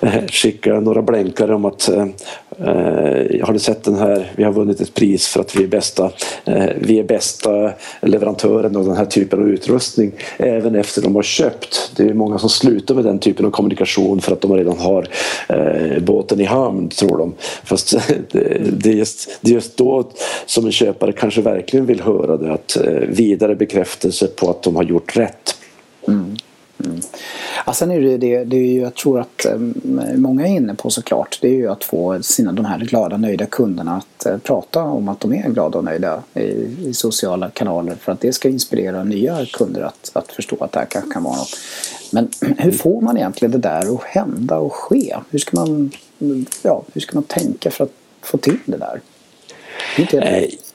eh, 0.00 0.26
skicka 0.26 0.80
några 0.80 1.02
blänkare 1.02 1.54
om 1.62 1.72
att 1.72 1.88
eh, 1.88 2.06
eh, 2.58 3.46
har 3.46 3.52
du 3.52 3.58
sett 3.58 3.84
den 3.84 3.96
här, 3.96 4.32
vi 4.36 4.44
har 4.44 4.52
vunnit 4.52 4.80
ett 4.80 4.94
pris 4.94 5.28
för 5.28 5.40
att 5.40 5.56
vi 5.56 5.62
är 5.62 5.68
bästa, 5.68 6.10
eh, 6.44 6.70
vi 6.78 6.98
är 6.98 7.04
bästa 7.04 7.72
leverantören 8.00 8.76
av 8.76 8.84
den 8.84 8.96
här 8.96 9.04
typen 9.04 9.40
av 9.40 9.48
utrustning 9.48 10.12
även 10.36 10.74
efter 10.74 11.02
de 11.02 11.14
har 11.14 11.22
köpt. 11.22 11.92
Det 11.96 12.02
är 12.02 12.14
många 12.14 12.38
som 12.38 12.48
slutar 12.48 12.94
med 12.94 13.04
den 13.04 13.18
typen 13.18 13.46
av 13.46 13.50
kommunikation 13.50 14.20
för 14.20 14.32
att 14.32 14.40
de 14.40 14.56
redan 14.56 14.78
har 14.78 15.08
eh, 15.48 16.02
båten 16.02 16.40
i 16.40 16.44
hamn 16.44 16.88
tror 16.88 17.18
de. 17.18 17.34
Fast 17.64 17.90
det, 18.32 18.90
är 18.90 18.94
just, 18.94 19.38
det 19.40 19.50
är 19.50 19.54
just 19.54 19.76
då 19.76 20.08
som 20.46 20.66
en 20.66 20.72
köpare 20.72 21.12
kanske 21.12 21.40
verkligen 21.40 21.86
vill 21.86 22.00
höra 22.00 22.36
det 22.36 22.52
att 22.52 22.76
eh, 22.76 22.92
vidare 23.08 23.54
bekräftelse 23.54 24.26
på 24.26 24.50
att 24.50 24.62
de 24.62 24.76
har 24.76 24.82
gjort 24.82 25.16
rätt. 25.16 25.56
Mm. 26.84 27.00
Ja, 27.66 27.72
sen 27.72 27.90
är 27.90 28.00
det 28.00 28.16
det, 28.16 28.44
det 28.44 28.56
är 28.56 28.66
ju, 28.66 28.80
jag 28.80 28.94
tror 28.94 29.20
att 29.20 29.46
um, 29.52 30.00
många 30.14 30.46
är 30.46 30.50
inne 30.50 30.74
på 30.74 30.90
såklart, 30.90 31.38
det 31.40 31.48
är 31.48 31.54
ju 31.54 31.68
att 31.68 31.84
få 31.84 32.22
sina, 32.22 32.52
de 32.52 32.64
här 32.64 32.78
glada 32.78 33.16
nöjda 33.16 33.46
kunderna 33.46 33.96
att 33.96 34.26
uh, 34.26 34.38
prata 34.38 34.82
om 34.82 35.08
att 35.08 35.20
de 35.20 35.32
är 35.32 35.48
glada 35.48 35.78
och 35.78 35.84
nöjda 35.84 36.22
i, 36.34 36.40
i, 36.40 36.94
sociala 36.94 37.50
kanaler 37.50 37.94
för 37.94 38.12
att 38.12 38.20
det 38.20 38.32
ska 38.32 38.48
inspirera 38.48 39.04
nya 39.04 39.46
kunder 39.52 39.82
att, 39.82 40.10
att 40.12 40.32
förstå 40.32 40.56
att 40.60 40.72
det 40.72 40.78
här 40.78 40.86
kanske 40.86 41.10
kan 41.10 41.22
vara 41.22 41.36
något. 41.36 41.56
Men 42.10 42.28
hur 42.58 42.72
får 42.72 43.00
man 43.00 43.16
egentligen 43.16 43.52
det 43.52 43.58
där 43.58 43.94
att 43.94 44.02
hända 44.02 44.58
och 44.58 44.72
ske? 44.72 45.16
Hur 45.30 45.38
ska 45.38 45.56
man, 45.56 45.90
ja, 46.62 46.82
hur 46.92 47.00
ska 47.00 47.14
man 47.14 47.24
tänka 47.24 47.70
för 47.70 47.84
att 47.84 47.92
få 48.22 48.38
till 48.38 48.58
det 48.64 48.76
där? 48.76 49.00
Det 49.96 50.02
är 50.02 50.14
inte 50.14 50.20
helt 50.20 50.72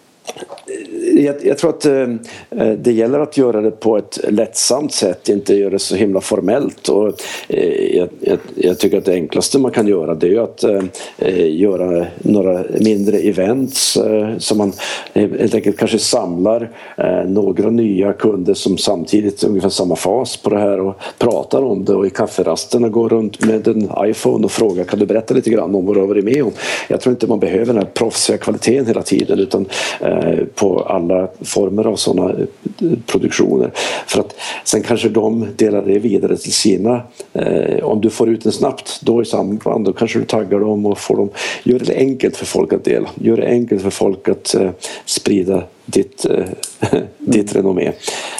jag, 1.24 1.36
jag, 1.46 1.58
tror 1.58 1.70
att 1.70 1.86
eh, 1.86 2.02
eh, 2.50 2.72
det 2.78 2.92
gäller 2.92 3.20
att 3.20 3.38
göra 3.38 3.62
det 3.62 3.72
på 3.72 3.98
ett 3.98 4.20
lättsamt 4.30 4.94
sätt, 4.94 5.30
inte 5.30 5.56
göra 5.56 5.70
det 5.70 5.80
så 5.80 5.96
himla 5.96 6.22
formellt. 6.22 6.90
Och, 6.90 7.14
eh, 7.48 7.98
jag, 7.98 8.10
jag, 8.20 8.40
jag, 8.56 8.80
tycker 8.80 8.98
att 8.98 9.06
det 9.06 9.14
enklaste 9.14 9.60
man 9.60 9.72
kan 9.72 9.88
göra 9.88 10.16
det 10.16 10.28
är 10.28 10.40
att 10.40 10.64
eh, 10.64 10.84
eh, 11.18 11.56
göra 11.56 12.06
några 12.18 12.64
mindre 12.80 13.18
events 13.18 13.98
eh, 13.98 14.38
som 14.38 14.58
man 14.58 14.74
eh, 15.14 15.30
helt 15.40 15.56
enkelt 15.56 15.78
kanske 15.78 16.00
samlar 16.00 16.72
eh, 16.98 17.30
några 17.30 17.70
nya 17.70 18.14
kunder 18.14 18.54
som 18.54 18.78
samtidigt 18.78 19.44
ungefär 19.44 19.70
samma 19.70 19.96
fas 19.96 20.38
på 20.38 20.50
det 20.50 20.60
här 20.60 20.80
och 20.80 20.96
pratar 21.18 21.62
om 21.62 21.86
det 21.86 21.94
och 21.94 22.06
i 22.08 22.10
kafferasterna 22.10 22.90
går 22.90 23.10
runt 23.10 23.46
med 23.46 23.68
en 23.68 23.90
iPhone 24.00 24.46
och 24.46 24.52
frågar 24.52 24.84
kan 24.84 25.00
du 25.00 25.06
berätta 25.06 25.34
lite 25.34 25.50
grann 25.50 25.76
om 25.76 25.86
vad 25.86 25.96
du 25.96 26.00
har 26.00 26.08
varit 26.08 26.26
med 26.26 26.44
om. 26.44 26.52
Jag 26.88 27.02
tror 27.02 27.12
inte 27.12 27.28
man 27.28 27.40
behöver 27.40 27.66
den 27.66 27.78
här 27.78 27.90
proffsiga 27.94 28.38
kvaliteten 28.38 28.86
hela 28.86 29.02
tiden 29.02 29.40
utan 29.40 29.66
eh, 30.02 30.46
på 30.56 30.80
alla 30.80 31.07
former 31.42 31.88
av 31.88 31.96
sådana 31.96 32.30
eh, 32.30 32.46
produktioner. 33.06 33.72
För 34.08 34.20
att 34.20 34.36
sen 34.64 34.82
kanske 34.82 35.10
de 35.10 35.48
delar 35.56 35.82
det 35.82 36.00
vidare 36.00 36.38
till 36.38 36.54
sina. 36.54 37.02
Eh, 37.34 37.84
om 37.84 38.02
du 38.02 38.10
får 38.10 38.30
ut 38.30 38.44
den 38.44 38.52
snabbt 38.52 39.00
då 39.02 39.22
i 39.22 39.26
samband 39.26 39.86
då 39.86 39.94
kanske 39.94 40.20
du 40.20 40.26
taggar 40.26 40.60
dem 40.60 40.86
och 40.86 40.98
får 40.98 41.16
dem. 41.16 41.30
Gör 41.64 41.80
det 41.80 41.96
enkelt 41.96 42.38
för 42.38 42.46
folk 42.46 42.74
att 42.74 42.84
dela. 42.84 43.10
Gör 43.16 43.38
det 43.38 43.48
enkelt 43.48 43.82
för 43.82 43.90
folk 43.90 44.30
att 44.30 44.56
eh, 44.56 44.70
sprida 45.06 45.64
ditt, 45.88 46.26
eh, 46.26 46.46
ditt 47.18 47.56
renommé. 47.56 47.92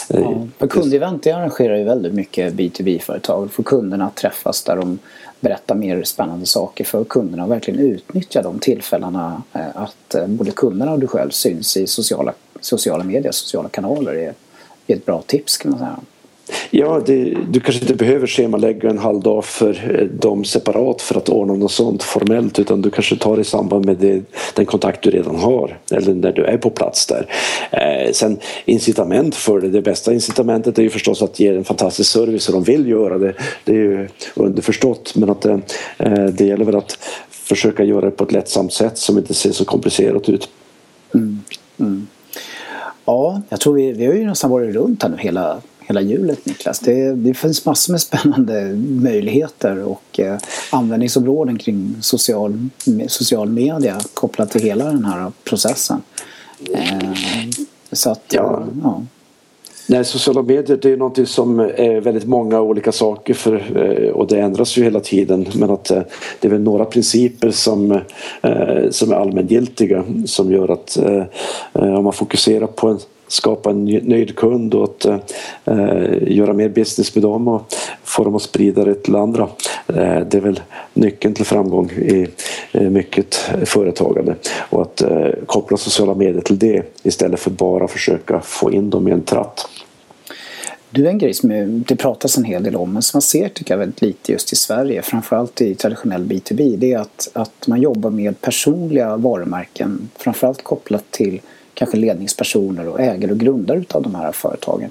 Ja, 0.08 0.48
på 0.58 0.68
kundevent 0.68 1.28
arrangerar 1.28 1.78
ju 1.78 1.84
väldigt 1.84 2.14
mycket 2.14 2.54
B2B-företag. 2.54 3.52
Får 3.52 3.64
kunderna 3.64 4.06
att 4.06 4.16
träffas 4.16 4.64
där 4.64 4.76
de 4.76 5.00
berätta 5.40 5.76
mer 5.76 6.04
spännande 6.04 6.46
saker 6.46 6.84
för 6.84 7.04
kunderna 7.04 7.44
och 7.44 7.52
verkligen 7.52 7.80
utnyttja 7.80 8.42
de 8.42 8.60
tillfällena 8.60 9.42
eh, 9.54 9.68
att 9.74 10.16
eh, 10.16 10.28
både 10.28 10.52
kunderna 10.52 10.92
och 10.92 11.00
du 11.00 11.08
själv 11.08 11.30
syns 11.30 11.78
i 11.78 11.88
sociala, 11.88 12.34
sociala 12.62 13.04
medier, 13.04 13.32
sociala 13.32 13.70
kanaler 13.70 14.14
är, 14.14 14.34
ett 14.88 15.06
bra 15.06 15.22
tips 15.22 15.58
kan 15.58 15.72
man 15.72 15.80
säga. 15.80 16.00
Ja, 16.70 17.02
det, 17.06 17.38
du 17.52 17.60
kanske 17.60 17.82
inte 17.82 17.96
behöver 17.96 18.28
schemalägga 18.28 18.90
en 18.90 18.98
halv 18.98 19.22
dag 19.22 19.46
för 19.46 20.00
eh, 20.00 20.06
dem 20.06 20.46
separat 20.46 21.02
för 21.02 21.18
att 21.18 21.30
ordna 21.30 21.54
något 21.54 21.72
sånt 21.72 22.04
formellt 22.04 22.60
utan 22.60 22.82
du 22.82 22.90
kanske 22.90 23.16
tar 23.16 23.36
det 23.36 23.42
i 23.42 23.46
samband 23.46 23.86
med 23.86 23.98
det, 23.98 24.22
den 24.54 24.66
kontakt 24.66 25.04
du 25.04 25.10
redan 25.10 25.36
har 25.36 25.80
eller 25.92 26.14
när 26.14 26.32
du 26.32 26.46
är 26.46 26.58
på 26.58 26.70
plats 26.70 27.06
där. 27.06 27.28
Eh, 27.72 28.12
sen 28.12 28.40
incitament 28.66 29.36
för 29.36 29.62
det, 29.62 29.70
det 29.70 29.82
bästa 29.82 30.14
incitamentet 30.14 30.80
är 30.80 30.84
ju 30.84 30.90
förstås 30.90 31.22
att 31.22 31.40
ge 31.40 31.48
en 31.48 31.64
fantastisk 31.64 32.12
service 32.12 32.50
och 32.50 32.54
de 32.54 32.64
vill 32.64 32.88
göra 32.88 33.18
det. 33.18 33.34
Det 33.64 33.72
är 33.72 33.76
ju 33.76 34.08
underförstått 34.36 35.16
men 35.16 35.30
att 35.30 35.42
det, 35.42 35.62
eh, 35.98 36.26
det 36.26 36.46
gäller 36.46 36.66
väl 36.66 36.76
att 36.76 36.98
försöka 37.30 37.84
göra 37.84 38.06
det 38.06 38.12
på 38.12 38.24
ett 38.24 38.32
lättsamt 38.32 38.74
sätt 38.74 38.98
som 38.98 39.18
inte 39.18 39.34
ser 39.34 39.52
så 39.52 39.66
komplicerat 39.66 40.30
ut. 40.30 40.50
Mm. 41.14 41.40
Mm. 41.80 42.08
Ja, 43.06 43.42
jag 43.50 43.60
tror 43.60 43.74
vi, 43.74 43.92
vi 43.92 44.06
har 44.06 44.14
ju 44.14 44.26
nästan 44.26 44.52
varit 44.52 44.76
runt 44.76 45.04
här 45.04 45.10
nu 45.10 45.18
hela 45.18 45.62
hela 45.88 46.02
hjulet 46.02 46.46
Niklas. 46.46 46.80
Det, 46.80 47.14
det 47.14 47.34
finns 47.34 47.66
massor 47.66 47.92
med 47.92 48.02
spännande 48.02 48.76
möjligheter 49.04 49.84
och 49.84 50.20
eh, 50.20 50.38
användningsområden 50.70 51.58
kring 51.58 51.96
social, 52.02 52.70
social 53.08 53.50
media 53.50 54.00
kopplat 54.14 54.52
till 54.52 54.62
hela 54.62 54.86
den 54.86 55.06
här 55.06 55.32
processen. 55.44 56.02
Eh, 56.74 57.12
så 57.92 58.10
att, 58.10 58.24
ja. 58.30 58.64
ja. 58.84 59.04
Nej, 59.90 60.06
sociala 60.06 60.42
medier 60.42 60.80
det 60.82 60.92
är 60.92 60.98
någonting 60.98 61.26
som 61.26 61.60
är 61.60 62.02
väldigt 62.02 62.26
många 62.26 62.62
olika 62.62 62.92
saker 62.92 63.34
för, 63.34 63.78
eh, 63.78 64.10
och 64.10 64.28
det 64.28 64.40
ändras 64.40 64.78
ju 64.78 64.84
hela 64.84 65.00
tiden 65.00 65.46
men 65.56 65.70
att 65.70 65.92
eh, 65.92 66.02
det 66.40 66.48
är 66.48 66.52
väl 66.52 66.62
några 66.62 66.86
principer 66.86 67.52
som, 67.52 67.92
eh, 68.42 68.90
som 68.90 69.12
är 69.12 69.16
allmängiltiga 69.16 70.04
som 70.26 70.52
gör 70.52 70.72
att 70.72 70.98
om 71.72 72.04
man 72.04 72.14
fokuserar 72.14 72.68
på 72.68 72.88
en 72.88 73.00
skapa 73.28 73.70
en 73.70 73.86
nöjd 73.86 74.36
kund 74.36 74.74
och 74.74 74.84
att 74.84 75.06
eh, 75.66 76.28
göra 76.28 76.54
mer 76.54 76.70
business 76.70 77.16
med 77.16 77.24
dem 77.24 77.48
och 77.48 77.74
få 78.04 78.24
dem 78.24 78.36
att 78.36 78.42
sprida 78.42 78.86
det 78.86 78.96
till 78.96 79.16
andra. 79.16 79.50
Eh, 79.88 80.20
det 80.20 80.34
är 80.34 80.40
väl 80.40 80.62
nyckeln 80.94 81.34
till 81.34 81.46
framgång 81.46 81.92
i 81.92 82.28
eh, 82.72 82.90
mycket 82.90 83.36
företagande 83.66 84.36
och 84.70 84.82
att 84.82 85.02
eh, 85.02 85.30
koppla 85.46 85.78
sociala 85.78 86.14
medier 86.14 86.42
till 86.42 86.60
det 86.60 86.84
istället 87.04 87.40
för 87.40 87.52
bara 87.52 87.88
försöka 87.88 88.40
få 88.40 88.72
in 88.72 88.90
dem 88.90 89.08
i 89.08 89.12
en 89.12 89.22
tratt. 89.22 89.68
Du, 90.90 91.08
en 91.08 91.18
grej 91.18 91.34
som 91.34 91.84
det 91.88 91.96
pratas 91.96 92.38
en 92.38 92.44
hel 92.44 92.64
del 92.64 92.76
om 92.76 92.94
men 92.94 93.02
som 93.02 93.18
man 93.18 93.22
ser 93.22 93.50
tycker 93.50 93.74
jag 93.74 93.80
väldigt 93.80 94.02
lite 94.02 94.32
just 94.32 94.54
i 94.54 94.56
Sverige 94.56 95.02
framförallt 95.02 95.62
i 95.62 95.76
traditionell 95.76 96.24
B2B 96.24 96.78
det 96.78 96.94
är 96.94 97.00
att, 97.00 97.30
att 97.34 97.68
man 97.68 97.82
jobbar 97.82 98.10
med 98.10 98.42
personliga 98.42 99.18
varumärken 99.18 100.10
framförallt 100.18 100.64
kopplat 100.64 101.12
till 101.12 101.42
kanske 101.78 101.98
ledningspersoner 101.98 102.88
och 102.88 103.02
ägare 103.02 103.32
och 103.32 103.38
grundare 103.38 103.84
av 103.90 104.02
de 104.02 104.16
här 104.16 104.32
företagen. 104.32 104.90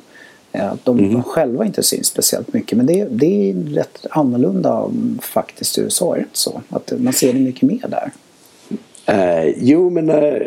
Eh, 0.52 0.74
de 0.84 0.98
mm. 0.98 1.22
själva 1.22 1.64
inte 1.64 1.82
syns 1.82 2.06
speciellt 2.06 2.52
mycket 2.52 2.78
men 2.78 2.86
det, 2.86 3.04
det 3.10 3.50
är 3.50 3.54
rätt 3.54 4.06
annorlunda 4.10 4.78
mm, 4.78 5.18
faktiskt 5.22 5.78
i 5.78 5.80
USA, 5.80 6.14
är 6.14 6.18
det 6.18 6.22
inte 6.22 6.38
så? 6.38 6.62
Att 6.68 6.92
man 6.98 7.12
ser 7.12 7.32
det 7.32 7.38
mycket 7.38 7.62
mer 7.62 7.88
där. 7.88 8.10
Eh, 9.06 9.52
jo, 9.56 9.90
men 9.90 10.10
eh, 10.10 10.42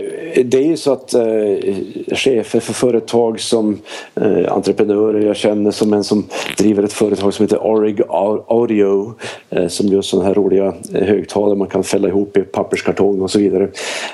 det 0.46 0.58
är 0.58 0.66
ju 0.66 0.78
så 0.78 0.94
att 0.94 1.14
eh, 1.14 1.76
chefer 2.16 2.60
för 2.60 2.74
företag 2.74 3.40
som 3.40 3.82
eh, 4.16 4.54
entreprenörer, 4.54 5.26
jag 5.26 5.36
känner 5.36 5.72
som 5.72 5.94
en 5.94 6.04
som 6.04 6.26
driver 6.58 6.84
ett 6.84 6.94
företag 6.94 7.34
som 7.34 7.44
heter 7.44 7.68
Orig 7.68 8.02
Audio 8.48 9.14
eh, 9.50 9.68
som 9.68 9.88
gör 9.88 10.02
sådana 10.02 10.28
här 10.28 10.34
roliga 10.34 10.74
eh, 10.94 11.08
högtalare 11.08 11.56
man 11.56 11.68
kan 11.68 11.84
fälla 11.84 12.08
ihop 12.08 12.38
i 12.38 12.42
papperskartong 12.42 13.22
och 13.22 13.32
så 13.32 13.40
vidare. 13.40 13.64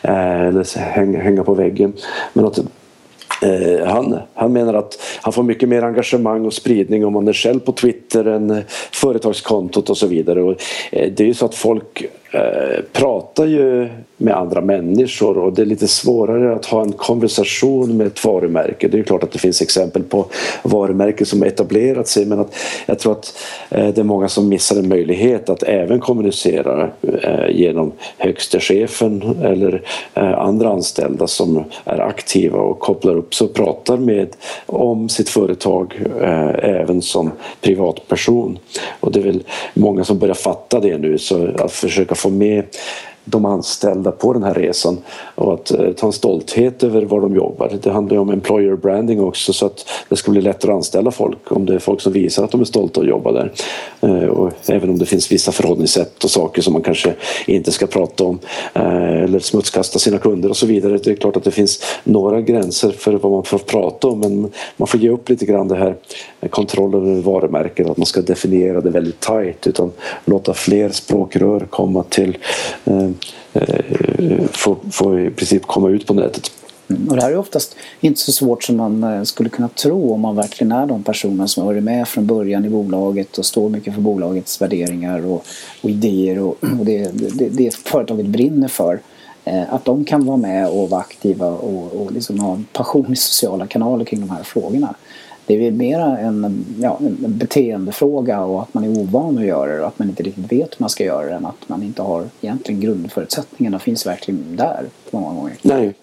Eh, 0.02 0.42
eller 0.42 0.80
hänga, 0.80 1.22
hänga 1.22 1.44
på 1.44 1.54
väggen. 1.54 1.94
Men 2.34 2.46
att 2.46 2.60
Eh, 3.42 3.88
han, 3.88 4.20
han 4.34 4.54
menar 4.54 4.74
att 4.74 5.00
han 5.22 5.34
får 5.34 5.44
mycket 5.44 5.70
mer 5.70 5.82
engagemang 5.82 6.46
och 6.46 6.54
spridning 6.54 7.06
om 7.06 7.14
man 7.14 7.28
är 7.28 7.34
själv 7.34 7.60
på 7.60 7.72
Twitter 7.72 8.26
än 8.26 8.52
eh, 8.52 8.64
företagskontot 8.92 9.90
och 9.90 9.98
så 9.98 10.08
vidare. 10.08 10.44
Och, 10.44 10.62
eh, 10.92 11.12
det 11.12 11.24
är 11.24 11.28
ju 11.28 11.34
så 11.34 11.46
att 11.46 11.56
folk 11.56 12.06
Eh, 12.36 12.82
pratar 12.94 13.46
ju 13.46 13.90
med 14.18 14.38
andra 14.38 14.62
människor 14.62 15.38
och 15.38 15.54
det 15.54 15.62
är 15.62 15.66
lite 15.66 15.88
svårare 15.88 16.56
att 16.56 16.66
ha 16.66 16.82
en 16.82 16.92
konversation 16.92 17.98
med 17.98 18.08
ett 18.08 18.26
varumärke. 18.26 18.88
Det 18.88 19.00
är 19.00 19.04
klart 19.04 19.24
att 19.24 19.32
det 19.32 19.40
finns 19.40 19.62
exempel 19.62 20.04
på 20.04 20.26
varumärken 20.64 21.26
som 21.26 21.44
etablerat 21.44 22.08
sig 22.08 22.26
men 22.26 22.40
att 22.40 22.56
jag 22.86 23.00
tror 23.00 23.12
att 23.12 23.38
eh, 23.70 23.88
det 23.88 24.02
är 24.02 24.04
många 24.04 24.28
som 24.28 24.50
missar 24.50 24.76
en 24.76 24.90
möjlighet 24.90 25.50
att 25.50 25.64
även 25.64 26.00
kommunicera 26.00 26.90
eh, 27.02 27.50
genom 27.50 27.92
högste 28.18 28.60
chefen 28.60 29.38
eller 29.44 29.82
andra 30.14 30.70
anställda 30.70 31.28
som 31.28 31.64
är 31.86 32.00
aktiva 32.00 32.60
och 32.60 32.80
kopplar 32.80 33.16
upp 33.16 33.36
sig 33.36 33.46
och 33.46 33.54
pratar 33.54 33.98
med 33.98 34.28
om 34.66 35.10
sitt 35.10 35.30
företag 35.30 35.94
även 36.62 37.02
som 37.02 37.32
privatperson. 37.62 38.60
Och 39.00 39.12
det 39.12 39.20
är 39.20 39.24
väl 39.24 39.44
många 39.74 40.04
som 40.04 40.20
börjar 40.20 40.36
fatta 40.36 40.80
det 40.80 40.98
nu 40.98 41.18
så 41.18 41.48
att 41.58 41.72
försöka 41.72 42.16
få 42.26 42.30
med 42.30 42.64
de 43.26 43.46
anställda 43.46 44.12
på 44.12 44.34
den 44.34 44.44
här 44.44 44.54
resan 44.54 44.98
och 45.36 45.54
att 45.54 45.72
eh, 45.72 45.92
ta 45.92 46.08
en 46.08 46.14
stolthet 46.14 46.84
över 46.84 47.02
var 47.02 47.22
de 47.22 47.36
jobbar. 47.36 47.72
Det 47.82 47.92
handlar 47.92 48.16
ju 48.16 48.22
om 48.22 48.30
employer 48.30 48.76
branding 48.76 49.22
också 49.22 49.54
så 49.54 49.66
att 49.66 49.90
det 50.10 50.16
ska 50.16 50.32
bli 50.32 50.42
lättare 50.42 50.72
att 50.72 50.76
anställa 50.76 51.12
folk 51.12 51.52
om 51.52 51.66
det 51.66 51.76
är 51.76 51.80
folk 51.80 52.02
som 52.02 52.14
visar 52.14 52.44
att 52.44 52.52
de 52.52 52.62
är 52.62 52.66
stolta 52.66 53.02
att 53.02 53.08
jobba 53.08 53.32
där. 53.32 53.52
Eh, 54.02 54.30
och 54.30 54.52
även 54.70 54.90
om 54.90 54.98
det 54.98 55.06
finns 55.06 55.32
vissa 55.32 55.52
förhållningssätt 55.52 56.24
och 56.24 56.30
saker 56.30 56.62
som 56.62 56.74
man 56.74 56.82
kanske 56.82 57.14
inte 57.48 57.72
ska 57.72 57.88
prata 57.88 58.24
om 58.24 58.40
eh, 58.74 59.24
eller 59.24 59.40
smutskasta 59.40 60.00
sina 60.00 60.18
kunder 60.18 60.50
och 60.50 60.58
så 60.58 60.66
vidare. 60.66 60.98
Det 60.98 61.12
är 61.12 61.16
klart 61.16 61.38
att 61.38 61.44
det 61.44 61.52
finns 61.52 61.84
några 62.04 62.42
gränser 62.42 62.92
för 62.92 63.14
vad 63.14 63.32
man 63.32 63.44
får 63.44 63.58
prata 63.58 64.08
om 64.08 64.20
men 64.20 64.52
man 64.78 64.88
får 64.88 65.00
ge 65.00 65.10
upp 65.10 65.30
lite 65.30 65.46
grann 65.46 65.68
det 65.68 65.76
här 65.76 65.96
kontroll 66.48 66.96
över 66.96 67.22
varumärken, 67.22 67.90
att 67.90 67.98
man 67.98 68.06
ska 68.06 68.22
definiera 68.22 68.82
det 68.82 68.90
väldigt 68.90 69.20
tajt 69.20 69.68
utan 69.68 69.92
låta 70.26 70.54
fler 70.54 70.90
språkrör 70.90 71.60
komma 71.70 72.04
till 72.04 72.38
eh, 72.86 73.10
eh, 73.54 74.46
få, 74.52 74.78
få 74.92 75.20
i 75.20 75.30
princip 75.30 75.68
komma 75.68 75.90
ut 75.90 76.08
på 76.08 76.14
nätet. 76.14 76.52
Mm. 76.88 77.10
Och 77.10 77.16
det 77.16 77.22
här 77.22 77.32
är 77.32 77.38
oftast 77.38 77.76
inte 78.00 78.20
så 78.20 78.32
svårt 78.32 78.64
som 78.64 78.78
man 78.78 79.04
eh, 79.04 79.24
skulle 79.24 79.50
kunna 79.50 79.68
tro 79.68 80.14
om 80.14 80.22
man 80.22 80.36
verkligen 80.36 80.72
är 80.72 80.86
de 80.86 81.04
personer 81.04 81.48
som 81.48 81.64
har 81.64 81.74
varit 81.74 81.84
med 81.84 82.08
från 82.08 82.28
början 82.28 82.66
i 82.66 82.70
bolaget 82.70 83.38
och 83.38 83.46
står 83.46 83.70
mycket 83.70 83.94
för 83.94 84.02
bolagets 84.02 84.62
värderingar 84.62 85.26
och, 85.26 85.46
och 85.82 85.90
idéer 85.90 86.40
och, 86.40 86.58
och 86.80 86.86
det, 86.86 87.12
det, 87.14 87.50
det 87.50 87.76
företaget 87.76 88.26
brinner 88.26 88.68
för. 88.68 89.00
Eh, 89.46 89.74
att 89.74 89.86
de 89.86 90.06
kan 90.06 90.26
vara 90.26 90.38
med 90.38 90.70
och 90.70 90.90
vara 90.90 91.02
aktiva 91.02 91.48
och, 91.48 92.02
och 92.02 92.12
liksom 92.12 92.40
ha 92.40 92.54
en 92.54 92.66
passion 92.74 93.14
i 93.14 93.16
sociala 93.16 93.68
kanaler 93.68 94.06
kring 94.06 94.20
de 94.20 94.30
här 94.30 94.44
frågorna. 94.44 94.96
Det 95.48 95.68
är 95.68 95.72
mera 95.72 96.18
en, 96.18 96.66
ja, 96.82 96.98
en 97.00 97.38
beteendefråga 97.38 98.42
och 98.42 98.62
att 98.62 98.74
man 98.74 98.84
är 98.84 98.90
ovan 98.90 99.38
att 99.38 99.46
göra 99.46 99.76
det 99.76 99.82
och 99.82 99.88
att 99.88 100.00
man 100.00 100.10
inte 100.10 100.24
riktigt 100.24 100.52
vet 100.52 100.72
hur 100.72 100.78
man 100.78 100.90
ska 100.90 101.04
göra 101.04 101.26
det 101.26 101.34
än 101.34 101.46
att 101.46 101.70
man 101.70 101.84
inte 101.84 102.02
har 102.02 102.26
egentligen 102.42 102.82
grundförutsättningarna 102.82 103.80
finns 103.80 104.06
verkligen 104.06 104.56
där 104.56 104.86
många 105.12 105.34
gånger. 105.34 105.54
Nej, 105.62 105.94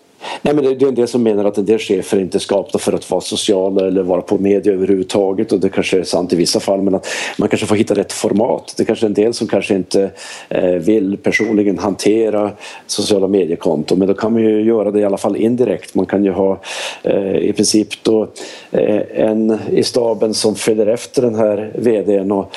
Nej, 0.42 0.54
men 0.54 0.64
det 0.64 0.70
är 0.84 0.88
en 0.88 0.94
del 0.94 1.08
som 1.08 1.22
menar 1.22 1.44
att 1.44 1.58
en 1.58 1.64
del 1.64 1.78
chefer 1.78 2.20
inte 2.20 2.38
är 2.38 2.40
skapta 2.40 2.78
för 2.78 2.92
att 2.92 3.10
vara 3.10 3.20
sociala 3.20 3.86
eller 3.86 4.02
vara 4.02 4.20
på 4.20 4.38
media 4.38 4.72
överhuvudtaget 4.72 5.52
och 5.52 5.60
det 5.60 5.68
kanske 5.68 5.98
är 5.98 6.02
sant 6.02 6.32
i 6.32 6.36
vissa 6.36 6.60
fall 6.60 6.82
men 6.82 6.94
att 6.94 7.06
man 7.38 7.48
kanske 7.48 7.66
får 7.66 7.76
hitta 7.76 7.94
rätt 7.94 8.12
format. 8.12 8.74
Det 8.76 8.82
är 8.82 8.84
kanske 8.84 9.06
är 9.06 9.08
en 9.08 9.14
del 9.14 9.34
som 9.34 9.46
kanske 9.46 9.74
inte 9.74 10.10
eh, 10.48 10.64
vill 10.64 11.16
personligen 11.16 11.78
hantera 11.78 12.50
sociala 12.86 13.28
mediekonton 13.28 13.98
men 13.98 14.08
då 14.08 14.14
kan 14.14 14.32
man 14.32 14.42
ju 14.42 14.62
göra 14.62 14.90
det 14.90 15.00
i 15.00 15.04
alla 15.04 15.16
fall 15.16 15.36
indirekt. 15.36 15.94
Man 15.94 16.06
kan 16.06 16.24
ju 16.24 16.30
ha 16.30 16.60
eh, 17.02 17.36
i 17.36 17.52
princip 17.52 17.88
då 18.02 18.28
eh, 18.70 19.00
en 19.14 19.58
i 19.70 19.82
staben 19.82 20.34
som 20.34 20.54
följer 20.54 20.86
efter 20.86 21.22
den 21.22 21.34
här 21.34 21.72
VDn 21.74 22.32
och 22.32 22.52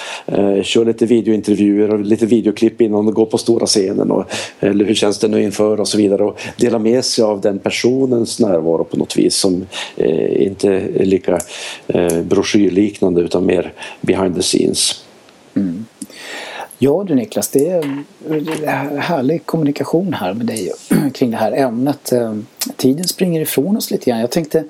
kör 0.62 0.86
lite 0.86 1.06
videointervjuer 1.06 1.94
och 1.94 2.00
lite 2.00 2.26
videoklipp 2.26 2.82
innan 2.82 3.06
de 3.06 3.14
går 3.14 3.26
på 3.26 3.38
stora 3.38 3.66
scenen 3.66 4.12
och, 4.12 4.24
eller 4.60 4.86
hur 4.86 4.94
känns 4.94 5.20
det 5.20 5.28
nu 5.28 5.44
inför 5.44 5.80
och 5.80 5.88
så 5.88 5.98
vidare 5.98 6.24
och 6.24 6.40
dela 6.58 6.80
med 6.80 7.06
sig 7.06 7.24
av 7.24 7.42
den 7.42 7.55
den 7.56 7.64
personens 7.64 8.40
närvaro 8.40 8.84
på 8.84 8.98
något 8.98 9.18
vis 9.18 9.36
som 9.36 9.66
eh, 9.96 10.44
inte 10.44 10.70
är 10.72 11.06
lika 11.06 11.40
eh, 11.88 12.22
broschyrliknande 12.22 13.22
utan 13.22 13.46
mer 13.46 13.74
behind 14.02 14.36
the 14.36 14.42
scenes. 14.42 15.04
Mm. 15.56 15.86
Ja 16.78 17.04
du 17.08 17.16
Niklas, 17.16 17.48
det 17.48 17.70
är 17.70 18.98
härlig 18.98 19.46
kommunikation 19.46 20.14
här 20.14 20.34
med 20.34 20.46
dig 20.46 20.72
kring 21.14 21.32
det 21.32 21.38
här 21.38 21.52
ämnet. 21.52 22.12
Eh, 22.12 22.36
tiden 22.78 23.08
springer 23.08 23.42
ifrån 23.42 23.78
oss 23.78 23.92
lite 23.92 24.10
grann. 24.10 24.20
Jag 24.20 24.32
tänkte 24.32 24.64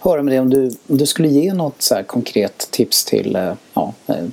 höra 0.00 0.22
med 0.22 0.32
dig 0.32 0.40
om 0.40 0.50
du, 0.50 0.70
om 0.86 0.96
du 0.96 1.06
skulle 1.06 1.28
ge 1.28 1.54
något 1.54 1.82
så 1.82 2.02
konkret 2.06 2.68
tips 2.70 3.04
till 3.04 3.36
eh, 3.36 3.52
ja, 3.74 3.94
eh, 4.06 4.24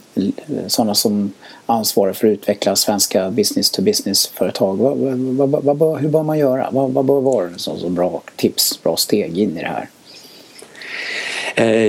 sådana 0.68 0.96
som 0.96 1.32
ansvarar 1.66 2.14
för 2.14 2.28
att 2.28 2.32
utveckla 2.32 2.76
svenska 2.76 3.32
business 3.32 3.72
to 3.72 3.82
business-företag. 3.82 4.78
Vad, 4.78 4.98
vad, 4.98 5.64
vad, 5.64 5.78
vad, 5.78 6.00
hur 6.00 6.10
bör 6.10 6.24
man 6.24 6.40
göra? 6.40 6.70
Vad, 6.72 6.92
vad 6.92 7.06
bör 7.06 7.22
vara 7.22 7.50
så, 7.58 7.78
så 7.78 7.90
bra 7.90 8.22
tips, 8.36 8.84
bra 8.84 8.98
steg 8.98 9.38
in 9.38 9.58
i 9.58 9.62
det 9.62 9.68
här? 9.68 9.90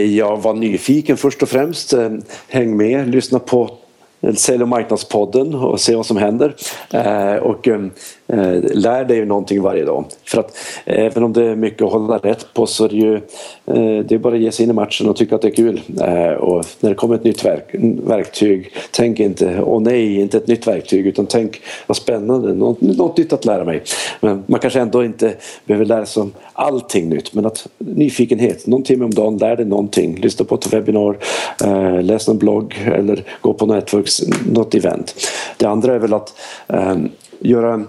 Jag 0.04 0.42
var 0.42 0.54
nyfiken 0.54 1.16
först 1.16 1.42
och 1.42 1.48
främst. 1.48 1.94
Häng 2.48 2.76
med, 2.76 3.08
lyssna 3.08 3.38
på 3.38 3.70
Sälj 4.36 4.62
och 4.62 4.68
marknadspodden 4.68 5.54
och 5.54 5.80
se 5.80 5.96
vad 5.96 6.06
som 6.06 6.16
händer. 6.16 6.56
Eh, 6.90 7.34
och 7.34 7.68
eh, 7.68 7.86
Eh, 8.32 8.62
lär 8.74 9.04
dig 9.04 9.26
någonting 9.26 9.62
varje 9.62 9.84
dag. 9.84 10.04
För 10.24 10.40
att 10.40 10.56
eh, 10.84 11.06
även 11.06 11.22
om 11.22 11.32
det 11.32 11.44
är 11.44 11.54
mycket 11.54 11.82
att 11.82 11.92
hålla 11.92 12.18
rätt 12.18 12.46
på 12.54 12.66
så 12.66 12.84
är 12.84 12.88
det 12.88 12.96
ju 12.96 13.14
eh, 13.14 14.04
det 14.04 14.12
är 14.12 14.18
bara 14.18 14.34
att 14.34 14.40
ge 14.40 14.52
sig 14.52 14.64
in 14.64 14.70
i 14.70 14.74
matchen 14.74 15.08
och 15.08 15.16
tycka 15.16 15.34
att 15.34 15.42
det 15.42 15.48
är 15.48 15.54
kul. 15.54 15.80
Och 16.38 16.64
när 16.80 16.88
det 16.88 16.94
kommer 16.94 17.14
ett 17.14 17.24
nytt 17.24 17.44
verk, 17.44 17.74
verktyg, 18.06 18.72
tänk 18.90 19.20
inte 19.20 19.62
åh 19.62 19.80
nej, 19.80 20.20
inte 20.20 20.36
ett 20.36 20.46
nytt 20.46 20.66
verktyg 20.66 21.06
utan 21.06 21.26
tänk 21.26 21.60
vad 21.86 21.96
spännande, 21.96 22.54
något, 22.54 22.80
något 22.80 23.16
nytt 23.16 23.32
att 23.32 23.44
lära 23.44 23.64
mig. 23.64 23.82
Men 24.20 24.44
man 24.46 24.60
kanske 24.60 24.80
ändå 24.80 25.04
inte 25.04 25.34
behöver 25.64 25.84
lära 25.84 26.06
sig 26.06 26.20
om 26.20 26.32
allting 26.52 27.08
nytt 27.08 27.34
men 27.34 27.46
att 27.46 27.66
nyfikenhet, 27.78 28.66
någon 28.66 28.82
timme 28.82 29.04
om 29.04 29.14
dagen, 29.14 29.38
lär 29.38 29.56
dig 29.56 29.66
någonting. 29.66 30.16
Lyssna 30.16 30.44
på 30.44 30.54
ett 30.54 30.72
webbinar, 30.72 31.16
läs 32.02 32.28
någon 32.28 32.38
blogg 32.38 32.74
eller 32.94 33.24
gå 33.40 33.52
på 33.52 33.66
nätverk 33.66 34.08
något 34.52 34.74
event. 34.74 35.14
Det 35.56 35.66
andra 35.66 35.94
är 35.94 35.98
väl 35.98 36.14
att 36.14 36.34
göra 37.40 37.84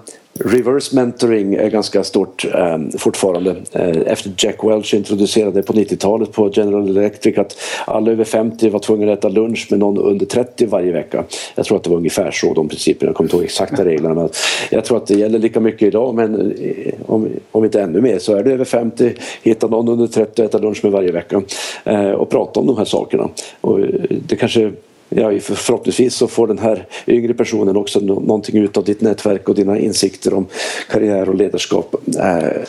Reverse 0.45 0.95
mentoring 0.95 1.53
är 1.53 1.69
ganska 1.69 2.03
stort 2.03 2.45
eh, 2.53 2.77
fortfarande. 2.97 3.55
Eh, 3.71 3.97
efter 4.05 4.31
Jack 4.37 4.63
Welch 4.63 4.93
introducerade 4.93 5.63
på 5.63 5.73
90-talet 5.73 6.31
på 6.31 6.51
General 6.53 6.89
Electric 6.89 7.37
att 7.37 7.57
alla 7.85 8.11
över 8.11 8.23
50 8.23 8.69
var 8.69 8.79
tvungna 8.79 9.13
att 9.13 9.19
äta 9.19 9.29
lunch 9.29 9.67
med 9.69 9.79
någon 9.79 9.97
under 9.97 10.25
30 10.25 10.65
varje 10.65 10.91
vecka. 10.91 11.23
Jag 11.55 11.65
tror 11.65 11.77
att 11.77 11.83
det 11.83 11.89
var 11.89 11.97
ungefär 11.97 12.31
så 12.31 12.53
de 12.53 12.69
principerna, 12.69 13.09
jag 13.09 13.15
kommer 13.15 13.27
inte 13.27 13.35
ihåg 13.35 13.45
exakta 13.45 13.85
reglerna. 13.85 14.29
Jag 14.69 14.85
tror 14.85 14.97
att 14.97 15.07
det 15.07 15.15
gäller 15.15 15.39
lika 15.39 15.59
mycket 15.59 15.87
idag 15.87 16.15
men 16.15 16.51
eh, 16.51 16.93
om, 17.05 17.27
om 17.51 17.65
inte 17.65 17.81
ännu 17.81 18.01
mer 18.01 18.19
så 18.19 18.35
är 18.35 18.43
du 18.43 18.51
över 18.51 18.65
50, 18.65 19.13
hitta 19.43 19.67
någon 19.67 19.89
under 19.89 20.07
30 20.07 20.41
och 20.41 20.45
äta 20.45 20.57
lunch 20.57 20.83
med 20.83 20.91
varje 20.91 21.11
vecka 21.11 21.41
eh, 21.83 22.11
och 22.11 22.29
prata 22.29 22.59
om 22.59 22.67
de 22.67 22.77
här 22.77 22.85
sakerna. 22.85 23.29
Och 23.61 23.79
eh, 23.79 23.85
det 24.09 24.35
kanske 24.35 24.71
ja, 25.09 25.39
förhoppningsvis 25.39 26.15
så 26.15 26.27
får 26.27 26.47
den 26.47 26.59
här 26.59 26.85
yngre 27.07 27.33
personen 27.33 27.77
också 27.77 27.99
någonting 27.99 28.57
ut 28.57 28.77
av 28.77 28.83
ditt 28.83 29.01
nätverk 29.01 29.49
och 29.49 29.55
dina 29.55 29.79
insikter 29.79 30.33
om 30.33 30.45
karriär 30.89 31.29
och 31.29 31.35
ledarskap. 31.35 31.95
Eh, 32.19 32.61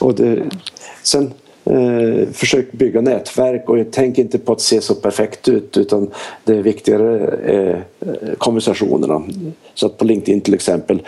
och 0.00 0.14
det, 0.14 0.42
sen 1.02 1.32
eh, 1.64 2.28
försök 2.32 2.72
bygga 2.72 3.00
nätverk 3.00 3.68
och 3.68 3.78
tänk 3.90 4.18
inte 4.18 4.38
på 4.38 4.52
att 4.52 4.60
se 4.60 4.80
så 4.80 4.94
perfekt 4.94 5.48
ut 5.48 5.76
utan 5.76 6.10
det 6.44 6.52
är 6.52 6.62
viktigare 6.62 7.28
eh, 7.28 7.78
konversationerna. 8.38 9.22
Så 9.74 9.86
att 9.86 9.98
på 9.98 10.04
LinkedIn 10.04 10.40
till 10.40 10.54
exempel 10.54 11.02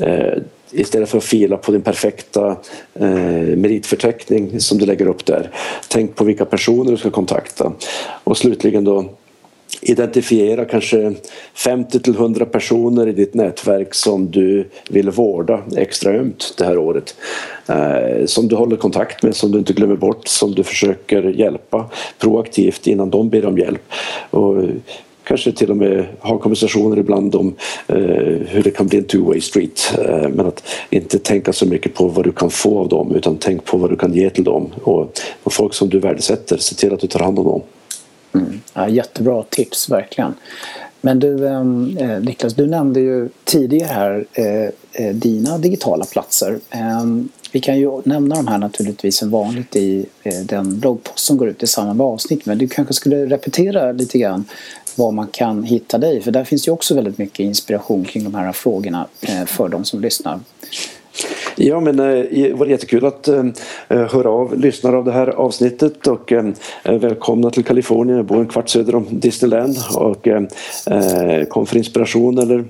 eh, 0.00 0.42
istället 0.70 1.08
för 1.08 1.18
att 1.18 1.24
fila 1.24 1.56
på 1.56 1.72
din 1.72 1.82
perfekta 1.82 2.56
eh, 2.94 3.56
meritförteckning 3.56 4.60
som 4.60 4.78
du 4.78 4.86
lägger 4.86 5.08
upp 5.08 5.26
där. 5.26 5.50
Tänk 5.88 6.14
på 6.14 6.24
vilka 6.24 6.44
personer 6.44 6.90
du 6.90 6.96
ska 6.96 7.10
kontakta. 7.10 7.72
Och 8.24 8.36
slutligen 8.36 8.84
då 8.84 9.04
identifiera 9.80 10.64
kanske 10.64 11.14
50 11.54 12.00
till 12.00 12.14
100 12.14 12.44
personer 12.44 13.08
i 13.08 13.12
ditt 13.12 13.34
nätverk 13.34 13.94
som 13.94 14.30
du 14.30 14.68
vill 14.90 15.10
vårda 15.10 15.62
extra 15.76 16.12
ömt 16.12 16.54
det 16.58 16.64
här 16.64 16.78
året. 16.78 17.16
Eh, 17.66 18.26
som 18.26 18.48
du 18.48 18.56
håller 18.56 18.76
kontakt 18.76 19.22
med, 19.22 19.36
som 19.36 19.52
du 19.52 19.58
inte 19.58 19.72
glömmer 19.72 19.96
bort, 19.96 20.28
som 20.28 20.54
du 20.54 20.64
försöker 20.64 21.22
hjälpa 21.22 21.90
proaktivt 22.18 22.86
innan 22.86 23.10
de 23.10 23.28
ber 23.28 23.46
om 23.46 23.58
hjälp. 23.58 23.92
Och 24.30 24.64
kanske 25.24 25.52
till 25.52 25.70
och 25.70 25.76
med 25.76 26.06
ha 26.20 26.38
konversationer 26.38 26.98
ibland 26.98 27.34
om 27.34 27.54
eh, 27.86 27.96
hur 28.46 28.62
det 28.62 28.70
kan 28.70 28.86
bli 28.86 28.98
en 28.98 29.04
two-way 29.04 29.40
street. 29.40 29.94
Eh, 29.98 30.28
men 30.28 30.46
att 30.46 30.64
inte 30.90 31.18
tänka 31.18 31.52
så 31.52 31.66
mycket 31.66 31.94
på 31.94 32.08
vad 32.08 32.24
du 32.24 32.32
kan 32.32 32.50
få 32.50 32.78
av 32.78 32.88
dem 32.88 33.14
utan 33.14 33.36
tänk 33.36 33.64
på 33.64 33.76
vad 33.76 33.90
du 33.90 33.96
kan 33.96 34.14
ge 34.14 34.30
till 34.30 34.44
dem. 34.44 34.70
Och, 34.82 35.20
och 35.42 35.52
folk 35.52 35.74
som 35.74 35.88
du 35.88 35.98
värdesätter, 35.98 36.56
se 36.56 36.74
till 36.74 36.94
att 36.94 37.00
du 37.00 37.06
tar 37.06 37.20
hand 37.20 37.38
om 37.38 37.44
dem. 37.44 37.62
Mm. 38.38 38.60
Ja, 38.74 38.88
jättebra 38.88 39.42
tips, 39.42 39.88
verkligen. 39.90 40.34
Men 41.00 41.18
du 41.18 41.48
ehm, 41.48 41.96
eh, 42.00 42.20
Niklas, 42.20 42.54
du 42.54 42.66
nämnde 42.66 43.00
ju 43.00 43.28
tidigare 43.44 43.92
här 43.92 44.26
eh, 44.32 45.04
eh 45.04 45.14
dina 45.14 45.58
digitala 45.58 46.04
platser. 46.04 46.58
Eh, 46.70 47.04
vi 47.52 47.60
kan 47.60 47.78
ju 47.78 48.02
nämna 48.04 48.34
de 48.34 48.46
här 48.46 48.58
naturligtvis 48.58 49.16
som 49.16 49.30
vanligt 49.30 49.76
i 49.76 50.06
eh, 50.22 50.40
den 50.40 50.80
bloggpost 50.80 51.18
som 51.18 51.36
går 51.36 51.48
ut 51.48 51.62
i 51.62 51.66
samband 51.66 51.98
med 51.98 52.06
avsnitt 52.06 52.46
men 52.46 52.58
du 52.58 52.68
kanske 52.68 52.94
skulle 52.94 53.26
repetera 53.26 53.92
lite 53.92 54.18
grann 54.18 54.44
var 54.96 55.12
man 55.12 55.26
kan 55.26 55.62
hitta 55.62 55.98
dig. 55.98 56.22
För 56.22 56.30
där 56.30 56.44
finns 56.44 56.68
ju 56.68 56.72
också 56.72 56.94
väldigt 56.94 57.18
mycket 57.18 57.40
inspiration 57.40 58.04
kring 58.04 58.24
de 58.24 58.34
här 58.34 58.52
frågorna 58.52 59.06
eh, 59.20 59.44
för 59.44 59.68
de 59.68 59.84
som 59.84 60.00
lyssnar. 60.00 60.40
Ja, 61.56 61.80
men 61.80 62.00
eh, 62.00 62.24
det 62.30 62.52
var 62.54 62.66
jättekul 62.66 63.06
att 63.06 63.28
eh, 63.28 63.44
eh, 63.88 64.12
höra 64.12 64.30
av 64.30 64.58
lyssnare 64.58 64.96
av 64.96 65.04
det 65.04 65.12
här 65.12 65.26
avsnittet 65.26 66.06
och 66.06 66.32
välkomna 66.84 67.50
till 67.50 67.64
Kalifornien. 67.64 68.16
Jag 68.16 68.26
bor 68.26 68.40
en 68.40 68.48
kvart 68.48 68.68
söder 68.68 68.94
om 68.94 69.06
Disneyland 69.10 69.76
och 69.96 70.28
kom 71.48 71.66
för 71.66 71.76
inspiration 71.76 72.38
eller 72.38 72.64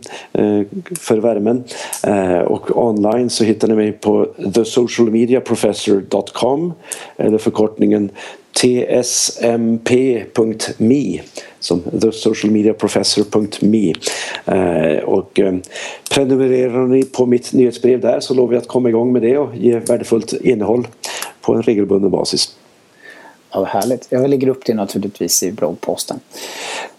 för 0.98 1.18
värmen. 1.18 1.64
Och 2.46 2.86
online 2.86 3.30
så 3.30 3.44
hittar 3.44 3.68
ni 3.68 3.74
mig 3.74 3.92
på 3.92 4.26
thesocialmediaprofessor.com 4.54 6.72
eller 7.16 7.38
förkortningen 7.38 8.10
tsmp.me 8.52 10.30
som 11.66 11.82
thesocialmediaprofessor.me 12.00 13.94
eh, 14.44 15.04
och 15.04 15.40
eh, 15.40 15.54
prenumererar 16.10 16.86
ni 16.86 17.04
på 17.04 17.26
mitt 17.26 17.52
nyhetsbrev 17.52 18.00
där 18.00 18.20
så 18.20 18.34
lovar 18.34 18.54
jag 18.54 18.60
att 18.60 18.68
komma 18.68 18.88
igång 18.88 19.12
med 19.12 19.22
det 19.22 19.38
och 19.38 19.56
ge 19.56 19.78
värdefullt 19.78 20.32
innehåll 20.32 20.88
på 21.40 21.54
en 21.54 21.62
regelbunden 21.62 22.10
basis. 22.10 22.56
Ja, 23.52 23.64
härligt. 23.64 24.06
Jag 24.10 24.30
lägger 24.30 24.48
upp 24.48 24.64
det 24.64 24.74
naturligtvis 24.74 25.42
i 25.42 25.52
bloggposten. 25.52 26.20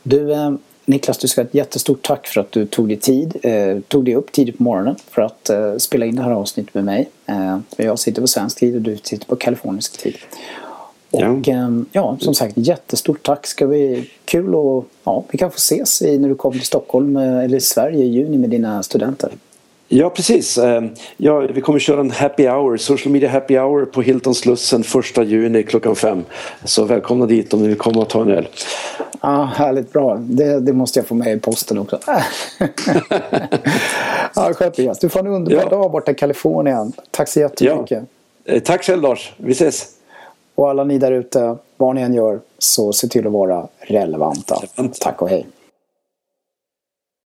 Du, 0.03 0.33
eh, 0.33 0.51
Niklas, 0.85 1.17
du 1.17 1.27
ska 1.27 1.41
ha 1.41 1.47
ett 1.47 1.53
jättestort 1.53 2.01
tack 2.01 2.27
för 2.27 2.41
att 2.41 2.51
du 2.51 2.65
tog 2.65 2.87
dig 2.87 2.97
tid, 2.97 3.37
eh, 3.43 3.79
tog 3.87 4.05
dig 4.05 4.15
upp 4.15 4.31
tidigt 4.31 4.57
på 4.57 4.63
morgonen 4.63 4.95
för 5.09 5.21
att 5.21 5.49
eh, 5.49 5.77
spela 5.77 6.05
in 6.05 6.15
det 6.15 6.21
här 6.21 6.31
avsnittet 6.31 6.73
med 6.73 6.85
mig. 6.85 7.09
Eh, 7.25 7.57
jag 7.77 7.99
sitter 7.99 8.21
på 8.21 8.27
svensk 8.27 8.59
tid 8.59 8.75
och 8.75 8.81
du 8.81 8.97
sitter 8.97 9.25
på 9.25 9.35
kalifornisk 9.35 9.97
tid. 9.97 10.15
Och 11.17 11.47
ja. 11.47 11.53
Ehm, 11.53 11.85
ja, 11.91 12.17
som 12.19 12.33
sagt, 12.33 12.53
jättestort 12.57 13.23
tack. 13.23 13.47
Ska 13.47 13.67
vi, 13.67 14.09
kul 14.25 14.55
och 14.55 14.85
ja, 15.03 15.23
vi 15.31 15.37
kan 15.37 15.51
få 15.51 15.55
ses 15.57 16.01
i, 16.01 16.19
när 16.19 16.29
du 16.29 16.35
kommer 16.35 16.57
till 16.57 16.67
Stockholm 16.67 17.17
eh, 17.17 17.43
eller 17.43 17.59
Sverige 17.59 18.03
i 18.03 18.07
juni 18.07 18.37
med 18.37 18.49
dina 18.49 18.83
studenter. 18.83 19.31
Ja 19.89 20.09
precis. 20.09 20.57
Ehm, 20.57 20.89
ja, 21.17 21.39
vi 21.39 21.61
kommer 21.61 21.79
köra 21.79 21.99
en 21.99 22.11
happy 22.11 22.47
hour, 22.47 22.77
social 22.77 23.11
media 23.11 23.29
happy 23.29 23.57
hour 23.57 23.85
på 23.85 24.01
Hilton 24.01 24.35
Slussen 24.35 24.83
1 25.17 25.27
juni 25.27 25.63
klockan 25.63 25.95
fem. 25.95 26.23
Så 26.63 26.83
välkomna 26.83 27.25
dit 27.25 27.53
om 27.53 27.61
ni 27.61 27.67
vill 27.67 27.77
komma 27.77 28.01
och 28.01 28.09
ta 28.09 28.21
en 28.21 28.31
öl. 28.31 28.47
Ja, 29.21 29.43
härligt 29.55 29.93
bra. 29.93 30.15
Det, 30.15 30.59
det 30.59 30.73
måste 30.73 30.99
jag 30.99 31.07
få 31.07 31.15
med 31.15 31.37
i 31.37 31.39
posten 31.39 31.77
också. 31.77 31.99
ja, 34.35 34.53
skönt 34.53 35.01
Du 35.01 35.09
får 35.09 35.19
en 35.19 35.27
underbar 35.27 35.63
ja. 35.63 35.69
dag 35.69 35.91
borta 35.91 36.11
i 36.11 36.15
Kalifornien. 36.15 36.93
Tack 37.11 37.27
så 37.27 37.39
jättemycket. 37.39 38.03
Ja. 38.45 38.53
Eh, 38.53 38.59
tack 38.59 38.83
själv 38.83 39.01
Lars. 39.01 39.33
Vi 39.37 39.51
ses. 39.51 39.96
Och 40.57 40.69
alla 40.69 40.83
ni 40.83 40.97
där 40.97 41.11
ute, 41.11 41.55
vad 41.77 41.95
ni 41.95 42.01
än 42.01 42.13
gör, 42.13 42.39
så 42.57 42.93
se 42.93 43.07
till 43.07 43.27
att 43.27 43.33
vara 43.33 43.67
relevanta. 43.79 44.61
Tack 44.99 45.21
och 45.21 45.29
hej. 45.29 45.47